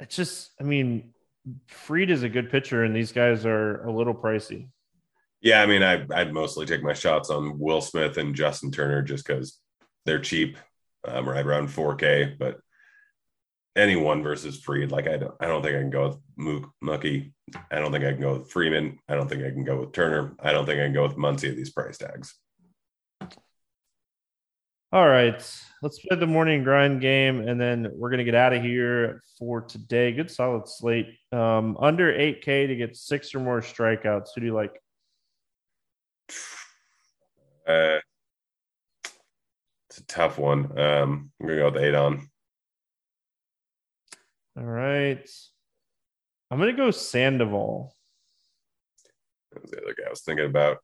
It's 0.00 0.16
just, 0.16 0.50
I 0.60 0.64
mean, 0.64 1.14
Fried 1.68 2.10
is 2.10 2.24
a 2.24 2.28
good 2.28 2.50
pitcher, 2.50 2.84
and 2.84 2.94
these 2.94 3.12
guys 3.12 3.46
are 3.46 3.84
a 3.84 3.92
little 3.92 4.14
pricey. 4.14 4.68
Yeah, 5.40 5.62
I 5.62 5.66
mean, 5.66 5.82
I, 5.82 6.04
I'd 6.12 6.34
mostly 6.34 6.66
take 6.66 6.82
my 6.82 6.92
shots 6.92 7.30
on 7.30 7.58
Will 7.58 7.80
Smith 7.80 8.18
and 8.18 8.34
Justin 8.34 8.72
Turner 8.72 9.02
just 9.02 9.26
because 9.26 9.58
they're 10.04 10.18
cheap, 10.18 10.58
um, 11.06 11.28
right 11.28 11.46
around 11.46 11.68
4K. 11.68 12.36
But 12.36 12.58
anyone 13.78 14.22
versus 14.22 14.60
Fried. 14.60 14.90
like 14.90 15.06
I 15.06 15.16
don't, 15.16 15.34
I 15.40 15.46
don't 15.46 15.62
think 15.62 15.76
I 15.76 15.80
can 15.80 15.90
go 15.90 16.08
with 16.08 16.18
Mook, 16.36 16.70
Mookie. 16.82 17.32
I 17.70 17.78
don't 17.78 17.92
think 17.92 18.04
I 18.04 18.12
can 18.12 18.20
go 18.20 18.34
with 18.34 18.50
Freeman. 18.50 18.98
I 19.08 19.14
don't 19.14 19.28
think 19.28 19.44
I 19.44 19.50
can 19.50 19.64
go 19.64 19.80
with 19.80 19.92
Turner. 19.92 20.34
I 20.40 20.52
don't 20.52 20.66
think 20.66 20.80
I 20.80 20.84
can 20.84 20.92
go 20.92 21.04
with 21.04 21.16
Muncy 21.16 21.48
at 21.48 21.56
these 21.56 21.70
price 21.70 21.96
tags. 21.96 22.34
All 24.90 25.06
right, 25.06 25.34
let's 25.82 25.98
play 25.98 26.16
the 26.16 26.26
morning 26.26 26.64
grind 26.64 27.02
game, 27.02 27.46
and 27.46 27.60
then 27.60 27.88
we're 27.94 28.08
gonna 28.08 28.24
get 28.24 28.34
out 28.34 28.54
of 28.54 28.62
here 28.62 29.22
for 29.38 29.60
today. 29.60 30.12
Good 30.12 30.30
solid 30.30 30.66
slate. 30.66 31.08
Um, 31.30 31.76
under 31.78 32.10
eight 32.10 32.40
K 32.42 32.66
to 32.66 32.74
get 32.74 32.96
six 32.96 33.34
or 33.34 33.40
more 33.40 33.60
strikeouts. 33.60 34.28
Who 34.34 34.40
do 34.40 34.46
you 34.46 34.54
like? 34.54 34.80
Uh, 37.66 37.98
it's 39.90 39.98
a 39.98 40.06
tough 40.06 40.38
one. 40.38 40.78
Um, 40.78 41.32
I'm 41.38 41.46
gonna 41.46 41.58
go 41.58 41.70
with 41.70 41.82
eight 41.82 41.94
on. 41.94 42.30
All 44.58 44.64
right. 44.64 45.28
I'm 46.50 46.58
gonna 46.58 46.72
go 46.72 46.90
Sandoval. 46.90 47.94
That 49.52 49.62
was 49.62 49.70
the 49.70 49.82
other 49.82 49.94
guy 49.94 50.06
I 50.06 50.10
was 50.10 50.22
thinking 50.22 50.46
about. 50.46 50.78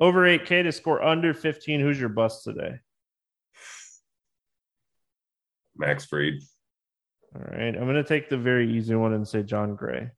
Over 0.00 0.26
8K 0.26 0.64
to 0.64 0.72
score 0.72 1.02
under 1.02 1.32
15. 1.32 1.80
Who's 1.80 1.98
your 1.98 2.08
bust 2.10 2.44
today? 2.44 2.74
Max 5.76 6.04
Fried. 6.04 6.40
All 7.34 7.42
right. 7.42 7.74
I'm 7.74 7.86
gonna 7.86 8.04
take 8.04 8.28
the 8.28 8.36
very 8.36 8.70
easy 8.76 8.94
one 8.94 9.14
and 9.14 9.26
say 9.26 9.42
Jon 9.42 9.76
Gray. 9.76 10.10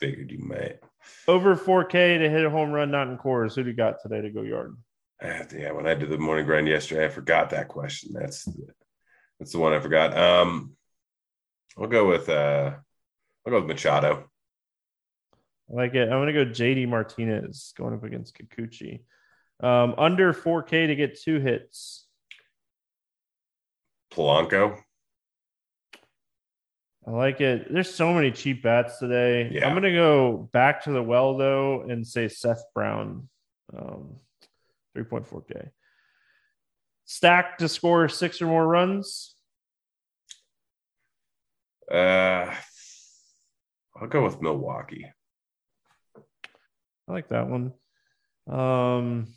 Figured 0.00 0.32
you 0.32 0.40
might. 0.40 0.80
Over 1.28 1.54
4K 1.54 2.18
to 2.18 2.30
hit 2.30 2.44
a 2.44 2.50
home 2.50 2.72
run, 2.72 2.90
not 2.90 3.08
in 3.08 3.18
Coors. 3.18 3.54
Who 3.54 3.62
do 3.62 3.70
you 3.70 3.76
got 3.76 4.02
today 4.02 4.22
to 4.22 4.30
go 4.30 4.42
yard? 4.42 4.76
Uh, 5.22 5.44
yeah, 5.56 5.70
when 5.70 5.86
I 5.86 5.94
did 5.94 6.10
the 6.10 6.18
morning 6.18 6.46
grind 6.46 6.66
yesterday, 6.66 7.04
I 7.04 7.10
forgot 7.10 7.50
that 7.50 7.68
question. 7.68 8.12
That's 8.12 8.48
that's 9.38 9.52
the 9.52 9.58
one 9.58 9.72
I 9.72 9.78
forgot. 9.78 10.16
Um, 10.16 10.76
I'll 11.78 11.86
go 11.86 12.08
with 12.08 12.28
uh, 12.28 12.74
I'll 13.46 13.50
go 13.52 13.60
with 13.60 13.68
Machado. 13.68 14.28
I 15.70 15.74
like 15.74 15.94
it. 15.94 16.08
I'm 16.08 16.20
gonna 16.20 16.32
go 16.32 16.44
JD 16.44 16.88
Martinez 16.88 17.72
going 17.76 17.94
up 17.94 18.04
against 18.04 18.36
Kikuchi. 18.36 19.00
Um, 19.60 19.94
under 19.96 20.32
4K 20.32 20.88
to 20.88 20.94
get 20.94 21.20
two 21.20 21.40
hits. 21.40 22.06
Polanco. 24.12 24.78
I 27.06 27.10
like 27.10 27.40
it. 27.40 27.72
There's 27.72 27.94
so 27.94 28.14
many 28.14 28.30
cheap 28.30 28.62
bats 28.62 28.98
today. 28.98 29.50
Yeah. 29.52 29.66
I'm 29.66 29.74
gonna 29.74 29.92
go 29.92 30.48
back 30.52 30.84
to 30.84 30.92
the 30.92 31.02
well 31.02 31.36
though 31.36 31.82
and 31.82 32.06
say 32.06 32.28
Seth 32.28 32.64
Brown, 32.74 33.28
um, 33.76 34.16
3.4K. 34.96 35.70
Stack 37.04 37.58
to 37.58 37.68
score 37.68 38.08
six 38.08 38.40
or 38.40 38.46
more 38.46 38.66
runs. 38.66 39.33
Uh, 41.90 42.54
I'll 43.96 44.08
go 44.08 44.24
with 44.24 44.40
Milwaukee. 44.40 45.06
I 47.08 47.12
like 47.12 47.28
that 47.28 47.48
one. 47.48 47.72
Um, 48.48 49.28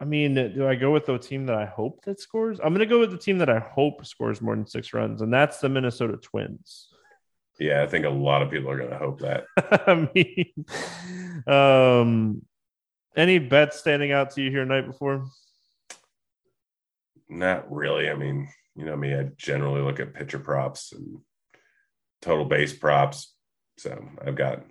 I 0.00 0.04
mean, 0.04 0.34
do 0.34 0.66
I 0.68 0.74
go 0.74 0.92
with 0.92 1.06
the 1.06 1.18
team 1.18 1.46
that 1.46 1.56
I 1.56 1.64
hope 1.64 2.04
that 2.04 2.20
scores? 2.20 2.58
I'm 2.60 2.74
going 2.74 2.80
to 2.80 2.86
go 2.86 2.98
with 3.00 3.10
the 3.10 3.18
team 3.18 3.38
that 3.38 3.48
I 3.48 3.58
hope 3.58 4.04
scores 4.04 4.42
more 4.42 4.54
than 4.54 4.66
six 4.66 4.92
runs, 4.92 5.22
and 5.22 5.32
that's 5.32 5.58
the 5.58 5.68
Minnesota 5.68 6.18
Twins. 6.18 6.88
Yeah, 7.58 7.82
I 7.82 7.86
think 7.86 8.04
a 8.04 8.10
lot 8.10 8.42
of 8.42 8.50
people 8.50 8.70
are 8.70 8.76
going 8.76 8.90
to 8.90 8.98
hope 8.98 9.20
that. 9.20 9.44
I 9.86 10.08
mean, 10.14 11.46
um, 11.46 12.42
any 13.16 13.38
bets 13.38 13.78
standing 13.78 14.12
out 14.12 14.32
to 14.32 14.42
you 14.42 14.50
here 14.50 14.66
night 14.66 14.86
before? 14.86 15.24
Not 17.28 17.70
really. 17.70 18.08
I 18.08 18.14
mean, 18.14 18.48
you 18.74 18.84
know 18.84 18.96
me, 18.96 19.14
I 19.14 19.30
generally 19.36 19.82
look 19.82 20.00
at 20.00 20.14
pitcher 20.14 20.38
props 20.38 20.92
and 20.92 21.18
total 22.22 22.44
base 22.44 22.72
props. 22.72 23.34
So 23.78 24.08
I've 24.24 24.36
got, 24.36 24.62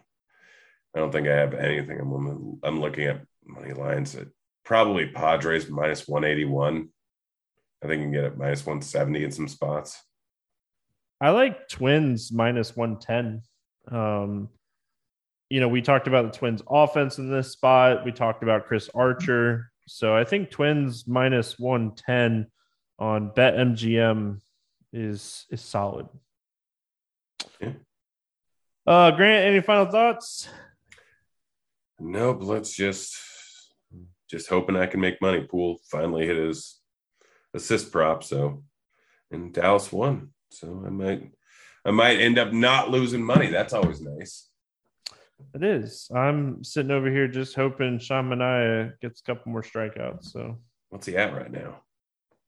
I 0.95 0.99
don't 0.99 1.11
think 1.11 1.27
I 1.27 1.35
have 1.35 1.53
anything. 1.53 1.99
I'm, 1.99 2.59
I'm 2.63 2.79
looking 2.79 3.05
at 3.05 3.21
money 3.45 3.73
lines 3.73 4.15
at 4.15 4.27
probably 4.63 5.07
Padres 5.07 5.69
minus 5.69 6.07
181. 6.07 6.89
I 7.83 7.87
think 7.87 7.99
you 7.99 8.05
can 8.05 8.11
get 8.11 8.23
it 8.23 8.37
minus 8.37 8.65
170 8.65 9.23
in 9.23 9.31
some 9.31 9.47
spots. 9.47 10.01
I 11.21 11.29
like 11.29 11.67
Twins 11.69 12.31
minus 12.31 12.75
110. 12.75 13.41
Um, 13.91 14.49
you 15.49 15.59
know, 15.59 15.67
we 15.67 15.81
talked 15.81 16.07
about 16.07 16.31
the 16.31 16.37
Twins 16.37 16.61
offense 16.67 17.17
in 17.17 17.31
this 17.31 17.51
spot. 17.51 18.03
We 18.03 18.11
talked 18.11 18.43
about 18.43 18.65
Chris 18.65 18.89
Archer. 18.95 19.71
So 19.87 20.15
I 20.15 20.23
think 20.23 20.49
Twins 20.49 21.07
minus 21.07 21.59
110 21.59 22.47
on 22.97 23.31
BetMGM 23.31 24.39
is 24.93 25.45
is 25.49 25.61
solid. 25.61 26.07
Yeah. 27.59 27.73
Uh 28.87 29.11
Grant, 29.11 29.45
any 29.45 29.61
final 29.61 29.85
thoughts? 29.85 30.47
Nope, 31.99 32.39
let's 32.41 32.75
just 32.75 33.15
just 34.29 34.49
hoping 34.49 34.75
I 34.75 34.87
can 34.87 34.99
make 34.99 35.21
money. 35.21 35.41
Pool 35.43 35.77
finally 35.89 36.25
hit 36.25 36.37
his 36.37 36.79
assist 37.53 37.91
prop, 37.91 38.23
so 38.23 38.63
and 39.31 39.53
Dallas 39.53 39.91
won. 39.91 40.29
So 40.49 40.83
I 40.85 40.89
might 40.89 41.31
I 41.85 41.91
might 41.91 42.19
end 42.19 42.39
up 42.39 42.51
not 42.51 42.89
losing 42.89 43.23
money. 43.23 43.47
That's 43.47 43.73
always 43.73 44.01
nice. 44.01 44.49
It 45.53 45.63
is. 45.63 46.09
I'm 46.13 46.63
sitting 46.63 46.91
over 46.91 47.09
here 47.09 47.27
just 47.27 47.55
hoping 47.55 47.99
Sean 47.99 48.29
Manaea 48.29 48.93
gets 49.01 49.21
a 49.21 49.23
couple 49.23 49.51
more 49.51 49.63
strikeouts. 49.63 50.31
So 50.31 50.57
what's 50.89 51.05
he 51.05 51.15
at 51.17 51.33
right 51.33 51.51
now? 51.51 51.81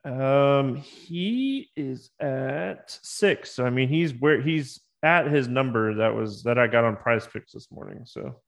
Um, 0.04 0.76
he 0.78 1.70
is 1.76 2.10
at 2.20 2.98
six. 3.02 3.52
So 3.52 3.66
I 3.66 3.70
mean, 3.70 3.90
he's 3.90 4.14
where 4.14 4.42
he's 4.42 4.80
at 5.04 5.28
his 5.28 5.48
number 5.48 5.96
that 5.96 6.16
was 6.16 6.44
that 6.44 6.58
I 6.58 6.68
got 6.68 6.86
on 6.86 6.96
Prize 6.96 7.28
Picks 7.28 7.52
this 7.52 7.72
morning. 7.72 8.02
So 8.06 8.42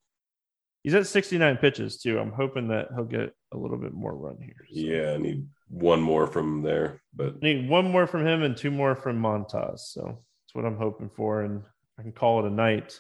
he's 0.83 0.95
at 0.95 1.07
69 1.07 1.57
pitches 1.57 1.97
too. 1.97 2.19
I'm 2.19 2.31
hoping 2.31 2.69
that 2.69 2.87
he'll 2.95 3.05
get 3.05 3.33
a 3.53 3.57
little 3.57 3.77
bit 3.77 3.93
more 3.93 4.15
run 4.15 4.37
here. 4.41 4.65
So. 4.69 4.79
Yeah, 4.79 5.13
I 5.13 5.17
need 5.17 5.47
one 5.67 6.01
more 6.01 6.27
from 6.27 6.61
there, 6.61 7.01
but 7.13 7.35
I 7.35 7.45
need 7.45 7.69
one 7.69 7.91
more 7.91 8.07
from 8.07 8.25
him 8.25 8.43
and 8.43 8.55
two 8.55 8.71
more 8.71 8.95
from 8.95 9.21
Montas. 9.21 9.79
So 9.79 10.01
that's 10.03 10.55
what 10.55 10.65
I'm 10.65 10.77
hoping 10.77 11.09
for, 11.15 11.41
and 11.41 11.61
I 11.97 12.03
can 12.03 12.11
call 12.11 12.39
it 12.39 12.51
a 12.51 12.53
night. 12.53 12.99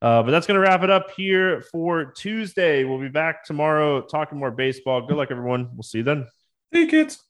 Uh, 0.00 0.22
but 0.22 0.30
that's 0.30 0.46
going 0.46 0.54
to 0.54 0.60
wrap 0.60 0.82
it 0.82 0.90
up 0.90 1.10
here 1.16 1.62
for 1.72 2.06
Tuesday. 2.06 2.84
We'll 2.84 3.00
be 3.00 3.08
back 3.08 3.44
tomorrow 3.44 4.00
talking 4.00 4.38
more 4.38 4.50
baseball. 4.50 5.06
Good 5.06 5.16
luck, 5.16 5.30
everyone. 5.30 5.70
We'll 5.74 5.82
see 5.82 5.98
you 5.98 6.04
then. 6.04 6.26
Hey, 6.70 6.86
kids. 6.86 7.27